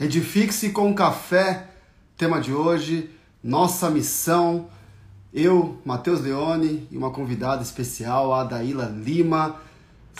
Edifique-se 0.00 0.70
com 0.70 0.94
café, 0.94 1.68
tema 2.16 2.40
de 2.40 2.54
hoje, 2.54 3.10
nossa 3.44 3.90
missão. 3.90 4.70
Eu, 5.30 5.78
Matheus 5.84 6.22
Leone 6.22 6.88
e 6.90 6.96
uma 6.96 7.10
convidada 7.10 7.62
especial, 7.62 8.32
a 8.32 8.40
Adaíla 8.40 8.86
Lima. 8.86 9.60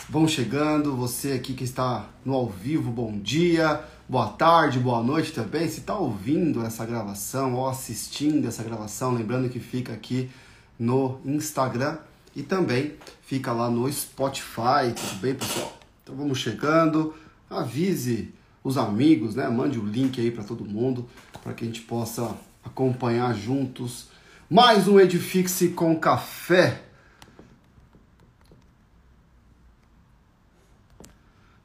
Vão 0.07 0.27
chegando, 0.27 0.95
você 0.95 1.31
aqui 1.31 1.55
que 1.55 1.63
está 1.63 2.05
no 2.23 2.35
ao 2.35 2.47
vivo, 2.47 2.91
bom 2.91 3.17
dia, 3.17 3.83
boa 4.07 4.27
tarde, 4.27 4.77
boa 4.77 5.01
noite 5.01 5.31
também. 5.31 5.67
Se 5.67 5.79
está 5.79 5.95
ouvindo 5.95 6.63
essa 6.63 6.85
gravação 6.85 7.55
ou 7.55 7.67
assistindo 7.67 8.47
essa 8.47 8.61
gravação, 8.61 9.15
lembrando 9.15 9.49
que 9.49 9.59
fica 9.59 9.93
aqui 9.93 10.29
no 10.77 11.19
Instagram 11.25 11.97
e 12.35 12.43
também 12.43 12.93
fica 13.23 13.51
lá 13.51 13.67
no 13.67 13.91
Spotify, 13.91 14.93
tudo 14.95 15.19
bem, 15.19 15.33
pessoal? 15.33 15.75
Então 16.03 16.15
vamos 16.15 16.37
chegando, 16.37 17.15
avise 17.49 18.31
os 18.63 18.77
amigos, 18.77 19.35
né? 19.35 19.47
Mande 19.49 19.79
o 19.79 19.85
link 19.85 20.19
aí 20.19 20.31
para 20.31 20.43
todo 20.43 20.65
mundo, 20.65 21.07
para 21.43 21.53
que 21.53 21.63
a 21.63 21.67
gente 21.67 21.81
possa 21.81 22.35
acompanhar 22.63 23.33
juntos 23.33 24.09
mais 24.49 24.85
um 24.87 24.99
Edifique-se 24.99 25.69
com 25.69 25.97
Café. 25.97 26.83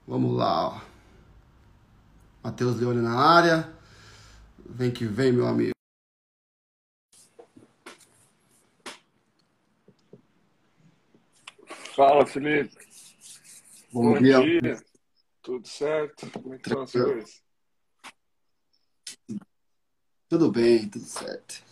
Vamos 0.07 0.37
lá, 0.37 0.69
ó. 0.69 0.81
Matheus 2.45 2.79
Leone 2.79 3.03
na 3.03 3.19
área. 3.19 3.73
Vem 4.65 4.93
que 4.93 5.05
vem, 5.05 5.33
meu 5.33 5.49
amigo. 5.49 5.73
Fala, 11.97 12.25
Felipe. 12.25 12.77
Bom, 13.93 14.13
Bom 14.13 14.19
dia. 14.21 14.41
dia. 14.41 14.86
Tudo 15.47 15.69
certo? 15.69 16.29
Como 16.33 16.55
é 16.55 16.59
que 16.59 16.69
estão 16.69 16.83
as 16.83 16.91
coisas? 16.91 17.45
Tudo 20.29 20.51
bem, 20.51 20.89
tudo 20.91 21.05
certo. 21.05 21.63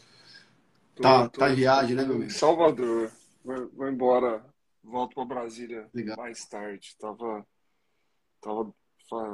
Tô, 0.95 1.03
tá, 1.03 1.29
tô, 1.29 1.41
tá 1.41 1.51
em 1.51 1.57
viagem, 1.57 1.97
né, 1.97 2.05
meu 2.05 2.15
amigo? 2.15 2.31
Salvador. 2.31 3.11
Vou, 3.45 3.69
vou 3.71 3.89
embora. 3.89 4.47
Volto 4.81 5.17
para 5.17 5.25
Brasília 5.25 5.91
Legal. 5.93 6.17
mais 6.17 6.47
tarde. 6.47 6.95
Tava, 7.01 7.45
tava 8.41 8.73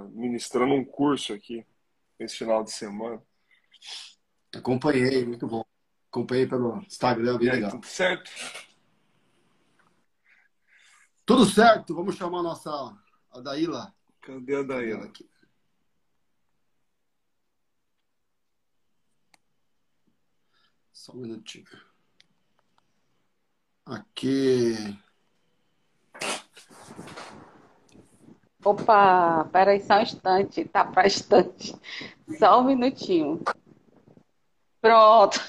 ministrando 0.09 0.73
um 0.73 0.87
curso 0.87 1.35
aqui 1.35 1.67
esse 2.19 2.37
final 2.37 2.65
de 2.65 2.73
semana. 2.73 3.23
Acompanhei, 4.55 5.27
muito 5.27 5.47
bom. 5.47 5.63
Acompanhei 6.11 6.47
pelo 6.47 6.79
Instagram, 6.79 7.37
bem 7.37 7.51
legal. 7.51 7.73
Tudo 7.73 7.87
certo? 7.87 8.31
Tudo 11.27 11.45
certo. 11.45 11.95
Vamos 11.95 12.17
chamar 12.17 12.39
a 12.39 12.45
nossa 12.45 12.71
Adaíla. 13.33 13.95
Cadê 14.21 14.57
a 14.57 14.63
Daíla? 14.63 15.05
Aqui. 15.07 15.29
Só 20.93 21.13
um 21.13 21.17
minutinho. 21.17 21.65
Aqui. 23.87 24.75
Opa, 28.63 29.49
peraí 29.51 29.81
só 29.81 29.95
um 29.95 30.03
instante, 30.03 30.65
tá 30.67 30.85
para 30.85 31.07
instante. 31.07 31.75
Só 32.39 32.61
um 32.61 32.65
minutinho. 32.65 33.43
Pronto. 34.83 35.41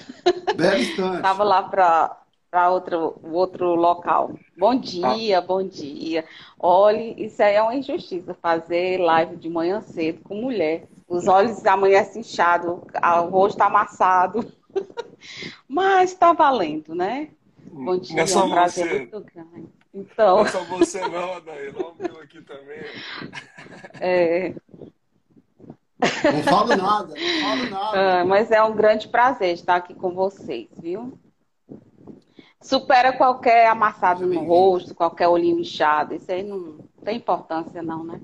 Belo 0.56 0.78
instante. 0.78 1.20
Tava 1.22 1.44
lá 1.44 1.62
para 1.68 2.21
para 2.52 2.68
outro, 2.68 3.18
outro 3.22 3.74
local. 3.74 4.38
Bom 4.58 4.78
dia, 4.78 5.38
ah. 5.38 5.40
bom 5.40 5.66
dia. 5.66 6.22
Olhe, 6.60 7.14
isso 7.16 7.42
aí 7.42 7.54
é 7.54 7.62
uma 7.62 7.74
injustiça, 7.74 8.34
fazer 8.34 8.98
live 8.98 9.36
de 9.36 9.48
manhã 9.48 9.80
cedo 9.80 10.20
com 10.22 10.34
mulher. 10.34 10.86
Os 11.08 11.26
olhos 11.26 11.64
amanhecem 11.64 12.20
inchados, 12.20 12.70
o 12.70 13.28
rosto 13.30 13.62
amassado. 13.62 14.52
Mas 15.66 16.12
está 16.12 16.34
valendo, 16.34 16.94
né? 16.94 17.30
Bom 17.72 17.96
dia, 17.96 18.20
é, 18.20 18.30
é 18.30 18.36
um 18.36 18.50
prazer 18.50 18.86
você. 18.86 18.98
muito 18.98 19.20
grande. 19.20 19.68
Então... 19.94 20.36
Não 20.36 20.44
é 20.44 20.48
só 20.48 20.64
você 20.64 21.08
não, 21.08 21.32
Adair, 21.34 21.72
não 21.72 21.94
meu 21.94 22.20
aqui 22.20 22.42
também. 22.42 22.82
É... 23.98 24.54
Não 26.00 26.42
falo 26.42 26.76
nada, 26.76 27.14
não 27.14 27.40
falo 27.40 27.70
nada. 27.70 28.20
Ah, 28.20 28.24
mas 28.24 28.50
é 28.50 28.60
um 28.62 28.74
grande 28.74 29.08
prazer 29.08 29.54
estar 29.54 29.76
aqui 29.76 29.94
com 29.94 30.10
vocês, 30.10 30.68
viu? 30.76 31.16
Supera 32.62 33.12
qualquer 33.12 33.66
amassado 33.66 34.26
no 34.26 34.40
rosto, 34.44 34.94
qualquer 34.94 35.28
olhinho 35.28 35.58
inchado. 35.58 36.14
Isso 36.14 36.30
aí 36.30 36.42
não 36.42 36.78
tem 37.04 37.16
importância, 37.16 37.82
não, 37.82 38.04
né? 38.04 38.20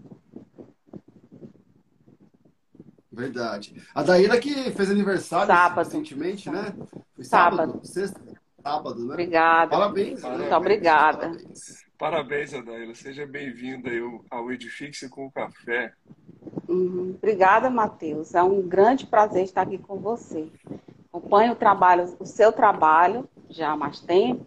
Verdade. 3.11 3.75
A 3.93 4.03
Daíra 4.03 4.39
que 4.39 4.71
fez 4.71 4.91
aniversário 4.91 5.49
sábado. 5.49 5.85
recentemente, 5.85 6.49
né? 6.49 6.73
Foi 7.17 7.25
sábado. 7.25 7.57
sábado. 7.57 7.87
Sexta, 7.87 8.21
sábado, 8.63 9.05
né? 9.05 9.13
Obrigada. 9.13 9.71
Parabéns. 9.73 10.11
Muito 10.11 10.23
parabéns, 10.23 10.53
obrigada. 10.53 11.19
Parabéns, 11.19 11.85
parabéns 11.99 12.55
Adaíra. 12.55 12.95
Seja 12.95 13.27
bem-vinda 13.27 13.91
ao 14.31 14.53
Edifique 14.53 15.09
com 15.09 15.27
o 15.27 15.33
Café. 15.33 15.93
Uhum. 16.69 17.17
Obrigada, 17.17 17.69
Matheus. 17.69 18.37
É 18.37 18.43
um 18.43 18.63
grande 18.63 19.05
prazer 19.05 19.43
estar 19.43 19.63
aqui 19.63 19.79
com 19.79 19.99
você. 19.99 20.49
Acompanho 21.13 21.55
o 21.55 21.57
trabalho, 21.57 22.17
o 22.21 22.25
seu 22.25 22.53
trabalho 22.53 23.29
já 23.49 23.73
há 23.73 23.77
mais 23.77 24.01
tempo 24.01 24.47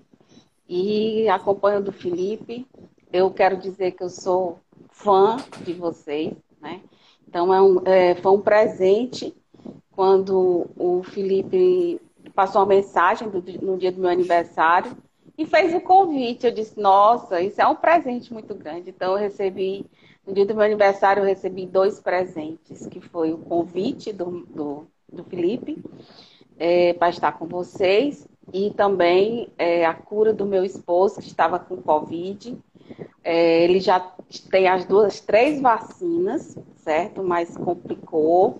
e 0.68 1.28
acompanho 1.28 1.82
do 1.82 1.92
Felipe. 1.92 2.66
Eu 3.12 3.30
quero 3.32 3.58
dizer 3.58 3.92
que 3.92 4.04
eu 4.04 4.10
sou 4.10 4.60
fã 4.90 5.38
de 5.66 5.74
vocês, 5.74 6.34
né? 6.62 6.82
Então 7.28 7.54
é 7.54 7.62
um, 7.62 7.82
é, 7.86 8.16
foi 8.16 8.32
um 8.32 8.42
presente 8.42 9.34
quando 9.92 10.68
o 10.78 11.04
Felipe 11.04 12.00
passou 12.34 12.62
uma 12.62 12.68
mensagem 12.68 13.30
do, 13.30 13.44
no 13.62 13.78
dia 13.78 13.92
do 13.92 14.00
meu 14.00 14.10
aniversário 14.10 14.96
e 15.38 15.46
fez 15.46 15.74
o 15.74 15.82
convite. 15.82 16.46
Eu 16.46 16.54
disse, 16.54 16.80
nossa, 16.80 17.42
isso 17.42 17.62
é 17.62 17.68
um 17.68 17.76
presente 17.76 18.32
muito 18.32 18.56
grande. 18.56 18.90
Então 18.90 19.14
eu 19.14 19.18
recebi, 19.18 19.86
no 20.26 20.34
dia 20.34 20.46
do 20.46 20.56
meu 20.56 20.64
aniversário, 20.64 21.22
eu 21.22 21.28
recebi 21.28 21.66
dois 21.66 22.00
presentes, 22.00 22.88
que 22.88 23.02
foi 23.02 23.34
o 23.34 23.38
convite 23.38 24.14
do, 24.14 24.46
do, 24.48 24.88
do 25.12 25.24
Felipe 25.26 25.84
é, 26.58 26.94
para 26.94 27.10
estar 27.10 27.34
com 27.34 27.46
vocês 27.46 28.28
e 28.54 28.72
também 28.72 29.50
é, 29.58 29.86
a 29.86 29.94
cura 29.94 30.34
do 30.34 30.46
meu 30.46 30.64
esposo 30.64 31.20
que 31.20 31.28
estava 31.28 31.60
com 31.60 31.78
Covid. 31.78 32.58
É, 33.24 33.64
ele 33.64 33.80
já 33.80 34.00
tem 34.50 34.68
as 34.68 34.86
duas, 34.86 35.20
três 35.22 35.62
vacinas, 35.62 36.58
certo? 36.78 37.24
Mas 37.24 37.56
complicou. 37.56 38.60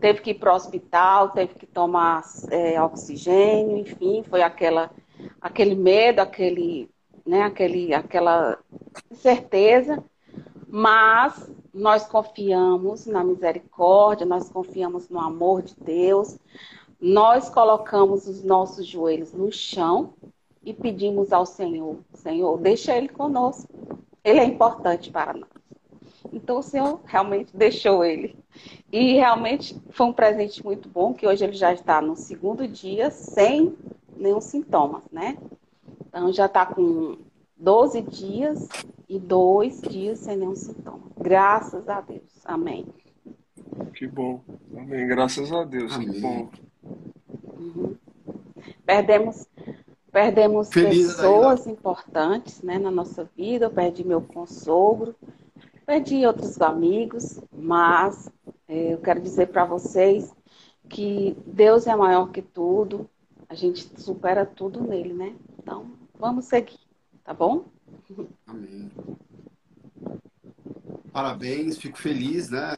Teve 0.00 0.20
que 0.20 0.30
ir 0.30 0.34
para 0.34 0.52
o 0.52 0.56
hospital, 0.56 1.30
teve 1.30 1.54
que 1.54 1.66
tomar 1.66 2.22
é, 2.50 2.80
oxigênio, 2.82 3.76
enfim, 3.76 4.24
foi 4.28 4.42
aquela, 4.42 4.90
aquele 5.40 5.74
medo, 5.74 6.20
aquele, 6.20 6.90
né, 7.24 7.42
aquele, 7.42 7.94
aquela 7.94 8.58
certeza. 9.12 10.02
Mas 10.68 11.50
nós 11.72 12.06
confiamos 12.06 13.06
na 13.06 13.22
misericórdia, 13.22 14.26
nós 14.26 14.50
confiamos 14.50 15.08
no 15.08 15.20
amor 15.20 15.62
de 15.62 15.74
Deus, 15.78 16.38
nós 17.02 17.50
colocamos 17.50 18.28
os 18.28 18.44
nossos 18.44 18.86
joelhos 18.86 19.32
no 19.32 19.50
chão 19.50 20.14
e 20.64 20.72
pedimos 20.72 21.32
ao 21.32 21.44
Senhor: 21.44 21.98
Senhor, 22.14 22.56
deixa 22.58 22.96
Ele 22.96 23.08
conosco. 23.08 23.68
Ele 24.22 24.38
é 24.38 24.44
importante 24.44 25.10
para 25.10 25.34
nós. 25.34 25.50
Então 26.32 26.58
o 26.58 26.62
Senhor 26.62 27.00
realmente 27.04 27.56
deixou 27.56 28.04
ele. 28.04 28.36
E 28.92 29.14
realmente 29.14 29.76
foi 29.90 30.06
um 30.06 30.12
presente 30.12 30.64
muito 30.64 30.88
bom, 30.88 31.12
que 31.12 31.26
hoje 31.26 31.44
ele 31.44 31.54
já 31.54 31.72
está 31.72 32.00
no 32.00 32.14
segundo 32.14 32.68
dia 32.68 33.10
sem 33.10 33.76
nenhum 34.16 34.40
sintoma, 34.40 35.02
né? 35.10 35.36
Então 36.06 36.32
já 36.32 36.46
está 36.46 36.64
com 36.64 37.18
12 37.56 38.02
dias 38.02 38.68
e 39.08 39.18
dois 39.18 39.80
dias 39.80 40.20
sem 40.20 40.36
nenhum 40.36 40.54
sintoma. 40.54 41.02
Graças 41.18 41.88
a 41.88 42.00
Deus. 42.00 42.30
Amém. 42.44 42.86
Que 43.94 44.06
bom. 44.06 44.40
Amém. 44.76 45.06
Graças 45.06 45.52
a 45.52 45.64
Deus. 45.64 45.92
Amém. 45.92 46.12
Que 46.12 46.20
bom. 46.20 46.50
Uhum. 47.62 47.96
Perdemos, 48.84 49.46
perdemos 50.10 50.68
pessoas 50.68 51.66
importantes 51.66 52.62
né, 52.62 52.78
na 52.78 52.90
nossa 52.90 53.28
vida. 53.36 53.66
Eu 53.66 53.70
perdi 53.70 54.04
meu 54.04 54.20
consogro, 54.20 55.14
perdi 55.86 56.26
outros 56.26 56.60
amigos, 56.60 57.40
mas 57.52 58.30
é, 58.68 58.94
eu 58.94 58.98
quero 58.98 59.20
dizer 59.20 59.48
para 59.48 59.64
vocês 59.64 60.34
que 60.88 61.36
Deus 61.46 61.86
é 61.86 61.94
maior 61.94 62.30
que 62.30 62.42
tudo. 62.42 63.08
A 63.48 63.54
gente 63.54 63.88
supera 64.00 64.46
tudo 64.46 64.82
nele, 64.82 65.12
né? 65.12 65.34
Então, 65.58 65.92
vamos 66.18 66.46
seguir, 66.46 66.80
tá 67.22 67.34
bom? 67.34 67.66
Amém. 68.46 68.90
Parabéns, 71.12 71.76
fico 71.76 71.98
feliz, 71.98 72.48
né? 72.48 72.74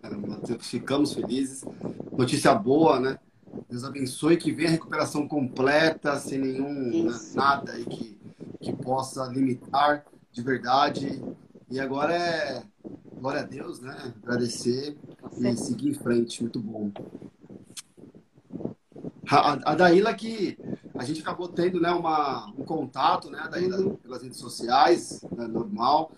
Ficamos 0.58 1.14
felizes. 1.14 1.64
Notícia 2.10 2.52
boa, 2.52 2.98
né? 2.98 3.18
Deus 3.68 3.84
abençoe, 3.84 4.36
que 4.36 4.52
venha 4.52 4.68
a 4.68 4.72
recuperação 4.72 5.26
completa, 5.26 6.18
sem 6.18 6.38
nenhum 6.38 7.04
né, 7.04 7.18
nada 7.34 7.72
aí 7.72 7.84
que, 7.84 8.18
que 8.60 8.72
possa 8.72 9.26
limitar 9.26 10.04
de 10.30 10.42
verdade. 10.42 11.22
E 11.70 11.80
agora 11.80 12.14
é 12.14 12.62
glória 13.14 13.40
a 13.40 13.44
Deus, 13.44 13.80
né? 13.80 14.14
Agradecer 14.22 14.96
e 15.38 15.56
seguir 15.56 15.88
em 15.88 15.94
frente. 15.94 16.42
Muito 16.42 16.60
bom. 16.60 16.92
A, 19.28 19.72
a 19.72 19.74
Daíla 19.74 20.14
que 20.14 20.58
a 20.96 21.04
gente 21.04 21.22
acabou 21.22 21.48
tendo 21.48 21.80
né, 21.80 21.90
uma, 21.90 22.46
um 22.56 22.64
contato, 22.64 23.28
né, 23.28 23.48
Daíla, 23.50 23.80
uhum. 23.80 23.96
pelas 23.96 24.22
redes 24.22 24.38
sociais, 24.38 25.24
né, 25.36 25.46
normal. 25.46 26.12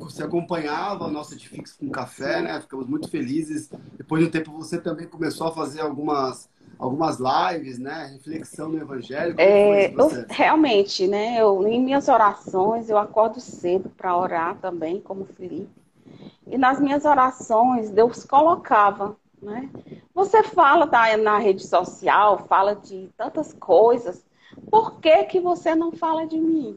Você 0.00 0.24
acompanhava 0.24 1.06
o 1.06 1.10
nosso 1.10 1.34
Edifix 1.34 1.74
com 1.74 1.88
café, 1.90 2.42
né? 2.42 2.60
Ficamos 2.60 2.88
muito 2.88 3.08
felizes. 3.08 3.70
Depois 3.96 4.22
de 4.22 4.28
um 4.28 4.30
tempo 4.30 4.52
você 4.52 4.80
também 4.80 5.06
começou 5.06 5.46
a 5.46 5.52
fazer 5.52 5.80
algumas 5.80 6.49
algumas 6.80 7.18
lives, 7.18 7.78
né? 7.78 8.10
Reflexão 8.12 8.70
no 8.70 8.78
Evangelho. 8.78 9.34
É, 9.38 9.92
eu, 9.92 10.08
realmente, 10.28 11.06
né? 11.06 11.36
Eu, 11.40 11.66
em 11.68 11.80
minhas 11.80 12.08
orações, 12.08 12.88
eu 12.88 12.98
acordo 12.98 13.38
cedo 13.40 13.90
para 13.90 14.16
orar 14.16 14.56
também, 14.58 15.00
como 15.00 15.24
Felipe. 15.24 15.68
E 16.46 16.58
nas 16.58 16.80
minhas 16.80 17.04
orações, 17.04 17.90
Deus 17.90 18.24
colocava 18.24 19.16
né? 19.42 19.70
Você 20.14 20.42
fala 20.42 20.86
da, 20.86 21.16
na 21.16 21.38
rede 21.38 21.66
social, 21.66 22.46
fala 22.46 22.74
de 22.74 23.08
tantas 23.16 23.52
coisas, 23.54 24.24
por 24.70 25.00
que, 25.00 25.24
que 25.24 25.40
você 25.40 25.74
não 25.74 25.92
fala 25.92 26.26
de 26.26 26.38
mim? 26.38 26.76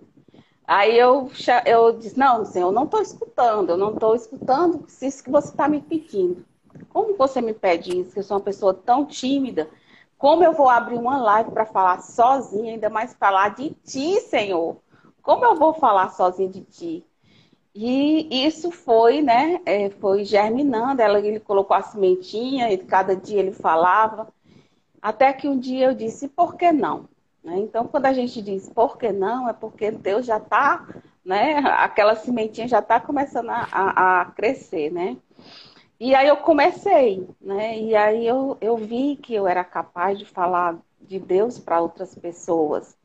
Aí 0.65 0.97
eu, 0.97 1.29
eu 1.65 1.91
disse, 1.97 2.17
não, 2.17 2.45
Senhor, 2.45 2.69
eu 2.69 2.71
não 2.71 2.85
estou 2.85 3.01
escutando, 3.01 3.71
eu 3.71 3.77
não 3.77 3.93
estou 3.93 4.15
escutando 4.15 4.85
isso 5.01 5.23
que 5.23 5.29
você 5.29 5.49
está 5.49 5.67
me 5.67 5.81
pedindo. 5.81 6.45
Como 6.89 7.17
você 7.17 7.41
me 7.41 7.53
pede 7.53 7.99
isso? 7.99 8.13
Que 8.13 8.19
eu 8.19 8.23
sou 8.23 8.37
uma 8.37 8.43
pessoa 8.43 8.73
tão 8.73 9.05
tímida. 9.05 9.69
Como 10.17 10.43
eu 10.43 10.53
vou 10.53 10.69
abrir 10.69 10.95
uma 10.95 11.17
live 11.17 11.51
para 11.51 11.65
falar 11.65 12.01
sozinha, 12.01 12.73
ainda 12.73 12.89
mais 12.89 13.13
falar 13.13 13.49
de 13.55 13.71
ti, 13.83 14.19
Senhor? 14.21 14.77
Como 15.21 15.43
eu 15.45 15.55
vou 15.55 15.73
falar 15.73 16.09
sozinha 16.09 16.49
de 16.49 16.61
ti? 16.61 17.05
E 17.75 18.45
isso 18.45 18.69
foi, 18.71 19.21
né, 19.21 19.59
é, 19.65 19.89
foi 19.89 20.23
germinando, 20.23 21.01
ela, 21.01 21.19
ele 21.19 21.39
colocou 21.39 21.75
a 21.75 21.81
sementinha, 21.81 22.71
e 22.71 22.77
cada 22.77 23.15
dia 23.15 23.39
ele 23.39 23.51
falava, 23.51 24.27
até 25.01 25.33
que 25.33 25.47
um 25.47 25.57
dia 25.57 25.87
eu 25.87 25.95
disse, 25.95 26.27
por 26.27 26.55
que 26.55 26.71
não? 26.71 27.09
Né? 27.43 27.57
Então, 27.59 27.87
quando 27.87 28.05
a 28.05 28.13
gente 28.13 28.41
diz 28.41 28.69
por 28.69 28.97
que 28.97 29.11
não, 29.11 29.49
é 29.49 29.53
porque 29.53 29.91
Deus 29.91 30.25
já 30.25 30.37
está, 30.37 30.87
né, 31.25 31.57
aquela 31.77 32.15
sementinha 32.15 32.67
já 32.67 32.79
está 32.79 32.99
começando 32.99 33.49
a, 33.49 33.67
a, 33.71 34.21
a, 34.21 34.25
crescer, 34.25 34.91
né? 34.91 35.17
E 35.99 36.13
aí 36.15 36.27
eu 36.27 36.37
comecei, 36.37 37.27
né, 37.39 37.79
e 37.79 37.95
aí 37.95 38.27
eu, 38.27 38.57
eu 38.59 38.75
vi 38.75 39.15
que 39.15 39.33
eu 39.33 39.47
era 39.47 39.63
capaz 39.63 40.19
de 40.19 40.25
falar 40.25 40.77
de 41.01 41.19
Deus 41.19 41.59
para 41.59 41.81
outras 41.81 42.13
pessoas. 42.15 42.95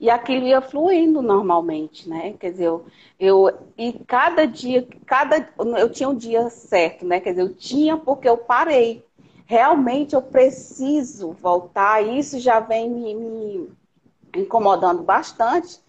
E 0.00 0.10
aquilo 0.10 0.46
ia 0.46 0.60
fluindo 0.60 1.22
normalmente, 1.22 2.08
né? 2.08 2.32
Quer 2.38 2.50
dizer, 2.50 2.66
eu, 2.66 2.84
eu 3.18 3.58
e 3.76 3.92
cada 3.92 4.44
dia, 4.44 4.86
cada 5.06 5.48
eu 5.78 5.88
tinha 5.88 6.08
um 6.08 6.16
dia 6.16 6.50
certo, 6.50 7.06
né? 7.06 7.20
Quer 7.20 7.30
dizer, 7.30 7.42
eu 7.42 7.54
tinha 7.54 7.96
porque 7.96 8.28
eu 8.28 8.36
parei. 8.36 9.04
Realmente 9.46 10.14
eu 10.14 10.22
preciso 10.22 11.30
voltar. 11.32 12.02
Isso 12.02 12.40
já 12.40 12.58
vem 12.58 12.90
me, 12.90 13.14
me 13.14 13.70
incomodando 14.36 15.02
bastante 15.02 15.80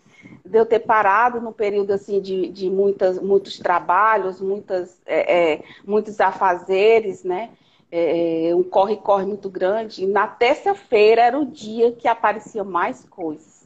de 0.45 0.57
eu 0.57 0.65
ter 0.65 0.79
parado 0.79 1.39
no 1.41 1.51
período 1.51 1.91
assim 1.91 2.21
de, 2.21 2.49
de 2.49 2.69
muitas, 2.69 3.21
muitos 3.21 3.57
trabalhos, 3.57 4.41
muitas, 4.41 5.01
é, 5.05 5.53
é, 5.53 5.63
muitos 5.85 6.19
afazeres, 6.19 7.23
né? 7.23 7.51
É, 7.91 8.51
um 8.55 8.63
corre-corre 8.63 9.25
muito 9.25 9.49
grande. 9.49 10.03
E 10.03 10.07
na 10.07 10.27
terça-feira 10.27 11.21
era 11.21 11.39
o 11.39 11.45
dia 11.45 11.91
que 11.91 12.07
aparecia 12.07 12.63
mais 12.63 13.03
coisas 13.05 13.59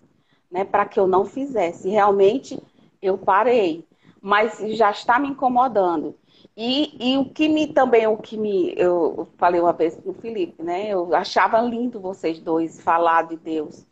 né, 0.53 0.63
para 0.63 0.85
que 0.85 0.99
eu 0.99 1.07
não 1.07 1.25
fizesse. 1.25 1.89
Realmente 1.89 2.61
eu 3.01 3.17
parei, 3.17 3.83
mas 4.21 4.59
já 4.77 4.91
está 4.91 5.17
me 5.19 5.29
incomodando. 5.29 6.15
E, 6.55 7.13
e 7.13 7.17
o 7.17 7.25
que 7.25 7.49
me 7.49 7.67
também, 7.67 8.05
o 8.05 8.15
que 8.15 8.37
me, 8.37 8.73
eu 8.77 9.27
falei 9.37 9.59
uma 9.59 9.73
vez 9.73 9.95
com 9.95 10.11
o 10.11 10.13
Felipe, 10.13 10.61
né? 10.61 10.89
Eu 10.89 11.13
achava 11.15 11.59
lindo 11.59 11.99
vocês 11.99 12.39
dois 12.39 12.79
falar 12.79 13.23
de 13.23 13.35
Deus. 13.35 13.83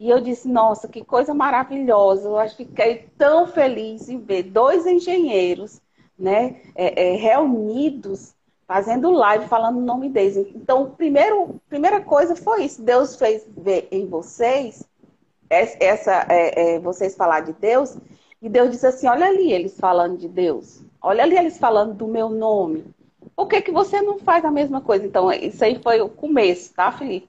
E 0.00 0.08
eu 0.08 0.20
disse, 0.20 0.48
nossa, 0.48 0.88
que 0.88 1.04
coisa 1.04 1.34
maravilhosa. 1.34 2.28
Eu 2.28 2.48
fiquei 2.48 3.06
tão 3.18 3.46
feliz 3.46 4.08
em 4.08 4.18
ver 4.18 4.44
dois 4.44 4.86
engenheiros, 4.86 5.80
né, 6.18 6.62
é, 6.74 7.12
é, 7.12 7.16
reunidos, 7.16 8.34
fazendo 8.66 9.10
live, 9.10 9.46
falando 9.46 9.76
o 9.76 9.84
nome 9.84 10.08
deles. 10.08 10.36
Então, 10.54 10.90
primeiro, 10.90 11.60
primeira 11.68 12.00
coisa 12.00 12.34
foi 12.34 12.64
isso. 12.64 12.82
Deus 12.82 13.16
fez 13.16 13.46
ver 13.56 13.88
em 13.92 14.06
vocês 14.06 14.88
essa 15.50 16.26
é, 16.28 16.76
é, 16.76 16.78
vocês 16.78 17.16
falar 17.16 17.40
de 17.40 17.52
Deus, 17.52 17.96
e 18.40 18.48
Deus 18.48 18.70
disse 18.70 18.86
assim: 18.86 19.08
olha 19.08 19.26
ali 19.26 19.52
eles 19.52 19.78
falando 19.78 20.16
de 20.16 20.28
Deus, 20.28 20.80
olha 21.02 21.24
ali 21.24 21.36
eles 21.36 21.58
falando 21.58 21.92
do 21.94 22.06
meu 22.06 22.28
nome. 22.28 22.84
Por 23.34 23.48
que, 23.48 23.60
que 23.60 23.72
você 23.72 24.00
não 24.00 24.18
faz 24.18 24.44
a 24.44 24.50
mesma 24.50 24.80
coisa? 24.80 25.04
Então, 25.04 25.30
isso 25.32 25.64
aí 25.64 25.80
foi 25.82 26.00
o 26.00 26.08
começo, 26.08 26.72
tá, 26.72 26.92
Felipe? 26.92 27.28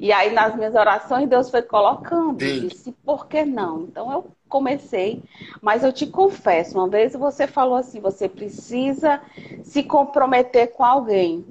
E 0.00 0.12
aí, 0.12 0.32
nas 0.32 0.56
minhas 0.56 0.74
orações, 0.74 1.28
Deus 1.28 1.48
foi 1.48 1.62
colocando. 1.62 2.42
Sim. 2.42 2.66
Disse, 2.66 2.90
por 3.04 3.28
que 3.28 3.44
não? 3.44 3.82
Então, 3.82 4.10
eu 4.10 4.26
comecei. 4.48 5.22
Mas 5.62 5.84
eu 5.84 5.92
te 5.92 6.06
confesso, 6.06 6.76
uma 6.76 6.88
vez 6.88 7.12
você 7.12 7.46
falou 7.46 7.76
assim: 7.76 8.00
você 8.00 8.28
precisa 8.28 9.20
se 9.62 9.84
comprometer 9.84 10.72
com 10.72 10.84
alguém 10.84 11.44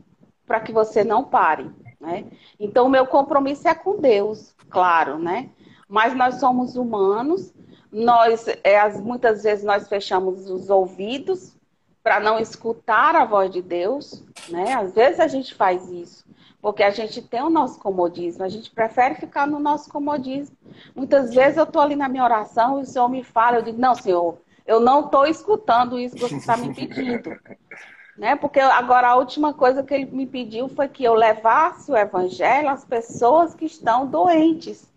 para 0.45 0.59
que 0.59 0.73
você 0.73 1.03
não 1.03 1.23
pare. 1.23 1.69
Né? 2.01 2.25
Então, 2.59 2.87
o 2.87 2.89
meu 2.89 3.05
compromisso 3.05 3.67
é 3.67 3.75
com 3.75 4.01
Deus, 4.01 4.53
claro, 4.69 5.17
né? 5.19 5.49
mas 5.89 6.15
nós 6.15 6.35
somos 6.35 6.75
humanos, 6.75 7.51
nós 7.91 8.45
é, 8.63 8.87
muitas 8.99 9.41
vezes 9.41 9.65
nós 9.65 9.87
fechamos 9.87 10.47
os 10.47 10.69
ouvidos 10.69 11.55
para 12.03 12.19
não 12.19 12.37
escutar 12.37 13.15
a 13.15 13.25
voz 13.25 13.51
de 13.51 13.61
Deus, 13.61 14.23
né? 14.47 14.75
Às 14.75 14.93
vezes 14.93 15.19
a 15.19 15.27
gente 15.27 15.55
faz 15.55 15.89
isso, 15.89 16.23
porque 16.61 16.83
a 16.83 16.91
gente 16.91 17.21
tem 17.21 17.41
o 17.41 17.49
nosso 17.49 17.79
comodismo, 17.79 18.43
a 18.43 18.49
gente 18.49 18.69
prefere 18.71 19.15
ficar 19.15 19.47
no 19.47 19.59
nosso 19.59 19.89
comodismo. 19.89 20.55
Muitas 20.95 21.33
vezes 21.33 21.57
eu 21.57 21.63
estou 21.63 21.81
ali 21.81 21.95
na 21.95 22.09
minha 22.09 22.23
oração 22.23 22.79
e 22.79 22.83
o 22.83 22.85
Senhor 22.85 23.07
me 23.07 23.23
fala, 23.23 23.57
eu 23.57 23.61
digo, 23.61 23.79
não, 23.79 23.95
Senhor, 23.95 24.37
eu 24.65 24.79
não 24.79 25.05
estou 25.05 25.25
escutando 25.25 25.97
isso 25.97 26.15
que 26.15 26.21
você 26.21 26.35
está 26.35 26.57
me 26.57 26.73
pedindo. 26.73 27.31
né? 28.19 28.35
Porque 28.35 28.59
agora 28.59 29.07
a 29.07 29.15
última 29.15 29.53
coisa 29.53 29.81
que 29.81 29.93
ele 29.93 30.05
me 30.05 30.27
pediu 30.27 30.67
foi 30.67 30.89
que 30.89 31.03
eu 31.03 31.13
levasse 31.13 31.89
o 31.89 31.95
evangelho 31.95 32.69
às 32.69 32.83
pessoas 32.83 33.55
que 33.55 33.65
estão 33.65 34.05
doentes. 34.05 34.87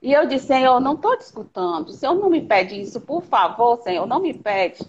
E 0.00 0.12
eu 0.12 0.26
disse, 0.26 0.46
Senhor, 0.46 0.80
não 0.80 0.94
estou 0.94 1.16
te 1.16 1.22
escutando. 1.22 1.88
O 1.88 1.92
Senhor 1.92 2.14
não 2.14 2.30
me 2.30 2.40
pede 2.40 2.80
isso, 2.80 3.00
por 3.00 3.22
favor, 3.22 3.80
Senhor, 3.82 4.06
não 4.06 4.20
me 4.20 4.32
pede. 4.32 4.80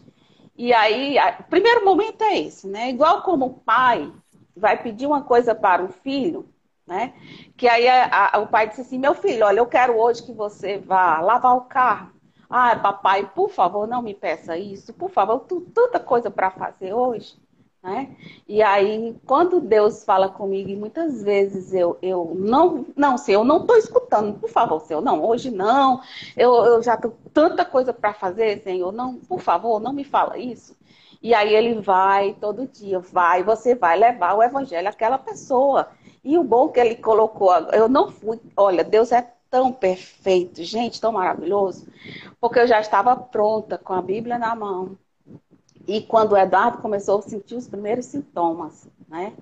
E 0.58 0.72
aí, 0.72 1.18
o 1.40 1.44
primeiro 1.44 1.84
momento 1.84 2.24
é 2.24 2.40
esse, 2.40 2.68
né? 2.68 2.90
Igual 2.90 3.24
como 3.24 3.46
o 3.48 3.54
pai 3.54 4.12
vai 4.56 4.82
pedir 4.82 5.06
uma 5.06 5.24
coisa 5.24 5.56
para 5.56 5.84
o 5.84 5.90
filho, 5.90 6.48
né? 6.86 7.14
Que 7.58 7.68
aí 7.68 7.88
a, 7.88 8.32
a, 8.34 8.40
o 8.40 8.48
pai 8.48 8.68
disse 8.68 8.82
assim, 8.82 9.00
meu 9.00 9.14
filho, 9.16 9.46
olha, 9.46 9.60
eu 9.60 9.66
quero 9.66 9.98
hoje 9.98 10.24
que 10.24 10.34
você 10.34 10.78
vá 10.78 11.20
lavar 11.22 11.56
o 11.56 11.62
carro. 11.62 12.12
Ah, 12.50 12.76
papai, 12.76 13.30
por 13.34 13.50
favor, 13.50 13.88
não 13.88 14.02
me 14.02 14.14
peça 14.14 14.58
isso. 14.58 14.94
Por 14.94 15.10
favor, 15.10 15.34
eu 15.34 15.40
tenho 15.40 15.62
tanta 15.62 16.00
coisa 16.00 16.30
para 16.30 16.52
fazer 16.52 16.94
hoje. 16.94 17.36
Né? 17.84 18.16
E 18.48 18.62
aí, 18.62 19.14
quando 19.26 19.60
Deus 19.60 20.06
fala 20.06 20.30
comigo, 20.30 20.70
e 20.70 20.76
muitas 20.76 21.22
vezes 21.22 21.74
eu, 21.74 21.98
eu 22.02 22.32
não, 22.34 22.86
não, 22.96 23.18
Senhor, 23.18 23.42
eu 23.42 23.46
não 23.46 23.58
estou 23.58 23.76
escutando, 23.76 24.40
por 24.40 24.50
favor, 24.50 24.80
Senhor, 24.80 25.02
não, 25.02 25.22
hoje 25.22 25.52
não, 25.52 26.02
eu, 26.38 26.54
eu 26.64 26.82
já 26.82 26.96
tenho 26.96 27.14
tanta 27.34 27.66
coisa 27.66 27.92
para 27.92 28.14
fazer, 28.14 28.62
Senhor, 28.64 28.94
não, 28.94 29.16
por 29.16 29.42
favor, 29.42 29.82
não 29.82 29.92
me 29.92 30.06
fala 30.06 30.38
isso. 30.38 30.78
E 31.24 31.34
aí 31.34 31.56
ele 31.56 31.82
vai 31.82 32.36
todo 32.40 32.68
dia, 32.68 33.00
vai, 33.00 33.44
você 33.44 33.76
vai 33.76 33.98
levar 33.98 34.36
o 34.36 34.44
evangelho 34.44 34.90
àquela 34.90 35.18
pessoa. 35.18 35.90
E 36.24 36.38
o 36.38 36.44
bom 36.44 36.70
que 36.70 36.80
ele 36.80 36.96
colocou, 36.96 37.54
eu 37.72 37.90
não 37.90 38.12
fui, 38.12 38.40
olha, 38.58 38.84
Deus 38.84 39.12
é 39.12 39.26
tão 39.50 39.72
perfeito, 39.72 40.64
gente, 40.64 41.00
tão 41.02 41.14
maravilhoso, 41.14 41.88
porque 42.42 42.60
eu 42.60 42.68
já 42.68 42.80
estava 42.82 43.16
pronta 43.16 43.78
com 43.78 43.94
a 43.94 44.02
Bíblia 44.02 44.38
na 44.38 44.56
mão 44.56 44.98
e 45.88 46.02
quando 46.02 46.34
o 46.34 46.38
Eduardo 46.38 46.78
começou 46.80 47.20
a 47.20 47.22
sentir 47.22 47.56
os 47.56 47.68
primeiros 47.68 48.06
sintomas, 48.06 48.88
né? 49.08 49.34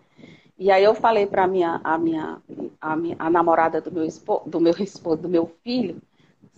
E 0.57 0.71
aí 0.71 0.83
eu 0.83 0.93
falei 0.93 1.25
para 1.25 1.47
minha, 1.47 1.81
a 1.83 1.97
minha, 1.97 2.41
a 2.79 2.95
minha, 2.95 3.15
a 3.17 3.29
namorada 3.29 3.81
do 3.81 3.91
meu 3.91 4.05
esposo, 4.05 4.43
do 4.47 4.59
meu 4.59 4.73
esposo, 4.81 5.23
do 5.23 5.29
meu 5.29 5.51
filho, 5.63 6.01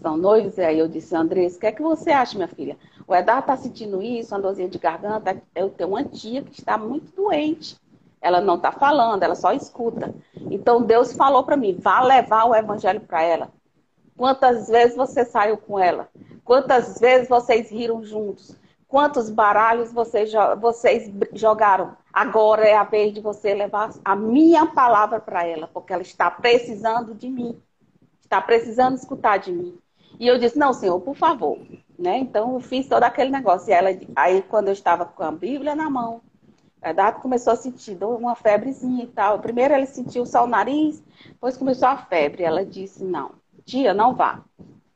são 0.01 0.17
noivos, 0.17 0.57
e 0.57 0.61
aí 0.61 0.79
eu 0.79 0.87
disse, 0.87 1.15
Andressa, 1.15 1.57
o 1.57 1.59
que 1.59 1.67
é 1.67 1.71
que 1.71 1.81
você 1.81 2.11
acha, 2.11 2.35
minha 2.37 2.47
filha? 2.47 2.77
O 3.07 3.15
Eduardo 3.15 3.41
está 3.41 3.57
sentindo 3.57 4.01
isso, 4.01 4.33
uma 4.33 4.41
dorzinha 4.41 4.69
de 4.69 4.77
garganta, 4.77 5.41
eu 5.53 5.69
tenho 5.69 5.89
uma 5.89 6.03
tia 6.03 6.41
que 6.41 6.60
está 6.60 6.77
muito 6.77 7.13
doente. 7.15 7.77
Ela 8.22 8.39
não 8.39 8.55
está 8.55 8.72
falando, 8.72 9.24
ela 9.24 9.36
só 9.36 9.51
escuta. 9.51 10.13
Então 10.50 10.81
Deus 10.81 11.13
falou 11.13 11.43
para 11.43 11.57
mim, 11.57 11.77
vá 11.77 12.01
levar 12.01 12.45
o 12.45 12.55
evangelho 12.55 13.01
para 13.01 13.22
ela. 13.22 13.51
Quantas 14.15 14.67
vezes 14.69 14.95
você 14.95 15.25
saiu 15.25 15.57
com 15.57 15.77
ela? 15.77 16.07
Quantas 16.45 17.00
vezes 17.00 17.27
vocês 17.27 17.69
riram 17.69 18.03
juntos? 18.03 18.55
Quantos 18.88 19.29
baralhos 19.29 19.91
vocês, 19.91 20.31
vocês 20.62 21.12
jogaram? 21.33 21.98
Agora 22.13 22.63
é 22.63 22.75
a 22.75 22.83
vez 22.83 23.13
de 23.13 23.19
você 23.19 23.53
levar 23.53 23.91
a 24.05 24.15
minha 24.15 24.67
palavra 24.67 25.19
para 25.19 25.45
ela, 25.45 25.67
porque 25.67 25.91
ela 25.91 26.03
está 26.03 26.29
precisando 26.29 27.15
de 27.15 27.27
mim. 27.27 27.60
Está 28.22 28.39
precisando 28.39 28.95
escutar 28.95 29.38
de 29.38 29.51
mim. 29.51 29.77
E 30.19 30.27
eu 30.27 30.38
disse, 30.38 30.60
não, 30.60 30.74
senhor, 30.74 31.00
por 31.01 31.15
favor. 31.15 31.57
Né? 31.97 32.17
Então 32.17 32.53
eu 32.53 32.59
fiz 32.59 32.88
todo 32.88 33.03
aquele 33.03 33.29
negócio. 33.29 33.69
E 33.69 33.73
ela, 33.73 33.89
aí, 34.15 34.41
quando 34.43 34.67
eu 34.67 34.73
estava 34.73 35.05
com 35.05 35.23
a 35.23 35.31
Bíblia 35.31 35.75
na 35.75 35.89
mão, 35.89 36.21
A 36.81 36.91
Eduardo 36.91 37.21
começou 37.21 37.53
a 37.53 37.55
sentir 37.55 37.97
uma 38.03 38.35
febrezinha 38.35 39.03
e 39.03 39.07
tal. 39.07 39.39
Primeiro 39.39 39.73
ele 39.73 39.85
sentiu 39.88 40.25
só 40.25 40.43
o 40.43 40.47
nariz, 40.47 41.03
depois 41.27 41.57
começou 41.57 41.88
a 41.88 41.97
febre. 41.97 42.43
Ela 42.43 42.65
disse: 42.65 43.03
Não, 43.03 43.31
tia, 43.65 43.93
não 43.93 44.15
vá. 44.15 44.43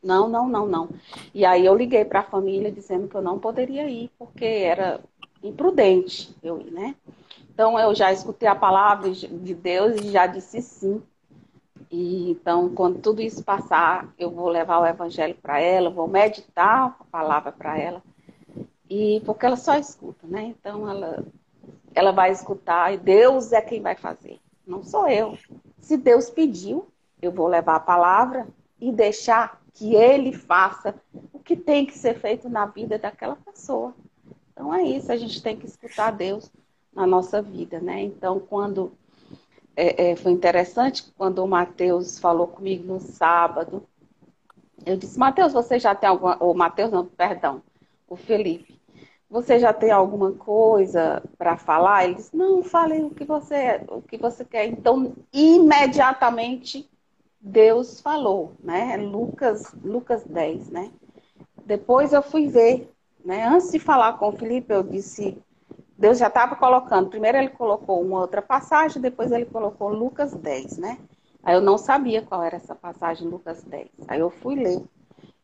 Não, 0.03 0.27
não, 0.29 0.47
não, 0.47 0.65
não. 0.67 0.89
E 1.33 1.45
aí 1.45 1.65
eu 1.65 1.75
liguei 1.75 2.05
para 2.05 2.19
a 2.21 2.23
família 2.23 2.71
dizendo 2.71 3.07
que 3.07 3.15
eu 3.15 3.21
não 3.21 3.39
poderia 3.39 3.89
ir, 3.89 4.11
porque 4.17 4.45
era 4.45 5.01
imprudente 5.43 6.35
eu 6.43 6.59
ir, 6.61 6.71
né? 6.71 6.95
Então 7.53 7.79
eu 7.79 7.93
já 7.95 8.11
escutei 8.11 8.47
a 8.47 8.55
palavra 8.55 9.11
de 9.11 9.53
Deus 9.55 9.97
e 10.01 10.11
já 10.11 10.27
disse 10.27 10.61
sim. 10.61 11.01
E 11.89 12.31
então, 12.31 12.73
quando 12.73 12.99
tudo 12.99 13.21
isso 13.21 13.43
passar, 13.43 14.13
eu 14.17 14.29
vou 14.29 14.49
levar 14.49 14.79
o 14.79 14.85
evangelho 14.85 15.35
para 15.35 15.59
ela, 15.59 15.89
vou 15.89 16.07
meditar 16.07 16.97
a 16.99 17.03
palavra 17.05 17.51
para 17.51 17.77
ela. 17.77 18.03
E 18.89 19.21
porque 19.25 19.45
ela 19.45 19.57
só 19.57 19.77
escuta, 19.77 20.27
né? 20.27 20.53
Então 20.57 20.89
ela 20.89 21.25
ela 21.95 22.11
vai 22.11 22.31
escutar 22.31 22.93
e 22.93 22.97
Deus 22.97 23.51
é 23.51 23.61
quem 23.61 23.81
vai 23.81 23.95
fazer. 23.95 24.39
Não 24.65 24.83
sou 24.83 25.07
eu. 25.07 25.37
Se 25.79 25.97
Deus 25.97 26.29
pediu, 26.29 26.87
eu 27.21 27.31
vou 27.31 27.47
levar 27.47 27.75
a 27.75 27.79
palavra 27.79 28.47
e 28.79 28.91
deixar 28.91 29.59
que 29.73 29.95
ele 29.95 30.31
faça 30.31 30.93
o 31.33 31.39
que 31.39 31.55
tem 31.55 31.85
que 31.85 31.97
ser 31.97 32.19
feito 32.19 32.49
na 32.49 32.65
vida 32.65 32.99
daquela 32.99 33.35
pessoa. 33.35 33.95
Então 34.51 34.73
é 34.73 34.83
isso, 34.83 35.11
a 35.11 35.17
gente 35.17 35.41
tem 35.41 35.55
que 35.57 35.65
escutar 35.65 36.11
Deus 36.11 36.51
na 36.93 37.05
nossa 37.05 37.41
vida, 37.41 37.79
né? 37.79 38.01
Então, 38.01 38.39
quando 38.39 38.91
é, 39.77 40.09
é, 40.09 40.15
foi 40.15 40.31
interessante, 40.31 41.05
quando 41.15 41.43
o 41.43 41.47
Mateus 41.47 42.17
falou 42.17 42.47
comigo 42.47 42.91
no 42.91 42.99
sábado, 42.99 43.87
eu 44.83 44.97
disse, 44.97 45.19
Mateus, 45.19 45.53
você 45.53 45.77
já 45.77 45.93
tem 45.93 46.09
alguma. 46.09 46.41
O 46.43 46.53
Mateus, 46.53 46.91
não, 46.91 47.05
perdão, 47.05 47.61
o 48.09 48.15
Felipe. 48.15 48.81
Você 49.29 49.59
já 49.59 49.73
tem 49.73 49.91
alguma 49.91 50.31
coisa 50.31 51.21
para 51.37 51.57
falar? 51.57 52.05
Ele 52.05 52.15
disse, 52.15 52.35
não, 52.35 52.63
fale 52.63 53.03
o 53.03 53.09
que 53.11 53.25
você, 53.25 53.81
o 53.89 54.01
que 54.01 54.17
você 54.17 54.43
quer. 54.45 54.65
Então, 54.65 55.13
imediatamente, 55.31 56.89
Deus 57.39 57.99
falou, 58.01 58.53
né? 58.63 58.97
Lucas, 58.97 59.75
Lucas 59.83 60.23
10, 60.23 60.69
né? 60.69 60.91
Depois 61.65 62.13
eu 62.13 62.21
fui 62.21 62.47
ver, 62.47 62.89
né? 63.23 63.45
Antes 63.45 63.71
de 63.71 63.79
falar 63.79 64.13
com 64.13 64.29
o 64.29 64.37
Felipe, 64.37 64.73
eu 64.73 64.81
disse, 64.81 65.37
Deus 65.97 66.17
já 66.17 66.27
estava 66.27 66.55
colocando. 66.55 67.09
Primeiro 67.09 67.37
ele 67.37 67.49
colocou 67.49 68.01
uma 68.01 68.19
outra 68.19 68.41
passagem, 68.41 69.01
depois 69.01 69.31
ele 69.31 69.45
colocou 69.45 69.89
Lucas 69.89 70.33
10, 70.33 70.77
né? 70.77 70.97
Aí 71.43 71.55
eu 71.55 71.61
não 71.61 71.77
sabia 71.77 72.21
qual 72.21 72.43
era 72.43 72.57
essa 72.57 72.75
passagem, 72.75 73.27
Lucas 73.27 73.63
10. 73.63 73.89
Aí 74.07 74.19
eu 74.19 74.29
fui 74.29 74.55
ler. 74.55 74.83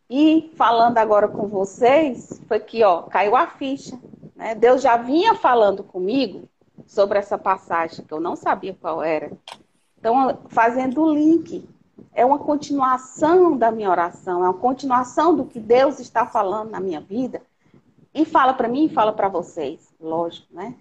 E 0.10 0.52
falando 0.56 0.98
agora 0.98 1.28
com 1.28 1.48
vocês, 1.48 2.42
foi 2.48 2.60
que 2.60 2.84
ó, 2.84 3.04
caiu 3.04 3.36
a 3.36 3.48
ficha. 3.48 3.98
Né? 4.36 4.54
Deus 4.54 4.82
já 4.82 4.98
vinha 4.98 5.34
falando 5.34 5.84
comigo 5.84 6.48
sobre 6.86 7.18
essa 7.18 7.38
passagem, 7.38 8.06
que 8.06 8.14
eu 8.14 8.20
não 8.20 8.36
sabia 8.36 8.76
qual 8.80 9.02
era. 9.02 9.32
Então, 9.98 10.40
fazendo 10.50 11.02
o 11.02 11.14
link, 11.14 11.68
é 12.14 12.26
uma 12.26 12.40
continuação 12.40 13.58
da 13.58 13.72
minha 13.72 13.90
oração, 13.90 14.44
é 14.44 14.50
uma 14.50 14.54
continuação 14.54 15.36
do 15.36 15.46
que 15.46 15.60
Deus 15.60 16.00
está 16.00 16.26
falando 16.26 16.70
na 16.70 16.80
minha 16.80 17.00
vida. 17.00 17.42
E 18.14 18.26
fala 18.26 18.54
para 18.54 18.68
mim 18.68 18.86
e 18.86 18.90
fala 18.90 19.12
para 19.12 19.28
vocês, 19.28 19.94
lógico, 20.00 20.54
né? 20.54 20.76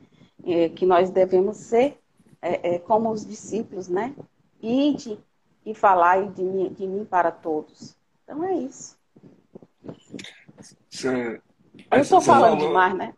É, 0.45 0.69
que 0.69 0.85
nós 0.85 1.11
devemos 1.11 1.57
ser 1.57 1.99
é, 2.41 2.75
é, 2.75 2.79
como 2.79 3.11
os 3.11 3.25
discípulos, 3.25 3.89
né? 3.89 4.15
Ide 4.61 5.19
e 5.65 5.75
falar 5.75 6.31
de 6.31 6.43
mim, 6.43 6.73
de 6.73 6.87
mim 6.87 7.05
para 7.05 7.31
todos. 7.31 7.97
Então 8.25 8.45
é 8.45 8.55
isso. 8.55 8.99
Você, 10.91 11.41
eu 11.91 12.01
estou 12.01 12.21
falando 12.21 12.57
falou... 12.57 12.69
demais, 12.69 12.95
né? 12.95 13.15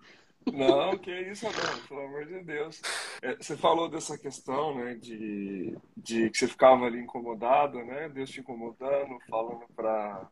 Não, 0.53 0.99
que 0.99 1.11
isso, 1.31 1.47
não, 1.47 1.87
pelo 1.89 2.01
amor 2.03 2.27
de 2.27 2.41
Deus. 2.45 2.81
É, 3.23 3.35
você 3.37 3.57
falou 3.57 3.89
dessa 3.89 4.19
questão, 4.19 4.75
né, 4.77 4.95
de, 4.95 5.77
de 5.97 6.31
que 6.31 6.39
você 6.39 6.47
ficava 6.47 6.85
ali 6.85 7.01
incomodada, 7.01 7.83
né, 7.83 8.09
Deus 8.09 8.31
te 8.31 8.41
incomodando, 8.41 9.19
falando 9.29 9.65
para 9.75 10.29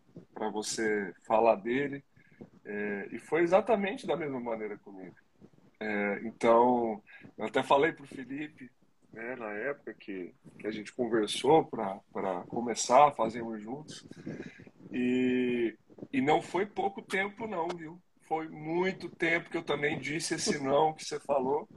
você 0.52 1.14
falar 1.26 1.56
dele. 1.56 2.04
É, 2.64 3.08
e 3.12 3.18
foi 3.18 3.42
exatamente 3.42 4.06
da 4.06 4.16
mesma 4.16 4.40
maneira 4.40 4.76
comigo. 4.78 5.14
É, 5.80 6.20
então, 6.24 7.02
eu 7.36 7.46
até 7.46 7.62
falei 7.62 7.92
para 7.92 8.04
o 8.04 8.08
Felipe, 8.08 8.70
né, 9.12 9.36
na 9.36 9.50
época 9.50 9.94
que, 9.94 10.34
que 10.58 10.66
a 10.66 10.70
gente 10.70 10.92
conversou 10.92 11.64
para 11.64 12.42
começar 12.48 13.08
a 13.08 13.12
fazermos 13.12 13.60
juntos. 13.62 14.06
E 14.92 15.76
e 16.10 16.20
não 16.20 16.40
foi 16.40 16.66
pouco 16.66 17.02
tempo, 17.02 17.46
não, 17.46 17.68
viu? 17.68 18.00
Foi 18.26 18.48
muito 18.48 19.08
tempo 19.08 19.50
que 19.50 19.56
eu 19.56 19.62
também 19.62 19.98
disse 19.98 20.34
esse 20.34 20.58
não 20.58 20.94
que 20.94 21.04
você 21.04 21.20
falou. 21.20 21.68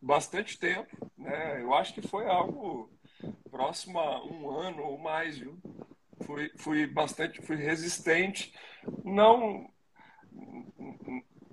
Bastante 0.00 0.58
tempo, 0.58 1.10
né? 1.16 1.62
Eu 1.62 1.72
acho 1.74 1.94
que 1.94 2.02
foi 2.02 2.26
algo 2.26 2.90
próximo 3.50 3.98
a 4.00 4.24
um 4.24 4.50
ano 4.50 4.82
ou 4.82 4.98
mais, 4.98 5.38
viu? 5.38 5.56
Fui, 6.22 6.50
fui 6.56 6.86
bastante, 6.86 7.40
fui 7.42 7.56
resistente. 7.56 8.52
Não, 9.04 9.68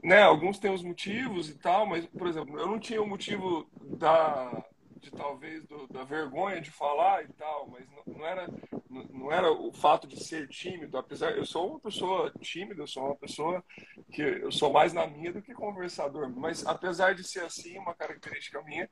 né? 0.10 0.24
Alguns 0.24 0.58
têm 0.58 0.74
os 0.74 0.82
motivos 0.82 1.50
e 1.50 1.54
tal, 1.54 1.86
mas, 1.86 2.04
por 2.08 2.28
exemplo, 2.28 2.60
eu 2.60 2.66
não 2.66 2.80
tinha 2.80 3.00
o 3.00 3.08
motivo 3.08 3.70
da, 4.00 4.66
de 5.00 5.12
talvez 5.12 5.64
do, 5.68 5.88
da 5.88 6.04
vergonha 6.04 6.60
de 6.60 6.72
falar 6.72 7.24
e 7.24 7.28
tal, 7.34 7.70
mas 7.70 7.88
não, 7.92 8.16
não, 8.16 8.26
era 8.26 8.48
não, 8.90 9.04
não, 9.04 9.32
era 9.32 9.52
o 9.52 9.72
fato 9.72 10.08
de 10.08 10.22
ser 10.24 10.48
tímido, 10.48 10.98
apesar 10.98 11.38
eu 11.38 11.46
sou 11.46 11.70
uma 11.70 11.80
pessoa 11.80 12.34
tímida, 12.42 12.82
eu 12.82 12.88
sou 12.88 13.06
uma 13.06 13.16
pessoa 13.16 13.64
que 14.12 14.24
eu 14.24 14.52
sou 14.52 14.74
mais 14.74 14.94
na 14.94 15.06
minha 15.06 15.32
do 15.32 15.44
que 15.44 15.54
conversador, 15.54 16.28
mas 16.36 16.66
apesar 16.66 17.14
de 17.14 17.24
ser 17.24 17.42
assim, 17.42 17.78
uma 17.78 17.94
característica 17.94 18.64
minha, 18.64 18.90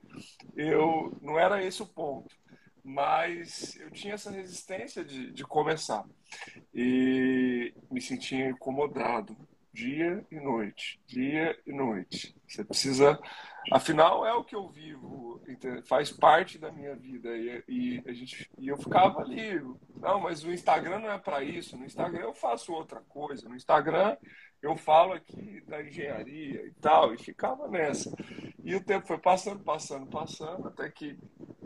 eu 0.55 1.17
não 1.19 1.39
era 1.39 1.63
esse 1.63 1.81
o 1.81 1.87
ponto. 1.87 2.35
Mas 2.83 3.75
eu 3.81 3.91
tinha 3.91 4.13
essa 4.13 4.31
resistência 4.31 5.03
de, 5.03 5.31
de 5.33 5.43
começar 5.43 6.05
e 6.73 7.73
me 7.91 7.99
sentia 7.99 8.47
incomodado 8.47 9.35
dia 9.77 10.25
e 10.31 10.39
noite, 10.39 10.99
dia 11.05 11.55
e 11.67 11.71
noite. 11.71 12.35
Você 12.47 12.63
precisa 12.63 13.19
Afinal, 13.71 14.25
é 14.25 14.33
o 14.33 14.43
que 14.43 14.55
eu 14.55 14.69
vivo, 14.69 15.26
faz 15.87 16.11
parte 16.11 16.57
da 16.57 16.71
minha 16.71 16.95
vida. 16.95 17.29
E, 17.35 17.63
e, 17.67 18.03
a 18.05 18.13
gente, 18.13 18.49
e 18.57 18.67
eu 18.67 18.77
ficava 18.77 19.21
ali, 19.21 19.61
não, 19.95 20.19
mas 20.19 20.43
o 20.43 20.51
Instagram 20.51 20.99
não 20.99 21.11
é 21.11 21.17
para 21.17 21.43
isso. 21.43 21.77
No 21.77 21.85
Instagram 21.85 22.21
eu 22.21 22.33
faço 22.33 22.73
outra 22.73 23.01
coisa. 23.01 23.47
No 23.47 23.55
Instagram 23.55 24.17
eu 24.61 24.75
falo 24.75 25.13
aqui 25.13 25.61
da 25.67 25.81
engenharia 25.81 26.65
e 26.65 26.71
tal, 26.81 27.13
e 27.13 27.17
ficava 27.17 27.67
nessa. 27.67 28.11
E 28.63 28.75
o 28.75 28.83
tempo 28.83 29.07
foi 29.07 29.17
passando, 29.17 29.63
passando, 29.63 30.07
passando, 30.07 30.67
até 30.67 30.89
que 30.89 31.17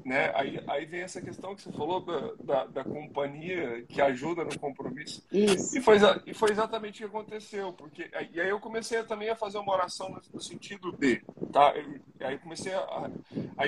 né? 0.05 0.31
Aí, 0.35 0.59
aí 0.67 0.85
vem 0.85 1.01
essa 1.01 1.21
questão 1.21 1.55
que 1.55 1.61
você 1.61 1.71
falou 1.71 2.03
da, 2.03 2.33
da, 2.43 2.65
da 2.65 2.83
companhia 2.83 3.83
que 3.87 4.01
ajuda 4.01 4.43
no 4.43 4.57
compromisso. 4.59 5.23
Isso. 5.31 5.77
E 5.77 5.81
foi, 5.81 5.97
e 6.25 6.33
foi 6.33 6.51
exatamente 6.51 7.03
o 7.03 7.09
que 7.09 7.15
aconteceu. 7.17 7.73
Porque, 7.73 8.09
e 8.31 8.41
aí 8.41 8.49
eu 8.49 8.59
comecei 8.59 9.03
também 9.03 9.29
a 9.29 9.35
fazer 9.35 9.57
uma 9.57 9.73
oração 9.73 10.09
no, 10.09 10.21
no 10.33 10.41
sentido 10.41 10.91
de. 10.93 11.21
Tá? 11.51 11.73
E 12.19 12.23
aí 12.23 12.37
comecei 12.39 12.73
a. 12.73 13.09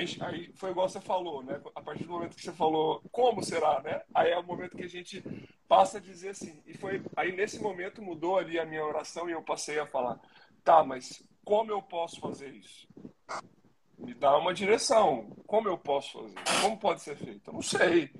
Aí, 0.04 0.16
aí 0.20 0.52
foi 0.54 0.70
igual 0.70 0.88
você 0.88 1.00
falou, 1.00 1.42
né? 1.42 1.60
A 1.74 1.80
partir 1.80 2.04
do 2.04 2.10
momento 2.10 2.36
que 2.36 2.42
você 2.42 2.52
falou 2.52 3.02
como 3.10 3.42
será, 3.42 3.80
né? 3.82 4.02
Aí 4.14 4.30
é 4.30 4.38
o 4.38 4.44
momento 4.44 4.76
que 4.76 4.84
a 4.84 4.88
gente 4.88 5.22
passa 5.66 5.98
a 5.98 6.00
dizer 6.00 6.30
assim. 6.30 6.62
E 6.66 6.74
foi 6.74 7.02
aí 7.16 7.32
nesse 7.32 7.60
momento 7.60 8.02
mudou 8.02 8.38
ali 8.38 8.58
a 8.58 8.66
minha 8.66 8.84
oração 8.84 9.28
e 9.28 9.32
eu 9.32 9.42
passei 9.42 9.78
a 9.78 9.86
falar: 9.86 10.20
tá, 10.62 10.84
mas 10.84 11.22
como 11.44 11.70
eu 11.70 11.82
posso 11.82 12.20
fazer 12.20 12.52
isso? 12.54 12.86
me 14.04 14.14
dá 14.14 14.36
uma 14.36 14.54
direção. 14.54 15.30
Como 15.46 15.68
eu 15.68 15.78
posso 15.78 16.18
fazer? 16.18 16.60
Como 16.60 16.78
pode 16.78 17.02
ser 17.02 17.16
feito? 17.16 17.48
Eu 17.48 17.54
não 17.54 17.62
sei. 17.62 18.10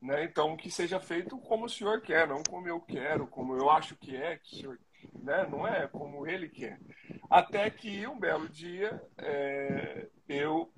Né? 0.00 0.24
Então, 0.24 0.56
que 0.56 0.70
seja 0.70 1.00
feito 1.00 1.38
como 1.38 1.66
o 1.66 1.68
senhor 1.68 2.00
quer, 2.00 2.26
não 2.28 2.42
como 2.42 2.68
eu 2.68 2.80
quero, 2.80 3.26
como 3.26 3.56
eu 3.56 3.70
acho 3.70 3.96
que 3.96 4.16
é, 4.16 4.38
que 4.38 4.54
o 4.54 4.58
senhor, 4.58 4.78
né? 5.22 5.46
não 5.50 5.66
é 5.66 5.86
como 5.88 6.26
ele 6.26 6.48
quer. 6.48 6.78
Até 7.28 7.68
que 7.70 8.06
um 8.06 8.18
belo 8.18 8.48
dia 8.48 9.02
é, 9.18 10.08
eu 10.28 10.72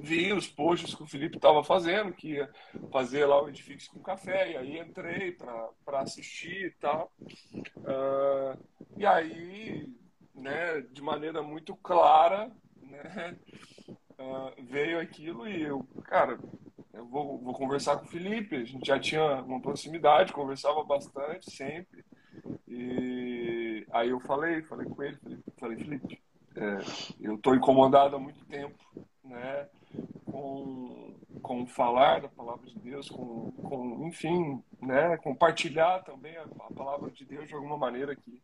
vi 0.00 0.32
os 0.32 0.48
posts 0.48 0.94
que 0.94 1.02
o 1.02 1.06
Felipe 1.06 1.36
estava 1.36 1.62
fazendo, 1.62 2.12
que 2.12 2.32
ia 2.32 2.50
fazer 2.90 3.26
lá 3.26 3.42
o 3.42 3.48
Edifício 3.48 3.90
com 3.92 4.00
Café, 4.00 4.52
e 4.52 4.56
aí 4.56 4.78
entrei 4.78 5.32
para 5.32 6.00
assistir 6.00 6.66
e 6.66 6.70
tal. 6.72 7.12
Uh, 7.76 8.58
e 8.96 9.06
aí, 9.06 9.86
né, 10.34 10.80
de 10.80 11.02
maneira 11.02 11.42
muito 11.42 11.76
clara, 11.76 12.50
né, 12.82 13.36
uh, 14.18 14.62
veio 14.64 14.98
aquilo 14.98 15.46
e 15.46 15.62
eu, 15.62 15.86
cara, 16.04 16.38
eu 16.92 17.06
vou, 17.06 17.38
vou 17.38 17.54
conversar 17.54 17.98
com 17.98 18.06
o 18.06 18.10
Felipe. 18.10 18.56
A 18.56 18.64
gente 18.64 18.86
já 18.86 18.98
tinha 18.98 19.42
uma 19.42 19.60
proximidade, 19.60 20.32
conversava 20.32 20.82
bastante 20.82 21.50
sempre. 21.50 22.04
E 22.66 23.86
aí 23.92 24.10
eu 24.10 24.20
falei, 24.20 24.62
falei 24.62 24.86
com 24.88 25.02
ele, 25.02 25.18
falei, 25.58 25.76
Felipe, 25.76 26.22
é, 26.56 26.78
eu 27.20 27.34
estou 27.36 27.54
incomodado 27.54 28.16
há 28.16 28.18
muito 28.18 28.44
tempo, 28.46 28.78
né? 29.24 29.68
Com, 30.30 31.14
com 31.42 31.66
falar 31.66 32.20
da 32.22 32.28
palavra 32.28 32.66
de 32.66 32.78
Deus, 32.78 33.08
com, 33.10 33.50
com 33.52 34.06
enfim, 34.08 34.62
né? 34.80 35.16
Compartilhar 35.18 36.02
também 36.04 36.36
a, 36.36 36.42
a 36.42 36.72
palavra 36.74 37.10
de 37.10 37.24
Deus 37.24 37.48
de 37.48 37.54
alguma 37.54 37.76
maneira 37.76 38.12
aqui. 38.12 38.42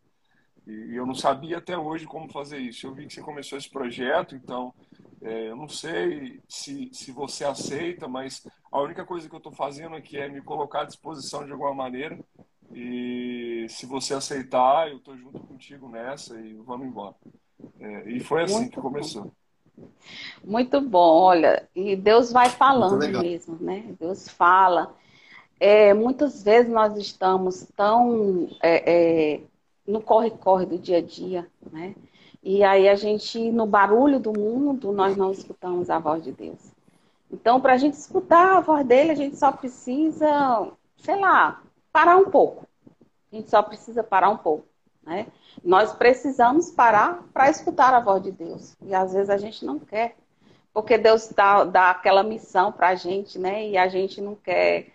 E 0.66 0.94
eu 0.96 1.06
não 1.06 1.14
sabia 1.14 1.58
até 1.58 1.78
hoje 1.78 2.06
como 2.06 2.28
fazer 2.32 2.58
isso. 2.58 2.86
Eu 2.86 2.94
vi 2.94 3.06
que 3.06 3.14
você 3.14 3.22
começou 3.22 3.58
esse 3.58 3.70
projeto, 3.70 4.34
então 4.36 4.74
É, 5.22 5.48
eu 5.50 5.56
não 5.56 5.68
sei 5.68 6.40
se, 6.48 6.90
se 6.92 7.10
você 7.12 7.44
aceita, 7.44 8.06
mas 8.06 8.46
a 8.70 8.80
única 8.80 9.04
coisa 9.04 9.28
que 9.28 9.34
eu 9.34 9.38
estou 9.38 9.52
fazendo 9.52 9.96
aqui 9.96 10.18
é 10.18 10.28
me 10.28 10.42
colocar 10.42 10.82
à 10.82 10.84
disposição 10.84 11.44
de 11.44 11.52
alguma 11.52 11.74
maneira. 11.74 12.18
E 12.72 13.66
se 13.68 13.86
você 13.86 14.14
aceitar, 14.14 14.90
eu 14.90 14.98
estou 14.98 15.16
junto 15.16 15.42
contigo 15.44 15.88
nessa 15.88 16.38
e 16.40 16.54
vamos 16.54 16.86
embora. 16.86 17.16
É, 17.80 18.10
e 18.10 18.20
foi 18.20 18.42
assim 18.44 18.54
Muito 18.60 18.70
que 18.70 18.80
começou. 18.80 19.32
Muito 20.44 20.80
bom, 20.80 21.22
olha, 21.22 21.68
e 21.74 21.96
Deus 21.96 22.32
vai 22.32 22.48
falando 22.48 22.98
mesmo, 23.20 23.56
né? 23.60 23.84
Deus 23.98 24.28
fala. 24.28 24.94
É, 25.58 25.94
muitas 25.94 26.42
vezes 26.42 26.70
nós 26.70 26.96
estamos 26.98 27.66
tão 27.74 28.48
é, 28.62 28.92
é, 29.34 29.40
no 29.86 30.00
corre-corre 30.00 30.66
do 30.66 30.78
dia 30.78 30.98
a 30.98 31.02
dia, 31.02 31.46
né? 31.72 31.94
E 32.42 32.62
aí 32.62 32.88
a 32.88 32.94
gente, 32.94 33.50
no 33.50 33.66
barulho 33.66 34.20
do 34.20 34.32
mundo, 34.32 34.92
nós 34.92 35.16
não 35.16 35.32
escutamos 35.32 35.90
a 35.90 35.98
voz 35.98 36.22
de 36.22 36.30
Deus. 36.30 36.76
Então, 37.30 37.60
para 37.60 37.72
a 37.72 37.76
gente 37.76 37.94
escutar 37.94 38.58
a 38.58 38.60
voz 38.60 38.86
dele, 38.86 39.10
a 39.10 39.16
gente 39.16 39.36
só 39.36 39.50
precisa, 39.50 40.70
sei 40.98 41.16
lá, 41.16 41.60
parar 41.92 42.16
um 42.16 42.30
pouco. 42.30 42.66
A 43.32 43.36
gente 43.36 43.50
só 43.50 43.62
precisa 43.62 44.04
parar 44.04 44.30
um 44.30 44.36
pouco, 44.36 44.64
né? 45.06 45.28
Nós 45.64 45.92
precisamos 45.92 46.70
parar 46.70 47.22
para 47.32 47.48
escutar 47.48 47.94
a 47.94 48.00
voz 48.00 48.22
de 48.22 48.32
Deus. 48.32 48.76
E 48.82 48.94
às 48.94 49.12
vezes 49.12 49.30
a 49.30 49.38
gente 49.38 49.64
não 49.64 49.78
quer. 49.78 50.16
Porque 50.74 50.98
Deus 50.98 51.28
dá, 51.34 51.64
dá 51.64 51.90
aquela 51.90 52.22
missão 52.22 52.72
para 52.72 52.88
a 52.88 52.94
gente, 52.94 53.38
né? 53.38 53.68
E 53.68 53.78
a 53.78 53.88
gente 53.88 54.20
não 54.20 54.34
quer. 54.34 54.88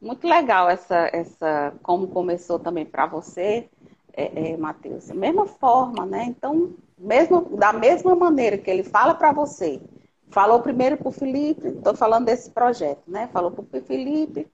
Muito 0.00 0.26
legal 0.26 0.68
essa, 0.68 1.10
essa 1.12 1.74
como 1.82 2.08
começou 2.08 2.58
também 2.58 2.86
para 2.86 3.06
você, 3.06 3.68
é, 4.12 4.52
é, 4.52 4.56
Mateus. 4.56 5.08
Da 5.08 5.14
mesma 5.14 5.46
forma, 5.46 6.06
né? 6.06 6.24
Então, 6.24 6.72
mesmo, 6.96 7.56
da 7.56 7.72
mesma 7.72 8.16
maneira 8.16 8.58
que 8.58 8.70
ele 8.70 8.82
fala 8.82 9.14
para 9.14 9.32
você, 9.32 9.80
falou 10.30 10.60
primeiro 10.60 10.96
para 10.96 11.08
o 11.08 11.12
Felipe, 11.12 11.68
estou 11.68 11.94
falando 11.94 12.24
desse 12.26 12.50
projeto, 12.50 13.02
né? 13.06 13.28
Falou 13.32 13.50
para 13.50 13.62
o 13.62 13.82
Felipe, 13.82 14.46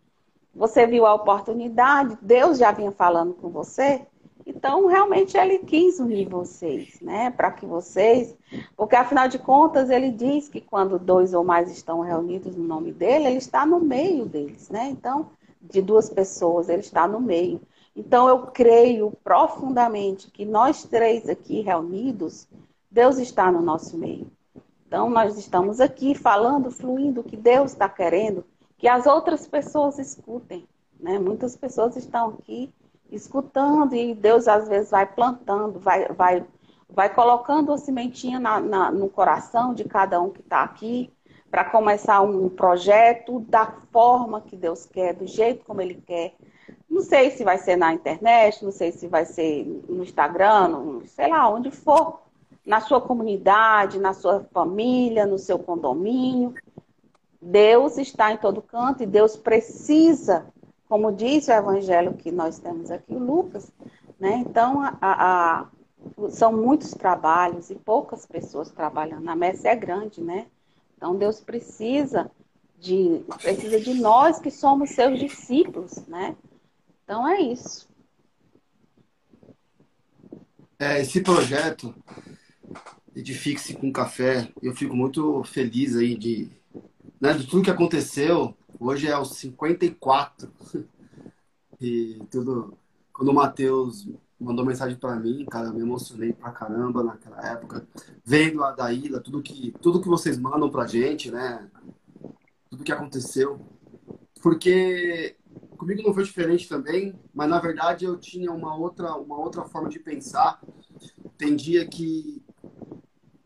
você 0.55 0.87
viu 0.87 1.05
a 1.05 1.15
oportunidade, 1.15 2.17
Deus 2.23 2.59
já 2.59 2.71
vinha 2.73 2.93
falando 2.93 3.35
com 3.35 3.49
você, 3.49 4.07
então, 4.47 4.87
realmente, 4.87 5.37
ele 5.37 5.59
quis 5.59 5.99
unir 5.99 6.29
vocês, 6.29 7.01
né? 7.01 7.31
Para 7.31 7.51
que 7.51 7.65
vocês. 7.65 8.37
Porque, 8.77 8.95
afinal 8.95 9.29
de 9.29 9.39
contas, 9.39 9.91
ele 9.91 10.11
diz 10.11 10.49
que 10.49 10.61
quando 10.61 10.99
dois 10.99 11.33
ou 11.33 11.43
mais 11.43 11.71
estão 11.71 12.01
reunidos 12.01 12.55
no 12.55 12.65
nome 12.65 12.93
dele, 12.93 13.27
ele 13.27 13.39
está 13.39 13.65
no 13.65 13.81
meio 13.81 14.27
deles, 14.27 14.69
né? 14.69 14.89
Então, 14.91 15.31
de 15.61 15.81
duas 15.81 16.11
pessoas, 16.11 16.69
ele 16.69 16.81
está 16.81 17.09
no 17.09 17.21
meio. 17.21 17.61
Então, 17.97 18.29
eu 18.29 18.47
creio 18.47 19.13
profundamente 19.23 20.31
que 20.31 20.45
nós 20.45 20.85
três 20.85 21.29
aqui 21.29 21.61
reunidos, 21.61 22.47
Deus 22.91 23.19
está 23.19 23.51
no 23.51 23.63
nosso 23.63 23.97
meio. 23.97 24.27
Então, 24.87 25.09
nós 25.09 25.39
estamos 25.39 25.81
aqui 25.81 26.15
falando, 26.15 26.71
fluindo 26.71 27.21
o 27.21 27.25
que 27.25 27.37
Deus 27.37 27.73
está 27.73 27.89
querendo 27.89 28.45
que 28.85 28.89
as 28.89 29.07
outras 29.07 29.47
pessoas 29.47 29.99
escutem. 29.99 30.69
Né? 31.01 31.19
Muitas 31.19 31.57
pessoas 31.57 31.97
estão 31.97 32.37
aqui 32.39 32.71
escutando 33.15 33.95
e 33.95 34.15
Deus 34.15 34.49
às 34.49 34.69
vezes 34.69 34.91
vai 34.91 35.07
plantando, 35.07 35.79
vai, 35.79 36.09
vai, 36.09 36.45
vai 36.89 37.13
colocando 37.13 37.73
a 37.73 37.79
sementinha 37.79 38.39
na, 38.41 38.61
na, 38.61 38.91
no 38.91 39.09
coração 39.09 39.75
de 39.75 39.85
cada 39.85 40.21
um 40.21 40.31
que 40.31 40.41
está 40.41 40.63
aqui 40.63 41.13
para 41.51 41.65
começar 41.65 42.21
um 42.21 42.49
projeto 42.49 43.39
da 43.41 43.67
forma 43.93 44.41
que 44.41 44.57
Deus 44.57 44.87
quer, 44.87 45.15
do 45.15 45.27
jeito 45.27 45.65
como 45.65 45.81
Ele 45.81 46.03
quer. 46.05 46.35
Não 46.91 47.01
sei 47.01 47.31
se 47.31 47.45
vai 47.45 47.59
ser 47.59 47.77
na 47.77 47.93
internet, 47.93 48.65
não 48.65 48.73
sei 48.73 48.91
se 48.91 49.07
vai 49.07 49.25
ser 49.25 49.65
no 49.89 50.03
Instagram, 50.03 50.69
no, 50.69 51.07
sei 51.07 51.29
lá, 51.29 51.49
onde 51.49 51.71
for, 51.71 52.21
na 52.67 52.81
sua 52.81 53.01
comunidade, 53.01 54.01
na 54.01 54.13
sua 54.13 54.45
família, 54.53 55.27
no 55.27 55.39
seu 55.39 55.59
condomínio. 55.59 56.55
Deus 57.41 57.99
está 57.99 58.33
em 58.33 58.37
todo 58.37 58.63
canto 58.63 59.03
e 59.03 59.07
Deus 59.07 59.37
precisa 59.37 60.47
como 60.95 61.11
diz 61.11 61.49
o 61.49 61.51
evangelho 61.51 62.15
que 62.15 62.31
nós 62.31 62.61
temos 62.61 62.89
aqui, 62.89 63.13
Lucas, 63.13 63.69
né? 64.17 64.37
Então, 64.47 64.81
a, 64.81 64.97
a, 65.01 65.69
são 66.31 66.53
muitos 66.53 66.93
trabalhos 66.93 67.69
e 67.69 67.75
poucas 67.75 68.25
pessoas 68.25 68.71
trabalhando. 68.71 69.29
A 69.29 69.35
messe 69.35 69.67
é 69.67 69.75
grande, 69.75 70.21
né? 70.21 70.47
Então, 70.97 71.17
Deus 71.17 71.41
precisa 71.41 72.31
de, 72.79 73.25
precisa 73.43 73.81
de 73.81 73.95
nós 73.95 74.39
que 74.39 74.53
somos 74.53 74.91
seus 74.91 75.19
discípulos, 75.19 75.97
né? 76.07 76.37
Então, 77.03 77.27
é 77.27 77.41
isso. 77.41 77.89
É, 80.79 81.01
esse 81.01 81.21
projeto 81.23 81.93
Edifique-se 83.17 83.75
com 83.75 83.91
Café, 83.93 84.49
eu 84.63 84.73
fico 84.77 84.95
muito 84.95 85.43
feliz 85.43 85.97
aí 85.97 86.17
de, 86.17 86.49
né, 87.21 87.33
de 87.33 87.49
tudo 87.49 87.65
que 87.65 87.71
aconteceu 87.71 88.57
Hoje 88.85 89.09
é 89.09 89.19
os 89.19 89.31
54. 89.39 90.53
E 91.81 92.23
tudo. 92.31 92.77
Quando 93.13 93.29
o 93.29 93.35
Matheus 93.35 94.07
mandou 94.39 94.67
mensagem 94.67 94.99
para 94.99 95.17
mim, 95.17 95.47
cara, 95.47 95.69
eu 95.69 95.73
me 95.73 95.81
emocionei 95.81 96.33
pra 96.33 96.51
caramba 96.51 97.03
naquela 97.03 97.41
época. 97.49 97.87
Vendo 98.23 98.63
a 98.63 98.73
Daíla, 98.73 99.21
tudo 99.21 99.41
que, 99.41 99.73
tudo 99.81 100.03
que 100.03 100.09
vocês 100.09 100.39
mandam 100.39 100.69
pra 100.69 100.87
gente, 100.87 101.31
né? 101.31 101.67
Tudo 102.69 102.85
que 102.85 102.93
aconteceu. 102.93 103.59
Porque 104.43 105.37
comigo 105.79 106.03
não 106.03 106.13
foi 106.13 106.25
diferente 106.25 106.69
também, 106.69 107.19
mas 107.33 107.49
na 107.49 107.61
verdade 107.61 108.05
eu 108.05 108.19
tinha 108.19 108.53
uma 108.53 108.77
outra, 108.77 109.15
uma 109.15 109.39
outra 109.39 109.65
forma 109.65 109.89
de 109.89 109.99
pensar. 109.99 110.61
Tem 111.39 111.57
dia 111.57 111.87
que 111.87 112.45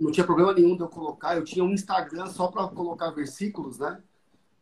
não 0.01 0.11
tinha 0.11 0.27
problema 0.27 0.53
nenhum 0.53 0.77
de 0.77 0.83
eu 0.83 0.89
colocar, 0.89 1.37
eu 1.37 1.45
tinha 1.45 1.65
um 1.65 1.73
Instagram 1.73 2.27
só 2.27 2.49
para 2.49 2.67
colocar 2.69 3.11
versículos, 3.11 3.79
né? 3.79 4.03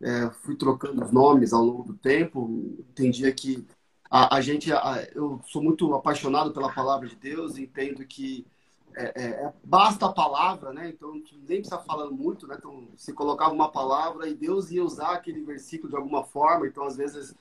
É, 0.03 0.31
fui 0.43 0.57
trocando 0.57 1.05
os 1.05 1.11
nomes 1.11 1.53
ao 1.53 1.65
longo 1.65 1.83
do 1.85 1.95
tempo, 1.95 2.77
entendia 2.91 3.33
que 3.33 3.67
a, 4.11 4.37
a 4.37 4.41
gente, 4.41 4.73
a, 4.73 5.07
eu 5.15 5.41
sou 5.47 5.63
muito 5.63 5.93
apaixonado 5.95 6.53
pela 6.53 6.73
palavra 6.73 7.09
de 7.09 7.17
Deus, 7.17 7.59
entendo 7.59 8.05
que 8.05 8.47
é, 8.95 9.05
é, 9.05 9.27
é 9.27 9.53
basta 9.65 10.07
a 10.07 10.13
palavra, 10.13 10.73
né? 10.73 10.89
Então 10.89 11.13
nem 11.49 11.61
precisa 11.61 11.79
falar 11.79 12.11
muito, 12.11 12.47
né? 12.47 12.57
Então 12.59 12.89
se 12.97 13.13
colocava 13.13 13.53
uma 13.53 13.71
palavra 13.71 14.29
e 14.29 14.35
Deus 14.35 14.71
ia 14.71 14.85
usar 14.85 15.13
aquele 15.13 15.43
versículo 15.43 15.91
de 15.91 15.97
alguma 15.97 16.25
forma, 16.25 16.67
então 16.67 16.85
às 16.85 16.97
vezes 16.97 17.35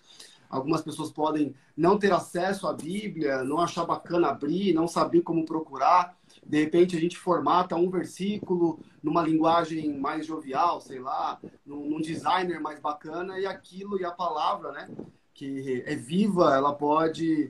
algumas 0.50 0.82
pessoas 0.82 1.12
podem 1.12 1.56
não 1.76 1.98
ter 1.98 2.12
acesso 2.12 2.68
à 2.68 2.74
Bíblia, 2.74 3.44
não 3.44 3.60
achar 3.60 3.86
bacana 3.86 4.30
abrir, 4.30 4.74
não 4.74 4.88
saber 4.88 5.22
como 5.22 5.46
procurar 5.46 6.18
de 6.46 6.64
repente 6.64 6.96
a 6.96 7.00
gente 7.00 7.18
formata 7.18 7.76
um 7.76 7.90
versículo 7.90 8.80
numa 9.02 9.24
linguagem 9.24 9.98
mais 9.98 10.26
jovial, 10.26 10.80
sei 10.80 11.00
lá, 11.00 11.40
num, 11.66 11.90
num 11.90 12.02
designer 12.02 12.60
mais 12.60 12.80
bacana 12.80 13.40
e 13.40 13.46
aquilo 13.46 14.00
e 14.00 14.06
a 14.06 14.12
palavra, 14.12 14.72
né, 14.72 14.90
que 15.34 15.84
é 15.86 15.96
viva, 15.96 16.56
ela 16.56 16.74
pode 16.74 17.50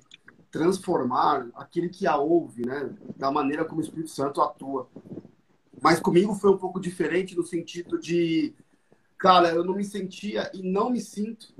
transformar 0.49 1.47
aquele 1.55 1.89
que 1.89 2.07
a 2.07 2.15
ouve, 2.15 2.65
né, 2.65 2.95
da 3.17 3.29
maneira 3.29 3.65
como 3.65 3.81
o 3.81 3.83
Espírito 3.83 4.09
Santo 4.09 4.41
atua. 4.41 4.87
Mas 5.81 5.99
comigo 5.99 6.33
foi 6.33 6.51
um 6.51 6.57
pouco 6.57 6.79
diferente 6.79 7.35
no 7.35 7.43
sentido 7.43 7.99
de, 7.99 8.55
cara, 9.17 9.49
eu 9.49 9.63
não 9.63 9.75
me 9.75 9.83
sentia 9.83 10.49
e 10.53 10.63
não 10.63 10.89
me 10.89 11.01
sinto 11.01 11.53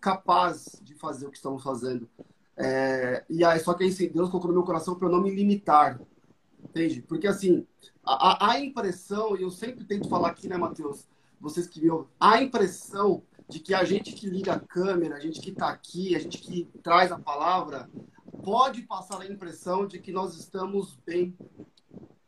capaz 0.00 0.80
de 0.82 0.94
fazer 0.94 1.26
o 1.26 1.30
que 1.30 1.36
estamos 1.36 1.62
fazendo. 1.62 2.08
É, 2.56 3.24
e 3.28 3.44
aí, 3.44 3.58
só 3.60 3.72
que 3.74 3.84
aí, 3.84 3.90
Deus 4.08 4.28
colocou 4.28 4.48
no 4.48 4.54
meu 4.54 4.64
coração 4.64 4.94
para 4.94 5.08
eu 5.08 5.12
não 5.12 5.22
me 5.22 5.30
limitar. 5.30 6.00
Entende? 6.74 7.02
Porque 7.02 7.28
assim, 7.28 7.64
a, 8.04 8.50
a 8.50 8.60
impressão, 8.60 9.36
e 9.36 9.42
eu 9.42 9.50
sempre 9.50 9.84
tento 9.84 10.08
falar 10.08 10.30
aqui, 10.30 10.48
né, 10.48 10.56
Matheus? 10.56 11.06
Vocês 11.40 11.68
que 11.68 11.78
viram, 11.78 12.08
a 12.18 12.42
impressão 12.42 13.22
de 13.48 13.60
que 13.60 13.72
a 13.72 13.84
gente 13.84 14.12
que 14.12 14.28
liga 14.28 14.54
a 14.54 14.58
câmera, 14.58 15.14
a 15.14 15.20
gente 15.20 15.40
que 15.40 15.50
está 15.50 15.68
aqui, 15.68 16.16
a 16.16 16.18
gente 16.18 16.38
que 16.38 16.68
traz 16.82 17.12
a 17.12 17.18
palavra, 17.18 17.88
pode 18.42 18.82
passar 18.82 19.20
a 19.20 19.26
impressão 19.26 19.86
de 19.86 20.00
que 20.00 20.10
nós 20.10 20.36
estamos 20.36 20.98
bem, 21.06 21.36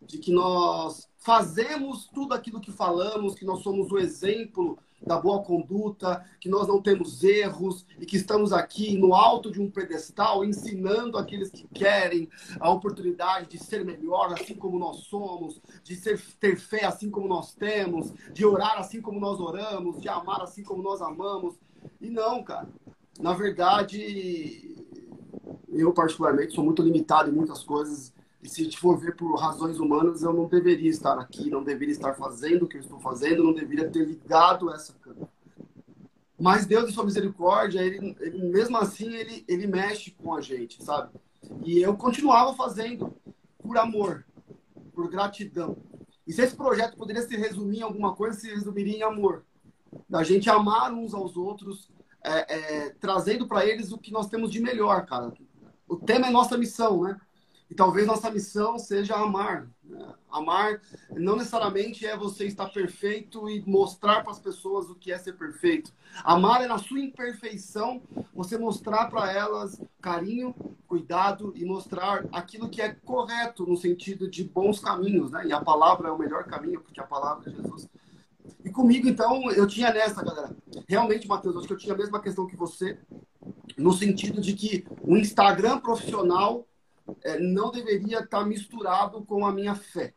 de 0.01 0.19
que 0.19 0.31
nós 0.31 1.09
fazemos 1.19 2.07
tudo 2.07 2.33
aquilo 2.33 2.61
que 2.61 2.71
falamos, 2.71 3.35
que 3.35 3.45
nós 3.45 3.65
somos 3.65 3.91
o 3.91 3.99
exemplo 3.99 4.79
da 5.05 5.19
boa 5.19 5.43
conduta, 5.43 6.25
que 6.41 6.49
nós 6.49 6.67
não 6.67 6.81
temos 6.81 7.23
erros 7.23 7.87
e 8.01 8.07
que 8.07 8.17
estamos 8.17 8.53
aqui 8.53 8.97
no 8.97 9.15
alto 9.15 9.51
de 9.51 9.61
um 9.61 9.71
pedestal 9.71 10.45
ensinando 10.45 11.19
aqueles 11.19 11.51
que 11.51 11.67
querem 11.69 12.29
a 12.59 12.71
oportunidade 12.71 13.49
de 13.49 13.59
ser 13.59 13.85
melhor 13.85 14.33
assim 14.33 14.55
como 14.55 14.79
nós 14.79 15.05
somos, 15.05 15.61
de 15.83 15.95
ser, 15.95 16.21
ter 16.41 16.57
fé 16.57 16.85
assim 16.85 17.11
como 17.11 17.29
nós 17.29 17.55
temos, 17.55 18.13
de 18.33 18.45
orar 18.45 18.79
assim 18.79 19.01
como 19.01 19.21
nós 19.21 19.39
oramos, 19.39 20.01
de 20.01 20.09
amar 20.09 20.43
assim 20.43 20.63
como 20.63 20.83
nós 20.83 21.03
amamos. 21.03 21.55
E 22.01 22.11
não, 22.11 22.43
cara. 22.43 22.69
Na 23.19 23.33
verdade, 23.33 24.85
eu 25.69 25.93
particularmente 25.93 26.55
sou 26.55 26.65
muito 26.65 26.83
limitado 26.83 27.31
em 27.31 27.33
muitas 27.33 27.63
coisas 27.63 28.13
e 28.47 28.49
se 28.49 28.77
for 28.77 28.97
ver 28.97 29.17
por 29.17 29.35
razões 29.35 29.81
humanas, 29.81 30.23
eu 30.23 30.33
não 30.33 30.47
deveria 30.47 30.89
estar 30.89 31.19
aqui, 31.19 31.51
não 31.51 31.65
deveria 31.65 31.93
estar 31.93 32.15
fazendo 32.15 32.65
o 32.65 32.69
que 32.69 32.77
eu 32.77 32.81
estou 32.81 33.01
fazendo, 33.01 33.43
não 33.43 33.53
deveria 33.53 33.91
ter 33.91 34.07
ligado 34.07 34.73
essa 34.73 34.93
câmera. 34.95 35.29
Mas 36.39 36.65
Deus, 36.65 36.89
em 36.89 36.93
sua 36.93 37.05
misericórdia, 37.05 37.81
ele, 37.81 38.17
ele, 38.21 38.45
mesmo 38.45 38.77
assim, 38.77 39.13
ele, 39.15 39.45
ele 39.49 39.67
mexe 39.67 40.13
com 40.13 40.33
a 40.33 40.41
gente, 40.41 40.83
sabe? 40.85 41.11
E 41.65 41.83
eu 41.83 41.97
continuava 41.97 42.55
fazendo 42.55 43.17
por 43.59 43.77
amor, 43.79 44.25
por 44.95 45.11
gratidão. 45.11 45.77
E 46.25 46.33
se 46.33 46.43
esse 46.43 46.55
projeto 46.55 46.97
poderia 46.97 47.23
se 47.23 47.37
resumir 47.37 47.79
em 47.79 47.83
alguma 47.83 48.15
coisa, 48.15 48.39
se 48.39 48.49
resumiria 48.49 48.99
em 48.99 49.03
amor. 49.03 49.45
Da 50.09 50.23
gente 50.23 50.49
amar 50.49 50.93
uns 50.93 51.15
aos 51.15 51.37
outros, 51.37 51.91
é, 52.23 52.55
é, 52.55 52.91
trazendo 52.91 53.49
para 53.49 53.67
eles 53.67 53.91
o 53.91 53.99
que 53.99 54.13
nós 54.13 54.29
temos 54.29 54.53
de 54.53 54.61
melhor, 54.61 55.05
cara. 55.05 55.33
O 55.89 55.97
tema 55.97 56.29
é 56.29 56.31
nossa 56.31 56.57
missão, 56.57 57.03
né? 57.03 57.21
E 57.69 57.75
talvez 57.75 58.07
nossa 58.07 58.31
missão 58.31 58.79
seja 58.79 59.17
amar. 59.17 59.69
Né? 59.83 60.15
Amar 60.31 60.81
não 61.11 61.37
necessariamente 61.37 62.07
é 62.07 62.17
você 62.17 62.47
estar 62.47 62.69
perfeito 62.69 63.49
e 63.49 63.63
mostrar 63.67 64.23
para 64.23 64.33
as 64.33 64.39
pessoas 64.39 64.89
o 64.89 64.95
que 64.95 65.11
é 65.11 65.19
ser 65.19 65.33
perfeito. 65.33 65.93
Amar 66.23 66.63
é 66.63 66.67
na 66.67 66.79
sua 66.79 67.01
imperfeição 67.01 68.03
você 68.33 68.57
mostrar 68.57 69.07
para 69.07 69.33
elas 69.33 69.81
carinho, 70.01 70.55
cuidado 70.87 71.53
e 71.57 71.65
mostrar 71.65 72.25
aquilo 72.33 72.69
que 72.69 72.81
é 72.81 72.91
correto 72.95 73.67
no 73.67 73.77
sentido 73.77 74.31
de 74.31 74.45
bons 74.45 74.79
caminhos, 74.79 75.33
né? 75.33 75.47
E 75.47 75.53
a 75.53 75.61
palavra 75.61 76.09
é 76.09 76.13
o 76.13 76.19
melhor 76.19 76.45
caminho 76.45 76.81
porque 76.81 77.01
a 77.01 77.07
palavra 77.07 77.51
é 77.51 77.55
Jesus. 77.55 77.89
E 78.65 78.71
comigo, 78.71 79.09
então, 79.09 79.51
eu 79.53 79.67
tinha 79.67 79.93
nessa, 79.93 80.25
galera. 80.25 80.55
Realmente, 80.89 81.27
Matheus, 81.27 81.57
acho 81.57 81.67
que 81.67 81.73
eu 81.73 81.79
tinha 81.79 81.95
a 81.95 81.99
mesma 81.99 82.21
questão 82.21 82.47
que 82.47 82.57
você, 82.57 82.99
no 83.77 83.93
sentido 83.93 84.41
de 84.41 84.55
que 84.55 84.85
o 85.03 85.17
Instagram 85.17 85.79
profissional 85.79 86.67
não 87.41 87.71
deveria 87.71 88.21
estar 88.21 88.45
misturado 88.45 89.25
com 89.25 89.47
a 89.47 89.53
minha 89.53 89.75
fé. 89.75 90.15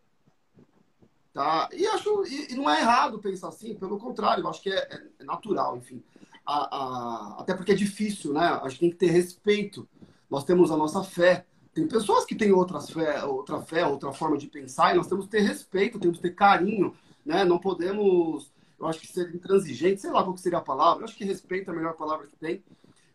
Tá? 1.33 1.69
E 1.71 1.85
acho 1.87 2.25
e, 2.25 2.55
não 2.55 2.69
é 2.69 2.81
errado 2.81 3.19
pensar 3.19 3.49
assim, 3.49 3.75
pelo 3.75 3.97
contrário, 3.97 4.43
eu 4.43 4.49
acho 4.49 4.61
que 4.61 4.71
é, 4.71 5.03
é 5.19 5.23
natural, 5.23 5.77
enfim. 5.77 6.03
A, 6.45 6.75
a, 6.75 7.41
até 7.41 7.53
porque 7.53 7.71
é 7.71 7.75
difícil, 7.75 8.33
né? 8.33 8.59
A 8.61 8.67
gente 8.67 8.79
tem 8.79 8.89
que 8.89 8.95
ter 8.95 9.11
respeito. 9.11 9.87
Nós 10.29 10.43
temos 10.43 10.71
a 10.71 10.77
nossa 10.77 11.03
fé. 11.03 11.45
Tem 11.73 11.87
pessoas 11.87 12.25
que 12.25 12.35
têm 12.35 12.51
outras 12.51 12.89
fé, 12.89 13.23
outra 13.23 13.61
fé, 13.61 13.85
outra 13.85 14.11
forma 14.11 14.37
de 14.37 14.47
pensar, 14.47 14.91
e 14.91 14.97
nós 14.97 15.07
temos 15.07 15.25
que 15.25 15.31
ter 15.31 15.41
respeito, 15.41 15.99
temos 15.99 16.17
que 16.17 16.23
ter 16.23 16.35
carinho, 16.35 16.95
né? 17.23 17.45
Não 17.45 17.59
podemos, 17.59 18.51
eu 18.79 18.87
acho 18.87 18.99
que 18.99 19.07
ser 19.07 19.33
intransigente, 19.33 20.01
sei 20.01 20.09
lá 20.09 20.23
qual 20.23 20.35
seria 20.35 20.57
a 20.57 20.61
palavra, 20.61 21.01
eu 21.01 21.05
acho 21.05 21.15
que 21.15 21.23
respeito 21.23 21.69
é 21.69 21.73
a 21.73 21.77
melhor 21.77 21.93
palavra 21.93 22.25
que 22.25 22.35
tem. 22.35 22.63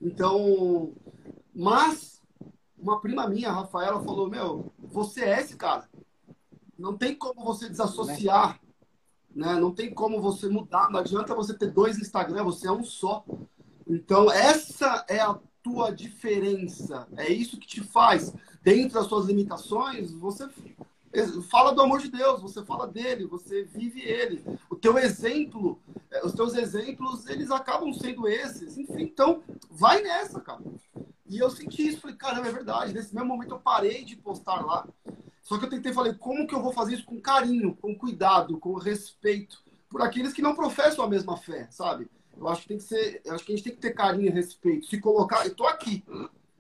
Então, 0.01 0.93
mas 1.53 2.14
uma 2.79 3.01
prima 3.01 3.29
minha, 3.29 3.51
a 3.51 3.55
Rafaela, 3.55 4.03
falou: 4.03 4.29
Meu, 4.29 4.73
você 4.79 5.25
é 5.25 5.41
esse 5.41 5.57
cara. 5.57 5.89
Não 6.79 6.97
tem 6.97 7.15
como 7.15 7.45
você 7.45 7.69
desassociar, 7.69 8.61
né? 9.35 9.55
Não 9.55 9.71
tem 9.71 9.93
como 9.93 10.21
você 10.21 10.49
mudar. 10.49 10.91
Não 10.91 11.01
adianta 11.01 11.35
você 11.35 11.55
ter 11.55 11.71
dois 11.71 11.99
Instagram, 11.99 12.45
você 12.45 12.67
é 12.67 12.73
um 12.73 12.85
só. 12.85 13.25
Então, 13.87 14.31
essa 14.31 15.05
é 15.09 15.21
a 15.21 15.39
tua 15.63 15.91
diferença. 15.91 17.09
É 17.17 17.33
isso 17.33 17.59
que 17.59 17.67
te 17.67 17.83
faz. 17.83 18.35
Dentro 18.63 18.95
das 18.95 19.07
suas 19.07 19.27
limitações, 19.27 20.13
você 20.13 20.49
fala 21.49 21.73
do 21.73 21.81
amor 21.81 22.01
de 22.01 22.09
Deus, 22.09 22.43
você 22.43 22.63
fala 22.65 22.87
dele, 22.87 23.27
você 23.27 23.63
vive 23.63 24.01
ele. 24.03 24.43
O 24.69 24.75
teu 24.75 24.99
exemplo, 24.99 25.79
é, 26.11 26.25
os 26.25 26.33
teus 26.33 26.55
exemplos, 26.55 27.27
eles 27.27 27.51
acabam 27.51 27.93
sendo 27.93 28.27
esses. 28.27 28.77
Enfim, 28.77 29.03
então, 29.03 29.43
vai 29.71 30.03
nessa, 30.03 30.41
cara. 30.41 30.61
E 31.35 31.39
eu 31.41 31.51
senti 31.51 31.89
isso, 31.89 32.01
falei, 32.01 32.15
caramba, 32.15 32.47
é 32.47 32.53
verdade. 32.53 32.93
Nesse 32.93 33.13
mesmo 33.13 33.29
momento 33.29 33.51
eu 33.51 33.59
parei 33.59 34.05
de 34.05 34.15
postar 34.15 34.65
lá. 34.65 34.87
Só 35.43 35.59
que 35.59 35.65
eu 35.65 35.69
tentei, 35.69 35.93
falei, 35.93 36.15
como 36.15 36.47
que 36.47 36.55
eu 36.55 36.63
vou 36.63 36.73
fazer 36.73 36.95
isso 36.95 37.05
com 37.05 37.21
carinho, 37.21 37.75
com 37.75 37.93
cuidado, 37.93 38.57
com 38.57 38.75
respeito 38.75 39.65
por 39.91 40.01
aqueles 40.01 40.33
que 40.33 40.41
não 40.41 40.55
professam 40.55 41.05
a 41.05 41.09
mesma 41.09 41.37
fé, 41.37 41.67
sabe? 41.73 42.09
Eu 42.37 42.47
acho 42.47 42.63
que 42.63 42.69
tem 42.69 42.77
que 42.77 42.85
ser, 42.85 43.21
eu 43.25 43.35
acho 43.35 43.45
que 43.45 43.53
a 43.53 43.57
gente 43.57 43.65
tem 43.65 43.75
que 43.75 43.81
ter 43.81 43.93
carinho 43.95 44.29
e 44.29 44.31
respeito, 44.31 44.87
se 44.87 45.01
colocar, 45.01 45.45
eu 45.45 45.55
tô 45.55 45.67
aqui, 45.67 46.05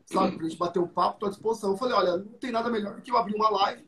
sabe, 0.06 0.36
pra 0.36 0.48
gente 0.48 0.58
bater 0.58 0.80
um 0.80 0.88
papo, 0.88 1.20
tô 1.20 1.26
à 1.26 1.30
disposição. 1.30 1.70
Eu 1.70 1.76
falei, 1.76 1.94
olha, 1.94 2.16
não 2.16 2.32
tem 2.32 2.50
nada 2.50 2.68
melhor 2.68 2.96
do 2.96 3.02
que 3.02 3.12
eu 3.12 3.16
abrir 3.16 3.36
uma 3.36 3.50
live 3.50 3.84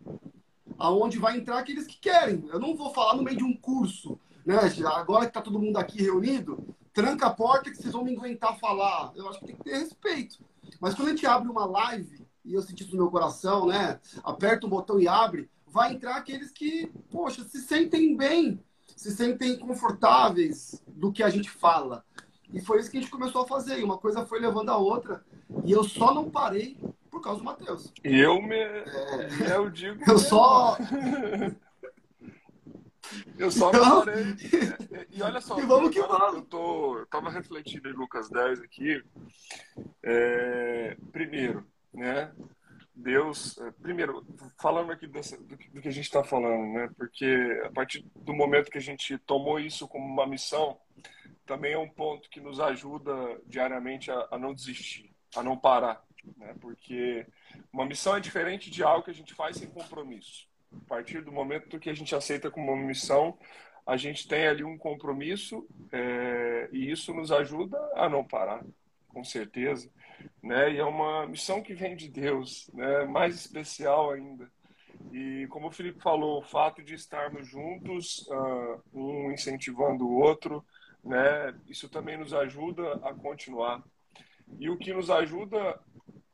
aonde 0.78 1.18
vai 1.18 1.36
entrar 1.36 1.58
aqueles 1.58 1.84
que 1.84 1.98
querem. 1.98 2.44
Eu 2.48 2.60
não 2.60 2.76
vou 2.76 2.94
falar 2.94 3.16
no 3.16 3.24
meio 3.24 3.36
de 3.36 3.44
um 3.44 3.56
curso, 3.56 4.20
né? 4.44 4.56
Agora 4.94 5.26
que 5.26 5.32
tá 5.32 5.42
todo 5.42 5.58
mundo 5.58 5.78
aqui 5.78 6.00
reunido, 6.00 6.76
tranca 6.92 7.26
a 7.26 7.30
porta 7.30 7.70
que 7.70 7.76
vocês 7.76 7.92
vão 7.92 8.04
me 8.04 8.16
aguentar 8.16 8.56
falar. 8.58 9.12
Eu 9.16 9.28
acho 9.28 9.40
que 9.40 9.46
tem 9.46 9.56
que 9.56 9.64
ter 9.64 9.78
respeito. 9.78 10.38
Mas 10.80 10.94
quando 10.94 11.08
a 11.08 11.10
gente 11.10 11.26
abre 11.26 11.48
uma 11.48 11.64
live, 11.66 12.26
e 12.44 12.54
eu 12.54 12.62
senti 12.62 12.84
isso 12.84 12.92
no 12.92 13.02
meu 13.02 13.10
coração, 13.10 13.66
né? 13.66 13.98
Aperta 14.22 14.66
o 14.66 14.70
botão 14.70 15.00
e 15.00 15.08
abre, 15.08 15.50
vai 15.66 15.92
entrar 15.92 16.16
aqueles 16.16 16.50
que, 16.50 16.90
poxa, 17.10 17.44
se 17.44 17.60
sentem 17.60 18.16
bem, 18.16 18.60
se 18.96 19.10
sentem 19.10 19.58
confortáveis 19.58 20.82
do 20.86 21.12
que 21.12 21.22
a 21.22 21.28
gente 21.28 21.50
fala. 21.50 22.04
E 22.52 22.60
foi 22.60 22.78
isso 22.78 22.90
que 22.90 22.98
a 22.98 23.00
gente 23.00 23.10
começou 23.10 23.42
a 23.42 23.46
fazer. 23.46 23.80
E 23.80 23.84
uma 23.84 23.98
coisa 23.98 24.24
foi 24.24 24.40
levando 24.40 24.70
a 24.70 24.76
outra. 24.76 25.24
E 25.64 25.72
eu 25.72 25.82
só 25.82 26.14
não 26.14 26.30
parei 26.30 26.78
por 27.10 27.20
causa 27.20 27.40
do 27.40 27.44
Matheus. 27.44 27.92
Eu 28.04 28.40
me. 28.40 28.56
É... 28.56 29.56
Eu 29.56 29.68
digo. 29.68 30.02
Eu 30.08 30.18
só. 30.18 30.76
Eu 33.38 33.50
só 33.50 33.72
não 33.72 34.04
parei. 34.04 34.24
E, 35.10 35.22
olha 35.22 35.40
só, 35.40 35.58
e 35.58 35.62
vamos 35.62 35.90
que 35.90 36.00
vamos. 36.00 36.34
Eu, 36.34 36.42
tô, 36.42 36.98
eu 36.98 37.06
tava 37.06 37.30
refletindo 37.30 37.88
em 37.88 37.92
Lucas 37.92 38.28
10 38.28 38.60
aqui. 38.60 39.02
É, 40.02 40.96
primeiro, 41.10 41.66
né? 41.92 42.32
Deus, 42.94 43.58
é, 43.58 43.70
primeiro, 43.72 44.26
falando 44.58 44.90
aqui 44.90 45.06
dessa, 45.06 45.36
do, 45.36 45.56
que, 45.56 45.70
do, 45.70 45.80
que, 45.82 45.88
a 45.88 45.92
gente 45.92 46.04
está 46.04 46.24
falando, 46.24 46.72
né? 46.72 46.90
Porque 46.96 47.62
a 47.64 47.70
partir 47.70 48.04
do 48.14 48.34
momento 48.34 48.70
que 48.70 48.78
a 48.78 48.80
gente 48.80 49.18
tomou 49.18 49.60
isso 49.60 49.86
como 49.86 50.04
uma 50.06 50.26
missão, 50.26 50.78
também 51.44 51.74
é 51.74 51.78
um 51.78 51.88
ponto 51.88 52.28
que 52.30 52.40
nos 52.40 52.58
ajuda 52.58 53.12
diariamente 53.46 54.10
a, 54.10 54.28
a 54.32 54.38
não 54.38 54.54
desistir, 54.54 55.14
a 55.34 55.42
não 55.42 55.56
parar, 55.56 56.02
né? 56.36 56.54
Porque 56.60 57.26
uma 57.72 57.84
missão 57.84 58.16
é 58.16 58.20
diferente 58.20 58.70
de 58.70 58.82
algo 58.82 59.04
que 59.04 59.10
a 59.10 59.14
gente 59.14 59.34
faz 59.34 59.56
sem 59.58 59.68
compromisso. 59.68 60.48
A 60.84 60.88
partir 60.88 61.22
do 61.22 61.32
momento 61.32 61.78
que 61.78 61.90
a 61.90 61.94
gente 61.94 62.14
aceita 62.14 62.50
como 62.50 62.72
uma 62.72 62.86
missão, 62.86 63.38
a 63.86 63.96
gente 63.96 64.26
tem 64.26 64.46
ali 64.46 64.64
um 64.64 64.76
compromisso 64.76 65.66
é, 65.92 66.68
e 66.72 66.90
isso 66.90 67.14
nos 67.14 67.30
ajuda 67.30 67.78
a 67.94 68.08
não 68.08 68.24
parar, 68.24 68.64
com 69.08 69.22
certeza. 69.22 69.88
Né? 70.42 70.72
E 70.72 70.78
é 70.78 70.84
uma 70.84 71.26
missão 71.26 71.62
que 71.62 71.74
vem 71.74 71.94
de 71.94 72.08
Deus, 72.08 72.68
né? 72.74 73.04
mais 73.04 73.36
especial 73.36 74.10
ainda. 74.10 74.50
E 75.12 75.46
como 75.50 75.68
o 75.68 75.70
Felipe 75.70 76.02
falou, 76.02 76.38
o 76.38 76.44
fato 76.46 76.82
de 76.82 76.94
estarmos 76.94 77.46
juntos, 77.46 78.26
uh, 78.28 78.82
um 78.92 79.30
incentivando 79.30 80.06
o 80.06 80.18
outro, 80.18 80.64
né? 81.04 81.54
isso 81.68 81.88
também 81.88 82.16
nos 82.16 82.34
ajuda 82.34 82.94
a 83.04 83.14
continuar. 83.14 83.84
E 84.58 84.68
o 84.68 84.76
que 84.76 84.92
nos 84.92 85.10
ajuda 85.10 85.80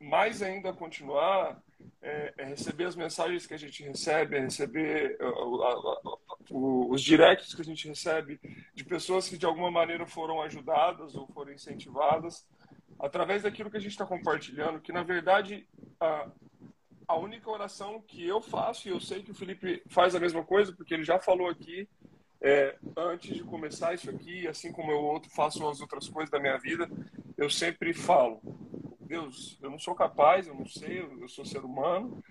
mais 0.01 0.43
ainda 0.43 0.71
a 0.71 0.75
continuar 0.75 1.63
é, 2.01 2.35
é, 2.39 2.45
receber 2.45 2.85
as 2.85 2.97
mensagens 2.97 3.47
que 3.47 3.55
a 3.55 3.59
gente 3.59 3.83
recebe, 3.83 4.37
é 4.37 4.41
receber 4.41 5.19
uh, 5.21 6.93
os 6.93 7.01
directs 7.03 7.55
que 7.55 7.63
a 7.63 7.65
gente 7.65 7.87
recebe 7.89 8.41
de 8.75 8.85
pessoas 8.85 9.29
que 9.29 9.39
de 9.39 9.47
alguma 9.47 9.71
maneira 9.71 10.07
foram 10.07 10.43
ajudadas 10.43 11.15
ou 11.15 11.27
foram 11.29 11.53
incentivadas 11.53 12.47
através 12.99 13.43
daquilo 13.43 13.71
que 13.71 13.77
a 13.77 13.81
gente 13.81 13.93
está 13.93 14.07
compartilhando, 14.07 14.81
que 14.81 14.93
na 14.93 15.03
verdade 15.03 15.67
a, 16.01 16.29
a 17.09 17.17
única 17.17 17.51
oração 17.51 18.01
que 18.01 18.27
eu 18.27 18.41
faço, 18.41 18.89
e 18.89 18.91
eu 18.91 19.01
sei 19.01 19.23
que 19.23 19.31
o 19.31 19.35
Felipe 19.35 19.83
faz 19.89 20.15
a 20.15 20.21
mesma 20.21 20.45
coisa, 20.45 20.73
porque 20.73 20.95
ele 20.95 21.05
já 21.05 21.19
falou 21.19 21.49
aqui, 21.49 21.89
é, 22.41 22.77
antes 22.97 23.37
de 23.37 23.45
começar 23.45 23.95
isso 23.95 24.11
aqui, 24.11 24.49
assim 24.49 24.73
como 24.73 24.91
eu 24.91 24.99
outro 24.99 25.31
faço 25.31 25.67
as 25.69 25.81
outras 25.81 26.09
coisas 26.09 26.31
da 26.31 26.41
minha 26.41 26.59
vida, 26.59 26.91
eu 27.37 27.49
sempre 27.49 27.93
falo, 27.93 28.41
Deus, 29.13 29.59
eu 29.61 29.71
não 29.71 29.79
sou 29.79 29.95
capaz, 29.95 30.49
eu 30.49 30.55
não 30.55 30.65
sei, 30.65 31.01
eu 31.01 31.29
sou 31.29 31.45
ser 31.45 31.63
humano, 31.63 32.25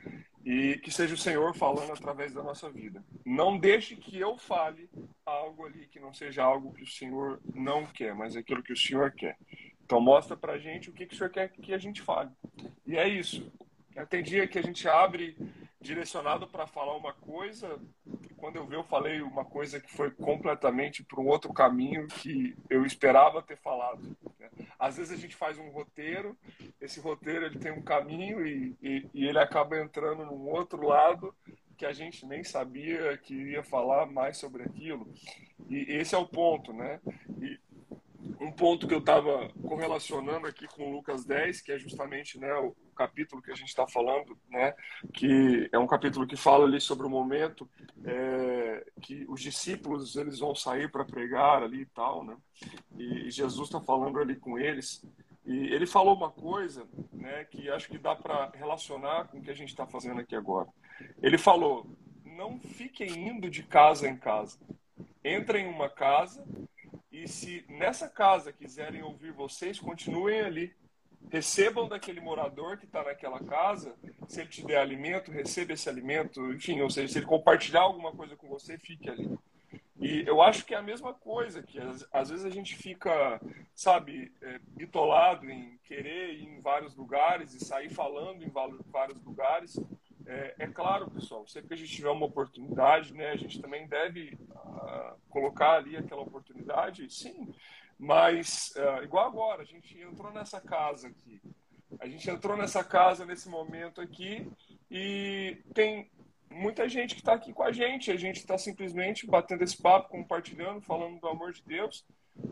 e 0.44 0.80
que 0.80 0.90
seja 0.90 1.14
o 1.14 1.18
Senhor 1.18 1.54
falando 1.54 1.92
através 1.92 2.34
da 2.34 2.42
nossa 2.42 2.72
vida. 2.72 3.04
Não 3.24 3.56
deixe 3.56 3.96
que 3.96 4.18
eu 4.18 4.36
fale 4.36 4.90
algo 5.24 5.64
ali 5.68 5.86
que 5.86 6.00
não 6.00 6.12
seja 6.12 6.44
algo 6.44 6.74
que 6.74 6.82
o 6.82 6.88
Senhor 6.88 7.40
não 7.54 7.86
quer, 7.86 8.16
mas 8.16 8.36
aquilo 8.36 8.64
que 8.64 8.74
o 8.74 8.78
Senhor 8.78 9.12
quer. 9.12 9.38
Então 9.86 10.02
mostra 10.02 10.36
pra 10.36 10.58
gente 10.58 10.90
o 10.90 10.94
que, 10.94 11.06
que 11.06 11.14
o 11.14 11.18
Senhor 11.18 11.30
quer 11.30 11.50
que 11.50 11.72
a 11.72 11.78
gente 11.78 12.02
fale. 12.02 12.32
E 12.88 12.98
é 12.98 13.08
isso. 13.08 13.52
Tem 14.10 14.24
dia 14.24 14.48
que 14.48 14.58
a 14.58 14.64
gente 14.64 14.88
abre 14.88 15.38
direcionado 15.80 16.48
para 16.48 16.66
falar 16.66 16.96
uma 16.96 17.14
coisa, 17.14 17.80
quando 18.38 18.56
eu 18.56 18.66
vi 18.66 18.76
eu 18.76 18.84
falei 18.84 19.22
uma 19.22 19.44
coisa 19.44 19.80
que 19.80 19.92
foi 19.92 20.10
completamente 20.10 21.04
para 21.04 21.20
um 21.20 21.28
outro 21.28 21.54
caminho 21.54 22.08
que 22.08 22.56
eu 22.70 22.86
esperava 22.86 23.42
ter 23.42 23.58
falado. 23.58 24.16
Né? 24.40 24.50
Às 24.80 24.98
vezes 24.98 25.12
a 25.12 25.22
gente 25.22 25.36
faz 25.36 25.58
um 25.58 25.70
roteiro, 25.70 26.38
esse 26.82 27.00
roteiro 27.00 27.46
ele 27.46 27.60
tem 27.60 27.72
um 27.72 27.82
caminho 27.82 28.46
e, 28.46 28.76
e, 28.82 29.08
e 29.14 29.28
ele 29.28 29.38
acaba 29.40 29.80
entrando 29.80 30.26
num 30.26 30.50
outro 30.50 30.86
lado 30.86 31.34
que 31.78 31.86
a 31.86 31.94
gente 31.94 32.26
nem 32.26 32.44
sabia 32.44 33.18
que 33.18 33.34
ia 33.34 33.64
falar 33.64 34.06
mais 34.06 34.38
sobre 34.38 34.64
aquilo. 34.64 35.12
E 35.70 35.78
esse 35.94 36.14
é 36.14 36.18
o 36.18 36.28
ponto, 36.28 36.74
né? 36.74 37.00
E 37.40 37.60
um 38.40 38.52
ponto 38.52 38.88
que 38.88 38.94
eu 38.94 39.00
estava 39.00 39.50
correlacionando 39.68 40.48
aqui 40.48 40.68
com 40.68 40.92
Lucas 40.92 41.26
10, 41.26 41.62
que 41.62 41.72
é 41.72 41.80
justamente 41.80 42.40
né, 42.40 42.54
o 42.56 42.76
capítulo 42.96 43.42
que 43.42 43.52
a 43.52 43.56
gente 43.56 43.70
está 43.70 43.88
falando, 43.88 44.38
né, 44.50 44.74
que 45.14 45.70
é 45.72 45.80
um 45.80 45.88
capítulo 45.88 46.28
que 46.28 46.36
fala 46.36 46.66
ali 46.66 46.80
sobre 46.80 47.06
o 47.06 47.10
momento 47.10 47.70
é, 48.06 48.86
que 49.02 49.26
os 49.28 49.42
discípulos 49.42 50.16
eles 50.16 50.40
vão 50.40 50.54
sair 50.54 50.92
para 50.92 51.06
pregar 51.06 51.64
ali 51.64 51.82
e 51.82 51.86
tal, 51.88 52.24
né, 52.24 52.38
e 52.98 53.30
Jesus 53.30 53.68
está 53.68 53.82
falando 53.82 54.20
ali 54.20 54.36
com 54.36 54.58
eles. 54.58 55.04
E 55.46 55.74
ele 55.74 55.88
falou 55.88 56.16
uma 56.16 56.30
coisa 56.30 56.88
né, 57.12 57.46
que 57.46 57.70
acho 57.70 57.90
que 57.90 57.98
dá 57.98 58.16
para 58.16 58.52
relacionar 58.52 59.28
com 59.28 59.40
o 59.40 59.42
que 59.42 59.50
a 59.50 59.56
gente 59.56 59.70
está 59.70 59.88
fazendo 59.88 60.22
aqui 60.22 60.36
agora. 60.36 60.70
Ele 61.22 61.38
falou: 61.38 61.88
não 62.24 62.60
fiquem 62.60 63.28
indo 63.28 63.50
de 63.50 63.64
casa 63.64 64.08
em 64.08 64.16
casa. 64.16 64.60
Entrem 65.24 65.66
em 65.66 65.70
uma 65.70 65.90
casa 65.90 66.44
e 67.12 67.28
se 67.28 67.66
nessa 67.68 68.08
casa 68.08 68.54
quiserem 68.54 69.04
ouvir 69.04 69.32
vocês, 69.32 69.80
continuem 69.80 70.42
ali. 70.42 70.74
Recebam 71.30 71.88
daquele 71.88 72.20
morador 72.20 72.78
que 72.78 72.86
está 72.86 73.04
naquela 73.04 73.40
casa. 73.44 73.96
Se 74.28 74.42
ele 74.42 74.50
te 74.50 74.66
der 74.66 74.78
alimento, 74.78 75.32
receba 75.32 75.74
esse 75.74 75.88
alimento. 75.90 76.52
Enfim, 76.54 76.82
ou 76.82 76.90
seja, 76.90 77.12
se 77.12 77.20
ele 77.20 77.26
compartilhar 77.26 77.82
alguma 77.82 78.12
coisa 78.12 78.36
com 78.36 78.48
você, 78.48 78.78
fique 78.78 79.10
ali. 79.10 79.38
E 80.00 80.24
eu 80.26 80.42
acho 80.42 80.66
que 80.66 80.74
é 80.74 80.78
a 80.78 80.82
mesma 80.82 81.14
coisa, 81.14 81.62
que 81.62 81.80
às, 81.80 82.08
às 82.12 82.30
vezes 82.30 82.44
a 82.44 82.50
gente 82.50 82.76
fica, 82.76 83.40
sabe, 83.82 84.32
é, 84.44 84.60
bitolado 84.76 85.50
em 85.50 85.80
querer 85.84 86.36
ir 86.36 86.48
em 86.48 86.62
vários 86.62 86.96
lugares 86.96 87.56
e 87.56 87.66
sair 87.66 87.90
falando 87.90 88.44
em 88.44 88.50
vários 88.50 89.24
lugares. 89.24 89.76
É, 90.28 90.56
é, 90.60 90.68
claro, 90.68 91.10
pessoal, 91.10 91.48
sempre 91.48 91.70
que 91.70 91.74
a 91.74 91.78
gente 91.78 91.96
tiver 91.96 92.12
uma 92.12 92.28
oportunidade, 92.28 93.12
né, 93.12 93.32
a 93.32 93.36
gente 93.36 93.60
também 93.60 93.88
deve 93.88 94.38
uh, 94.52 95.20
colocar 95.30 95.78
ali 95.78 95.98
aquela 95.98 96.22
oportunidade, 96.22 97.12
sim, 97.12 97.52
mas 97.98 98.72
uh, 98.78 99.04
igual 99.04 99.26
agora, 99.26 99.64
a 99.64 99.66
gente 99.66 100.00
entrou 100.00 100.32
nessa 100.32 100.62
casa 100.62 101.08
aqui, 101.08 101.42
a 102.00 102.08
gente 102.08 102.30
entrou 102.30 102.56
nessa 102.56 102.84
casa 102.84 103.26
nesse 103.26 103.50
momento 103.50 104.00
aqui 104.00 104.48
e 104.92 105.58
tem 105.74 106.08
muita 106.52 106.88
gente 106.88 107.16
que 107.16 107.22
está 107.22 107.34
aqui 107.34 107.52
com 107.52 107.64
a 107.64 107.72
gente. 107.72 108.12
A 108.12 108.16
gente 108.16 108.38
está 108.38 108.58
simplesmente 108.58 109.28
batendo 109.28 109.64
esse 109.64 109.82
papo, 109.82 110.10
compartilhando, 110.10 110.82
falando 110.82 111.20
do 111.20 111.28
amor 111.28 111.52
de 111.52 111.64
Deus. 111.64 112.06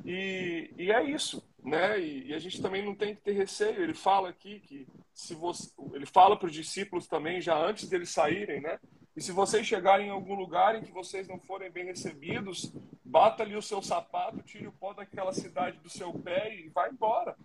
E, 0.05 0.71
e 0.77 0.91
é 0.91 1.03
isso, 1.03 1.43
né? 1.63 1.99
E, 1.99 2.27
e, 2.27 2.33
a 2.33 2.39
gente 2.39 2.61
também 2.61 2.83
não 2.83 2.95
tem 2.95 3.15
que 3.15 3.21
ter 3.21 3.33
receio. 3.33 3.81
Ele 3.81 3.93
fala 3.93 4.29
aqui 4.29 4.59
que 4.59 4.87
se 5.13 5.33
você, 5.33 5.71
ele 5.93 6.05
fala 6.05 6.37
para 6.37 6.47
os 6.47 6.53
discípulos 6.53 7.07
também 7.07 7.41
já 7.41 7.57
antes 7.57 7.87
deles 7.87 8.09
saírem, 8.09 8.61
né? 8.61 8.79
E 9.15 9.21
se 9.21 9.31
vocês 9.31 9.65
chegarem 9.65 10.07
em 10.07 10.11
algum 10.11 10.35
lugar 10.35 10.75
em 10.75 10.81
que 10.81 10.91
vocês 10.91 11.27
não 11.27 11.39
forem 11.39 11.69
bem 11.69 11.85
recebidos, 11.85 12.71
bata 13.03 13.43
ali 13.43 13.55
o 13.55 13.61
seu 13.61 13.81
sapato, 13.81 14.41
tire 14.43 14.67
o 14.67 14.71
pó 14.71 14.93
daquela 14.93 15.33
cidade 15.33 15.77
do 15.79 15.89
seu 15.89 16.13
pé 16.13 16.55
e 16.55 16.69
vá 16.69 16.87
embora. 16.87 17.35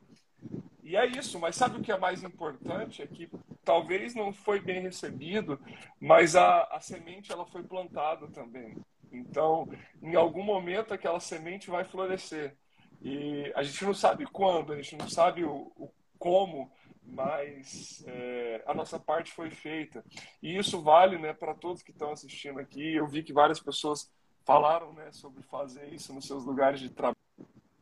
E 0.85 0.97
é 0.97 1.07
isso, 1.07 1.41
mas 1.41 1.57
sabe 1.57 1.79
o 1.79 1.83
que 1.83 1.91
é 1.91 1.99
mais 1.99 2.23
importante? 2.23 3.03
É 3.03 3.07
que 3.07 3.29
talvez 3.65 4.15
não 4.15 4.33
foi 4.33 4.61
bem 4.61 4.83
recebido, 4.83 5.59
mas 5.99 6.37
a, 6.37 6.65
a 6.65 6.81
semente 6.81 7.33
ela 7.33 7.47
foi 7.47 7.63
plantada 7.63 8.29
também. 8.29 8.77
Então, 9.17 9.69
em 10.03 10.15
algum 10.15 10.43
momento 10.43 10.93
aquela 10.93 11.21
semente 11.21 11.71
vai 11.71 11.85
florescer. 11.85 12.57
E 13.01 13.53
a 13.55 13.63
gente 13.63 13.85
não 13.85 13.95
sabe 13.95 14.27
quando, 14.27 14.73
a 14.73 14.77
gente 14.77 14.97
não 14.97 15.09
sabe 15.09 15.45
o, 15.45 15.73
o 15.77 15.91
como, 16.19 16.71
mas 17.03 18.03
é, 18.07 18.63
a 18.67 18.73
nossa 18.75 18.99
parte 18.99 19.31
foi 19.33 19.51
feita. 19.51 20.05
E 20.43 20.57
isso 20.57 20.81
vale 20.81 21.19
né, 21.19 21.33
para 21.33 21.55
todos 21.55 21.83
que 21.83 21.91
estão 21.91 22.13
assistindo 22.13 22.59
aqui. 22.59 22.95
Eu 22.95 23.07
vi 23.07 23.23
que 23.23 23.33
várias 23.33 23.61
pessoas 23.61 24.11
falaram 24.45 24.93
né, 24.93 25.11
sobre 25.13 25.43
fazer 25.43 25.93
isso 25.93 26.15
nos 26.15 26.27
seus 26.27 26.45
lugares 26.45 26.81
de 26.81 26.91
trabalho, 26.91 27.17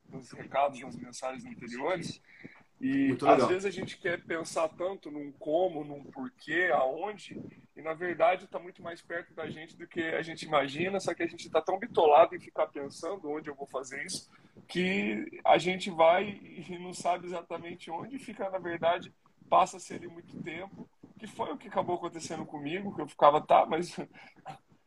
nos 0.09 0.33
recados, 0.33 0.81
nas 0.81 0.97
mensagens 0.97 1.45
anteriores. 1.45 2.21
E 2.85 3.17
às 3.29 3.47
vezes 3.47 3.65
a 3.65 3.71
gente 3.71 3.97
quer 3.97 4.21
pensar 4.25 4.69
tanto 4.71 5.09
num 5.09 5.31
como, 5.39 5.85
num 5.85 6.03
porquê, 6.03 6.69
aonde, 6.75 7.41
e 7.77 7.81
na 7.81 7.95
verdade 7.95 8.45
está 8.45 8.59
muito 8.59 8.83
mais 8.83 9.01
perto 9.01 9.33
da 9.35 9.49
gente 9.49 9.77
do 9.77 9.87
que 9.87 10.03
a 10.03 10.21
gente 10.21 10.45
imagina, 10.45 10.99
só 10.99 11.15
que 11.15 11.23
a 11.23 11.27
gente 11.29 11.47
está 11.47 11.63
tão 11.63 11.79
bitolado 11.79 12.35
em 12.35 12.41
ficar 12.41 12.67
pensando 12.67 13.31
onde 13.31 13.49
eu 13.49 13.55
vou 13.55 13.69
fazer 13.69 14.05
isso, 14.05 14.29
que 14.67 15.41
a 15.45 15.59
gente 15.59 15.93
vai 15.93 16.25
e 16.43 16.77
não 16.77 16.93
sabe 16.93 17.27
exatamente 17.27 17.89
onde, 17.89 18.19
fica, 18.19 18.51
na 18.51 18.59
verdade, 18.59 19.15
passa-se 19.49 19.95
ali 19.95 20.09
muito 20.09 20.43
tempo, 20.43 20.89
que 21.21 21.29
foi 21.29 21.53
o 21.53 21.57
que 21.57 21.69
acabou 21.69 21.95
acontecendo 21.95 22.45
comigo, 22.45 22.93
que 22.97 23.01
eu 23.01 23.07
ficava, 23.07 23.41
tá, 23.41 23.65
mas 23.65 23.97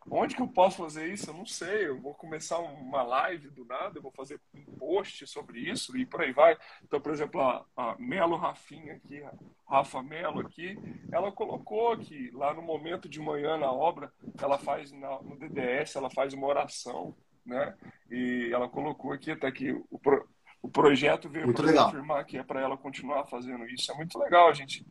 Onde 0.10 0.36
que 0.36 0.42
eu 0.42 0.48
posso 0.48 0.78
fazer 0.78 1.12
isso? 1.12 1.30
Eu 1.30 1.34
não 1.34 1.46
sei. 1.46 1.88
Eu 1.88 2.00
vou 2.00 2.14
começar 2.14 2.60
uma 2.60 3.02
live 3.02 3.50
do 3.50 3.66
nada, 3.66 3.98
eu 3.98 4.02
vou 4.02 4.12
fazer 4.12 4.40
um 4.54 4.64
post 4.78 5.26
sobre 5.28 5.60
isso 5.60 5.98
e 5.98 6.06
por 6.06 6.22
aí 6.22 6.32
vai. 6.32 6.56
Então, 6.84 7.02
por 7.02 7.12
exemplo, 7.12 7.42
a, 7.42 7.66
a 7.76 7.96
Melo 7.98 8.36
Rafinha 8.36 8.94
aqui, 8.94 9.24
a 9.24 9.34
Rafa 9.68 10.04
Melo 10.04 10.42
aqui, 10.42 10.78
ela 11.12 11.32
colocou 11.32 11.98
que 11.98 12.30
lá 12.32 12.54
no 12.54 12.62
momento 12.62 13.10
de 13.10 13.20
manhã 13.20 13.58
na 13.58 13.72
obra, 13.72 14.12
ela 14.40 14.60
faz 14.60 14.92
na, 14.92 15.22
no 15.24 15.38
DDS, 15.38 15.96
ela 15.96 16.10
faz 16.10 16.34
uma 16.34 16.48
oração, 16.48 17.16
né? 17.44 17.76
E 18.12 18.50
ela 18.54 18.70
colocou 18.70 19.12
aqui 19.12 19.32
até 19.32 19.52
que 19.52 19.72
o, 19.90 19.98
pro, 19.98 20.28
o 20.62 20.70
projeto 20.70 21.30
veio 21.30 21.52
para 21.52 21.86
afirmar 21.86 22.26
que 22.26 22.38
é 22.38 22.44
para 22.44 22.62
ela 22.62 22.78
continuar 22.78 23.26
fazendo 23.26 23.66
isso. 23.66 23.92
É 23.92 23.96
muito 23.96 24.20
legal 24.20 24.50
a 24.50 24.54
gente 24.54 24.86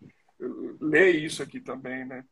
ler 0.80 1.14
isso 1.14 1.42
aqui 1.42 1.60
também, 1.60 2.04
né? 2.04 2.24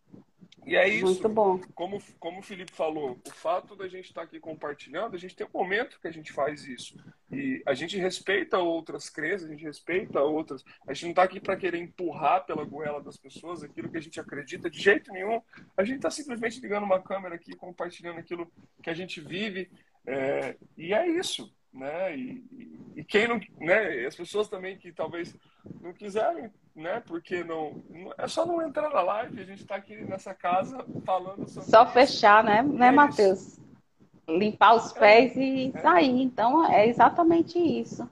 E 0.65 0.77
é 0.77 0.89
isso. 0.89 1.05
Muito 1.05 1.29
bom. 1.29 1.61
Como, 1.75 2.01
como 2.19 2.39
o 2.39 2.43
Felipe 2.43 2.73
falou, 2.73 3.21
o 3.27 3.31
fato 3.33 3.75
da 3.75 3.89
gente 3.89 4.07
estar 4.07 4.23
tá 4.23 4.27
aqui 4.27 4.39
compartilhando, 4.39 5.15
a 5.15 5.19
gente 5.19 5.35
tem 5.35 5.47
um 5.47 5.59
momento 5.59 5.99
que 6.01 6.07
a 6.07 6.13
gente 6.13 6.33
faz 6.33 6.65
isso. 6.67 6.97
E 7.31 7.63
a 7.67 7.75
gente 7.75 7.97
respeita 7.97 8.59
outras 8.59 9.09
crenças, 9.09 9.49
a 9.49 9.53
gente 9.53 9.65
respeita 9.65 10.21
outras. 10.21 10.65
A 10.87 10.93
gente 10.93 11.05
não 11.05 11.11
está 11.11 11.25
aqui 11.25 11.41
para 11.41 11.57
querer 11.57 11.79
empurrar 11.79 12.47
pela 12.47 12.65
goela 12.65 13.03
das 13.03 13.17
pessoas 13.17 13.63
aquilo 13.63 13.91
que 13.91 13.99
a 13.99 14.03
gente 14.03 14.21
acredita 14.21 14.71
de 14.71 14.81
jeito 14.81 15.13
nenhum. 15.13 15.41
A 15.77 15.83
gente 15.83 15.97
está 15.97 16.11
simplesmente 16.11 16.61
ligando 16.61 16.85
uma 16.85 17.03
câmera 17.03 17.35
aqui, 17.35 17.57
compartilhando 17.57 18.19
aquilo 18.19 18.51
que 18.83 18.91
a 18.91 18.95
gente 18.95 19.21
vive. 19.21 19.71
É, 20.07 20.57
e 20.77 20.95
é 20.95 21.09
isso. 21.09 21.53
Né? 21.73 22.17
E, 22.17 22.45
e, 22.53 23.01
e 23.01 23.05
quem 23.05 23.27
não. 23.27 23.41
Né? 23.59 24.07
As 24.07 24.15
pessoas 24.15 24.49
também 24.49 24.77
que 24.77 24.93
talvez 24.93 25.35
não 25.81 25.93
quiserem 25.93 26.51
né? 26.75 27.03
Porque 27.07 27.45
não, 27.45 27.83
é 28.17 28.27
só 28.27 28.47
não 28.47 28.63
entrar 28.63 28.91
na 28.91 29.03
live, 29.03 29.41
a 29.41 29.45
gente 29.45 29.63
está 29.63 29.77
aqui 29.77 29.97
nessa 29.97 30.35
casa 30.35 30.85
falando 31.05 31.49
sobre 31.49 31.71
Só 31.71 31.87
fechar, 31.87 32.43
né, 32.43 32.63
né, 32.63 32.89
é 32.89 32.91
Matheus? 32.91 33.61
Limpar 34.29 34.75
os 34.75 34.95
é, 34.97 34.99
pés 34.99 35.37
é, 35.37 35.41
e 35.41 35.73
sair. 35.81 36.23
Então 36.23 36.65
é 36.71 36.89
exatamente 36.89 37.59
isso. 37.59 38.09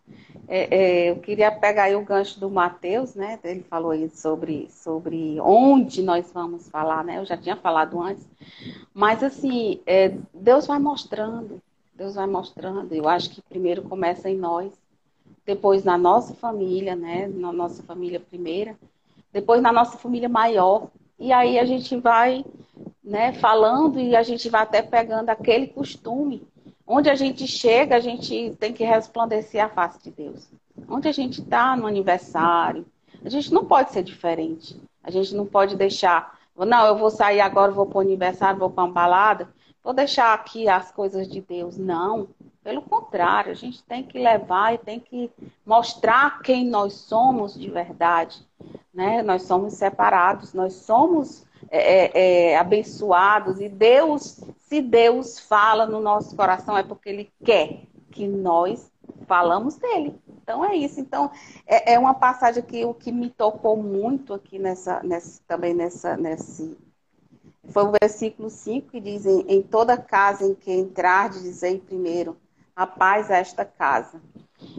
É, 0.53 0.77
é, 0.77 1.11
eu 1.11 1.17
queria 1.21 1.53
pegar 1.53 1.85
aí 1.85 1.95
o 1.95 2.05
gancho 2.05 2.41
do 2.41 2.51
Matheus, 2.51 3.15
né? 3.15 3.39
Ele 3.45 3.63
falou 3.63 3.93
aí 3.93 4.11
sobre, 4.11 4.69
sobre 4.69 5.41
onde 5.41 6.03
nós 6.03 6.33
vamos 6.33 6.69
falar, 6.69 7.05
né? 7.05 7.19
Eu 7.19 7.25
já 7.25 7.37
tinha 7.37 7.55
falado 7.55 8.03
antes. 8.03 8.27
Mas 8.93 9.23
assim, 9.23 9.81
é, 9.87 10.13
Deus 10.35 10.67
vai 10.67 10.81
mostrando, 10.81 11.63
Deus 11.95 12.17
vai 12.17 12.27
mostrando. 12.27 12.93
Eu 12.93 13.09
acho 13.09 13.31
que 13.31 13.41
primeiro 13.43 13.83
começa 13.83 14.29
em 14.29 14.37
nós 14.37 14.73
depois 15.45 15.85
na 15.85 15.99
nossa 15.99 16.35
família, 16.35 16.95
né? 16.95 17.29
Na 17.29 17.53
nossa 17.53 17.83
família 17.83 18.21
primeira, 18.21 18.77
depois 19.33 19.63
na 19.63 19.73
nossa 19.73 19.99
família 19.99 20.29
maior. 20.29 20.89
E 21.19 21.33
aí 21.33 21.59
a 21.59 21.65
gente 21.65 21.97
vai, 21.97 22.45
né, 23.03 23.33
falando 23.35 24.01
e 24.01 24.17
a 24.17 24.23
gente 24.23 24.49
vai 24.49 24.63
até 24.63 24.83
pegando 24.83 25.29
aquele 25.29 25.67
costume. 25.67 26.47
Onde 26.87 27.09
a 27.09 27.15
gente 27.15 27.47
chega, 27.47 27.97
a 27.97 28.01
gente 28.01 28.57
tem 28.59 28.73
que 28.73 28.83
resplandecer 28.83 29.65
a 29.65 29.69
face 29.69 30.03
de 30.03 30.11
Deus. 30.11 30.51
Onde 30.89 31.09
a 31.09 31.13
gente 31.13 31.41
está 31.41 31.77
no 31.77 31.87
aniversário, 31.87 32.85
a 33.25 33.29
gente 33.29 33.53
não 33.53 33.65
pode 33.65 33.93
ser 33.93 34.03
diferente. 34.03 34.81
A 35.03 35.11
gente 35.11 35.35
não 35.35 35.47
pode 35.47 35.77
deixar, 35.77 36.39
não, 36.57 36.87
eu 36.87 36.97
vou 36.97 37.11
sair 37.11 37.41
agora, 37.41 37.71
vou 37.71 37.87
para 37.87 37.99
o 37.99 38.01
aniversário, 38.01 38.59
vou 38.59 38.71
para 38.71 38.85
uma 38.85 38.93
balada, 38.93 39.49
vou 39.83 39.93
deixar 39.93 40.35
aqui 40.35 40.69
as 40.69 40.91
coisas 40.91 41.29
de 41.29 41.41
Deus. 41.41 41.77
Não. 41.79 42.29
Pelo 42.63 42.83
contrário, 42.83 43.51
a 43.51 43.55
gente 43.55 43.83
tem 43.83 44.03
que 44.03 44.19
levar 44.19 44.75
e 44.75 44.79
tem 44.79 45.01
que 45.01 45.31
mostrar 45.65 46.43
quem 46.43 46.67
nós 46.67 46.93
somos 46.93 47.55
de 47.55 47.71
verdade. 47.71 48.47
Né? 48.93 49.23
Nós 49.23 49.43
somos 49.43 49.75
separados, 49.75 50.53
nós 50.53 50.75
somos 50.75 51.47
é, 51.71 51.79
é, 51.79 52.51
é, 52.53 52.59
abençoados 52.59 53.61
e 53.61 53.69
Deus, 53.69 54.41
se 54.59 54.81
Deus 54.81 55.39
fala 55.39 55.87
no 55.87 56.01
nosso 56.01 56.37
coração, 56.37 56.77
é 56.77 56.83
porque 56.83 57.09
Ele 57.09 57.33
quer 57.43 57.85
que 58.11 58.27
nós 58.27 58.91
falamos 59.27 59.77
dele. 59.77 60.21
Então 60.29 60.65
é 60.65 60.75
isso. 60.77 61.01
Então 61.01 61.31
é, 61.67 61.95
é 61.95 61.99
uma 61.99 62.15
passagem 62.15 62.63
que 62.63 62.85
o 62.85 62.93
que 62.93 63.11
me 63.11 63.31
tocou 63.31 63.77
muito 63.77 64.35
aqui 64.35 64.59
nessa, 64.59 65.03
nessa 65.03 65.41
também 65.47 65.73
nessa, 65.73 66.17
nesse 66.17 66.77
foi 67.69 67.85
o 67.85 67.93
versículo 68.01 68.51
5 68.51 68.91
que 68.91 69.01
diz: 69.01 69.25
Em 69.27 69.63
toda 69.63 69.97
casa 69.97 70.45
em 70.45 70.55
que 70.55 70.73
entrar, 70.73 71.31
dizei 71.31 71.79
primeiro, 71.79 72.37
a 72.81 72.87
paz 72.87 73.31
a 73.31 73.37
esta 73.37 73.63
casa. 73.63 74.23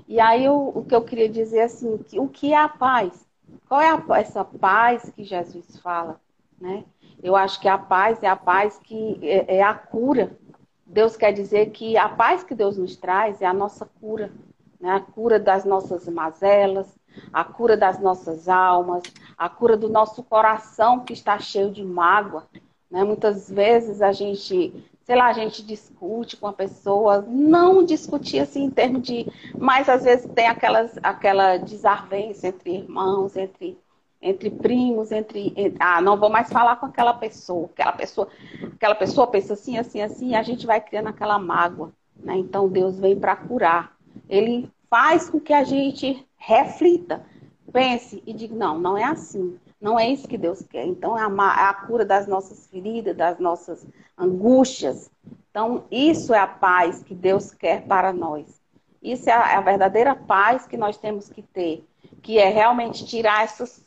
E 0.07 0.19
aí 0.19 0.49
o, 0.49 0.69
o 0.69 0.83
que 0.83 0.95
eu 0.95 1.03
queria 1.03 1.29
dizer 1.29 1.59
é 1.59 1.63
assim, 1.65 1.99
que, 1.99 2.19
o 2.19 2.27
que 2.27 2.51
é 2.51 2.57
a 2.57 2.67
paz? 2.67 3.27
Qual 3.69 3.79
é 3.79 3.91
a, 3.91 4.03
essa 4.17 4.43
paz 4.43 5.11
que 5.15 5.23
Jesus 5.23 5.77
fala? 5.77 6.19
Né? 6.59 6.83
Eu 7.21 7.35
acho 7.35 7.61
que 7.61 7.67
a 7.67 7.77
paz 7.77 8.23
é 8.23 8.27
a 8.27 8.35
paz 8.35 8.79
que 8.83 9.19
é, 9.21 9.57
é 9.57 9.61
a 9.61 9.75
cura. 9.75 10.35
Deus 10.83 11.15
quer 11.15 11.31
dizer 11.31 11.69
que 11.69 11.95
a 11.95 12.09
paz 12.09 12.43
que 12.43 12.55
Deus 12.55 12.75
nos 12.75 12.95
traz 12.95 13.39
é 13.39 13.45
a 13.45 13.53
nossa 13.53 13.85
cura, 13.85 14.31
né? 14.79 14.93
a 14.93 14.99
cura 14.99 15.39
das 15.39 15.63
nossas 15.63 16.07
mazelas, 16.07 16.97
a 17.31 17.43
cura 17.43 17.77
das 17.77 17.99
nossas 17.99 18.49
almas, 18.49 19.03
a 19.37 19.47
cura 19.47 19.77
do 19.77 19.87
nosso 19.87 20.23
coração 20.23 21.01
que 21.01 21.13
está 21.13 21.37
cheio 21.37 21.69
de 21.69 21.85
mágoa. 21.85 22.47
Né? 22.89 23.03
Muitas 23.03 23.47
vezes 23.47 24.01
a 24.01 24.11
gente 24.11 24.90
sei 25.11 25.17
lá, 25.17 25.25
a 25.25 25.33
gente 25.33 25.61
discute 25.61 26.37
com 26.37 26.47
a 26.47 26.53
pessoa, 26.53 27.21
não 27.27 27.83
discutir 27.83 28.39
assim 28.39 28.63
em 28.63 28.69
termos 28.69 29.01
de. 29.01 29.27
Mas 29.59 29.89
às 29.89 30.05
vezes 30.05 30.25
tem 30.33 30.47
aquelas, 30.47 30.97
aquela 31.03 31.57
desavença 31.57 32.47
entre 32.47 32.75
irmãos, 32.75 33.35
entre 33.35 33.77
entre 34.21 34.49
primos, 34.49 35.11
entre, 35.11 35.51
entre, 35.57 35.75
ah, 35.79 35.99
não 35.99 36.15
vou 36.15 36.29
mais 36.29 36.47
falar 36.47 36.77
com 36.77 36.85
aquela 36.85 37.13
pessoa, 37.13 37.65
aquela 37.65 37.91
pessoa, 37.91 38.29
aquela 38.75 38.95
pessoa 38.95 39.27
pensa 39.27 39.53
assim, 39.53 39.77
assim, 39.77 39.99
assim, 39.99 40.29
e 40.29 40.35
a 40.35 40.43
gente 40.43 40.65
vai 40.65 40.79
criando 40.79 41.07
aquela 41.07 41.37
mágoa, 41.39 41.91
né? 42.15 42.37
Então 42.37 42.69
Deus 42.69 42.97
vem 42.97 43.19
para 43.19 43.35
curar. 43.35 43.97
Ele 44.29 44.71
faz 44.89 45.29
com 45.29 45.41
que 45.41 45.51
a 45.51 45.65
gente 45.65 46.25
reflita, 46.37 47.25
pense 47.73 48.23
e 48.25 48.31
diga, 48.31 48.55
não, 48.55 48.79
não 48.79 48.97
é 48.97 49.03
assim. 49.03 49.59
Não 49.81 49.99
é 49.99 50.07
isso 50.07 50.27
que 50.27 50.37
Deus 50.37 50.61
quer. 50.61 50.85
Então 50.85 51.17
é 51.17 51.23
a, 51.23 51.25
é 51.25 51.65
a 51.69 51.73
cura 51.73 52.05
das 52.05 52.27
nossas 52.27 52.67
feridas, 52.67 53.17
das 53.17 53.39
nossas 53.39 53.85
angústias. 54.17 55.09
Então, 55.49 55.83
isso 55.91 56.33
é 56.33 56.39
a 56.39 56.47
paz 56.47 57.03
que 57.03 57.13
Deus 57.13 57.51
quer 57.51 57.85
para 57.85 58.13
nós. 58.13 58.61
Isso 59.01 59.29
é 59.29 59.33
a, 59.33 59.51
é 59.53 59.55
a 59.55 59.61
verdadeira 59.61 60.15
paz 60.15 60.65
que 60.65 60.77
nós 60.77 60.97
temos 60.97 61.27
que 61.27 61.41
ter 61.41 61.85
que 62.21 62.37
é 62.37 62.49
realmente 62.49 63.05
tirar 63.05 63.43
essas, 63.43 63.81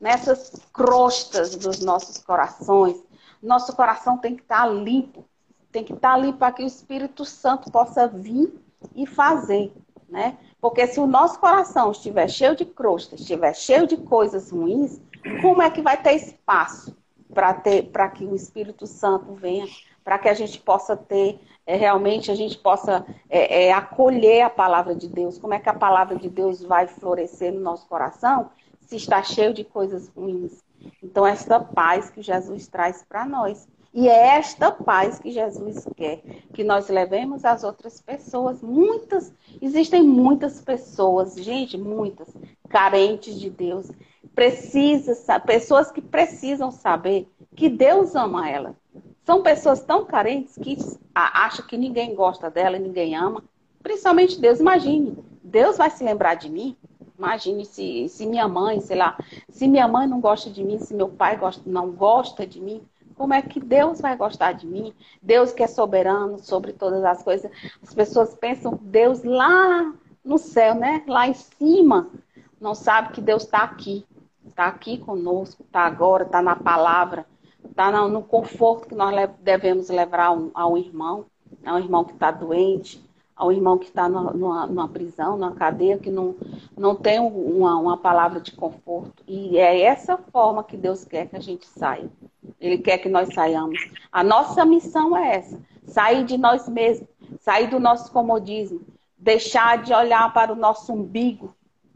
nessas 0.00 0.52
crostas 0.72 1.54
dos 1.54 1.80
nossos 1.80 2.18
corações. 2.18 3.02
Nosso 3.42 3.74
coração 3.76 4.16
tem 4.16 4.34
que 4.34 4.42
estar 4.42 4.66
limpo, 4.66 5.24
tem 5.70 5.84
que 5.84 5.92
estar 5.92 6.16
limpo 6.16 6.38
para 6.38 6.52
que 6.52 6.62
o 6.62 6.66
Espírito 6.66 7.24
Santo 7.24 7.70
possa 7.70 8.08
vir 8.08 8.52
e 8.94 9.06
fazer, 9.06 9.72
né? 10.08 10.38
Porque 10.60 10.86
se 10.86 10.98
o 10.98 11.06
nosso 11.06 11.38
coração 11.38 11.90
estiver 11.90 12.28
cheio 12.28 12.56
de 12.56 12.64
crostas, 12.64 13.20
estiver 13.20 13.54
cheio 13.54 13.86
de 13.86 13.98
coisas 13.98 14.50
ruins, 14.50 14.98
como 15.40 15.62
é 15.62 15.70
que 15.70 15.82
vai 15.82 16.00
ter 16.00 16.12
espaço 16.12 16.96
para 17.32 18.08
que 18.10 18.24
o 18.24 18.34
Espírito 18.34 18.86
Santo 18.86 19.34
venha, 19.34 19.66
para 20.04 20.18
que 20.18 20.28
a 20.28 20.34
gente 20.34 20.60
possa 20.60 20.96
ter 20.96 21.40
é, 21.66 21.76
realmente 21.76 22.30
a 22.30 22.34
gente 22.34 22.58
possa 22.58 23.06
é, 23.28 23.66
é, 23.66 23.72
acolher 23.72 24.42
a 24.42 24.50
palavra 24.50 24.94
de 24.94 25.08
Deus. 25.08 25.38
Como 25.38 25.54
é 25.54 25.58
que 25.58 25.68
a 25.68 25.74
palavra 25.74 26.16
de 26.16 26.28
Deus 26.28 26.62
vai 26.62 26.86
florescer 26.86 27.52
no 27.52 27.60
nosso 27.60 27.86
coração 27.86 28.50
se 28.80 28.96
está 28.96 29.22
cheio 29.22 29.54
de 29.54 29.64
coisas 29.64 30.08
ruins? 30.08 30.62
Então, 31.02 31.26
esta 31.26 31.58
paz 31.58 32.10
que 32.10 32.20
Jesus 32.20 32.66
traz 32.66 33.02
para 33.02 33.24
nós. 33.24 33.66
E 33.96 34.08
é 34.08 34.36
esta 34.36 34.72
paz 34.72 35.20
que 35.20 35.30
Jesus 35.30 35.86
quer 35.94 36.20
que 36.52 36.64
nós 36.64 36.88
levemos 36.88 37.44
às 37.44 37.62
outras 37.62 38.00
pessoas. 38.00 38.60
Muitas, 38.60 39.32
existem 39.62 40.02
muitas 40.02 40.60
pessoas, 40.60 41.36
gente, 41.36 41.78
muitas, 41.78 42.28
carentes 42.68 43.38
de 43.38 43.48
Deus. 43.48 43.88
Precisa, 44.34 45.38
pessoas 45.38 45.92
que 45.92 46.00
precisam 46.00 46.72
saber 46.72 47.28
que 47.54 47.68
Deus 47.68 48.16
ama 48.16 48.50
ela. 48.50 48.74
São 49.24 49.44
pessoas 49.44 49.80
tão 49.80 50.04
carentes 50.04 50.56
que 50.56 50.76
acham 51.14 51.64
que 51.64 51.78
ninguém 51.78 52.16
gosta 52.16 52.50
dela, 52.50 52.76
ninguém 52.76 53.14
ama. 53.14 53.44
Principalmente 53.80 54.40
Deus. 54.40 54.58
Imagine, 54.58 55.16
Deus 55.40 55.76
vai 55.76 55.88
se 55.88 56.02
lembrar 56.02 56.34
de 56.34 56.50
mim? 56.50 56.76
Imagine 57.16 57.64
se, 57.64 58.08
se 58.08 58.26
minha 58.26 58.48
mãe, 58.48 58.80
sei 58.80 58.96
lá, 58.96 59.16
se 59.48 59.68
minha 59.68 59.86
mãe 59.86 60.04
não 60.08 60.20
gosta 60.20 60.50
de 60.50 60.64
mim, 60.64 60.80
se 60.80 60.92
meu 60.92 61.08
pai 61.08 61.36
gosta, 61.36 61.62
não 61.64 61.92
gosta 61.92 62.44
de 62.44 62.60
mim, 62.60 62.82
como 63.16 63.34
é 63.34 63.42
que 63.42 63.60
Deus 63.60 64.00
vai 64.00 64.16
gostar 64.16 64.52
de 64.52 64.66
mim? 64.66 64.94
Deus 65.22 65.52
que 65.52 65.62
é 65.62 65.66
soberano 65.66 66.38
sobre 66.38 66.72
todas 66.72 67.04
as 67.04 67.22
coisas. 67.22 67.50
As 67.82 67.94
pessoas 67.94 68.34
pensam 68.34 68.78
Deus 68.82 69.22
lá 69.22 69.92
no 70.24 70.38
céu, 70.38 70.74
né? 70.74 71.02
Lá 71.06 71.28
em 71.28 71.34
cima. 71.34 72.10
Não 72.60 72.74
sabe 72.74 73.12
que 73.12 73.20
Deus 73.20 73.44
está 73.44 73.58
aqui. 73.58 74.06
Está 74.46 74.66
aqui 74.66 74.98
conosco, 74.98 75.62
está 75.62 75.80
agora, 75.80 76.24
está 76.24 76.40
na 76.40 76.54
palavra 76.54 77.26
está 77.74 77.90
no 78.08 78.22
conforto 78.22 78.88
que 78.88 78.94
nós 78.94 79.30
devemos 79.40 79.88
levar 79.88 80.26
ao, 80.26 80.50
ao 80.54 80.78
irmão, 80.78 81.26
ao 81.64 81.78
irmão 81.78 82.04
que 82.04 82.12
está 82.12 82.30
doente, 82.30 83.04
ao 83.36 83.52
irmão 83.52 83.78
que 83.78 83.86
está 83.86 84.08
numa, 84.08 84.66
numa, 84.66 84.88
prisão, 84.88 85.36
numa 85.36 85.52
cadeia, 85.52 85.98
que 85.98 86.10
não, 86.10 86.34
não 86.76 86.94
tem 86.94 87.18
uma, 87.18 87.76
uma 87.76 87.96
palavra 87.96 88.40
de 88.40 88.52
conforto. 88.52 89.22
E 89.26 89.58
é 89.58 89.82
essa 89.82 90.16
forma 90.16 90.62
que 90.64 90.76
Deus 90.76 91.04
quer 91.04 91.26
que 91.26 91.36
a 91.36 91.40
gente 91.40 91.66
saia. 91.66 92.08
Ele 92.60 92.78
quer 92.78 92.98
que 92.98 93.08
nós 93.08 93.34
saiamos. 93.34 93.78
A 94.12 94.22
nossa 94.22 94.64
missão 94.64 95.16
é 95.16 95.36
essa: 95.36 95.60
sair 95.84 96.24
de 96.24 96.38
nós 96.38 96.68
mesmos, 96.68 97.08
sair 97.40 97.68
do 97.68 97.80
nosso 97.80 98.12
comodismo, 98.12 98.80
deixar 99.18 99.82
de 99.82 99.92
olhar 99.92 100.32
para 100.32 100.52
o 100.52 100.56
nosso 100.56 100.92
umbigo 100.92 101.54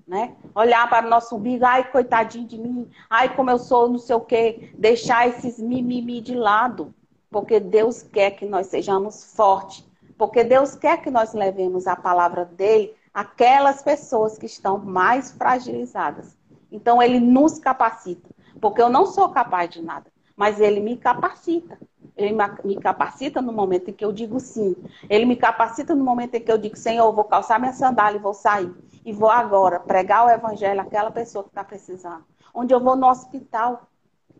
né? 0.09 0.35
Olhar 0.55 0.88
para 0.88 1.07
o 1.07 1.11
nosso 1.11 1.37
umbigo, 1.37 1.66
ai, 1.66 1.92
coitadinho 1.92 2.48
de 2.48 2.57
mim, 2.57 2.88
ai, 3.11 3.37
como 3.37 3.51
eu 3.51 3.59
sou, 3.59 3.88
não 3.88 3.98
sei 3.98 4.16
o 4.16 4.20
quê, 4.20 4.72
deixar 4.79 5.29
esses 5.29 5.59
mimimi 5.59 6.22
de 6.22 6.35
lado, 6.35 6.94
porque 7.31 7.61
Deus 7.61 8.03
quer 8.03 8.31
que 8.31 8.46
nós 8.46 8.68
sejamos 8.68 9.35
fortes, 9.37 9.87
porque 10.18 10.42
Deus 10.42 10.74
quer 10.74 11.00
que 11.00 11.11
nós 11.11 11.33
levemos 11.33 11.87
a 11.87 11.94
palavra 11.94 12.44
dele 12.44 12.92
àquelas 13.14 13.81
pessoas 13.81 14.37
que 14.37 14.46
estão 14.46 14.76
mais 14.76 15.31
fragilizadas. 15.31 16.37
Então, 16.70 17.00
ele 17.00 17.20
nos 17.20 17.59
capacita, 17.59 18.28
porque 18.61 18.83
eu 18.83 18.90
não 18.90 19.07
sou 19.07 19.28
capaz 19.28 19.70
de 19.70 19.81
nada, 19.81 20.11
mas 20.37 20.61
ele 20.61 20.81
me 20.81 20.96
capacita. 20.96 21.78
Ele 22.16 22.37
me 22.64 22.76
capacita 22.76 23.40
no 23.40 23.52
momento 23.52 23.90
em 23.90 23.92
que 23.92 24.04
eu 24.04 24.12
digo 24.12 24.40
sim. 24.40 24.74
Ele 25.09 25.24
me 25.24 25.37
capacita 25.37 25.94
no 25.94 26.04
momento 26.04 26.35
em 26.35 26.40
que 26.40 26.50
eu 26.50 26.59
digo, 26.59 26.76
Senhor, 26.76 27.07
eu 27.07 27.12
vou 27.12 27.22
calçar 27.22 27.61
minha 27.61 27.72
sandália 27.72 28.18
e 28.18 28.20
vou 28.20 28.35
sair 28.35 28.74
e 29.04 29.12
vou 29.12 29.31
agora 29.31 29.78
pregar 29.78 30.26
o 30.26 30.31
evangelho 30.31 30.81
àquela 30.81 31.12
pessoa 31.12 31.44
que 31.44 31.50
está 31.50 31.62
precisando. 31.62 32.24
Onde 32.52 32.74
eu 32.74 32.81
vou 32.81 32.96
no 32.96 33.07
hospital 33.07 33.88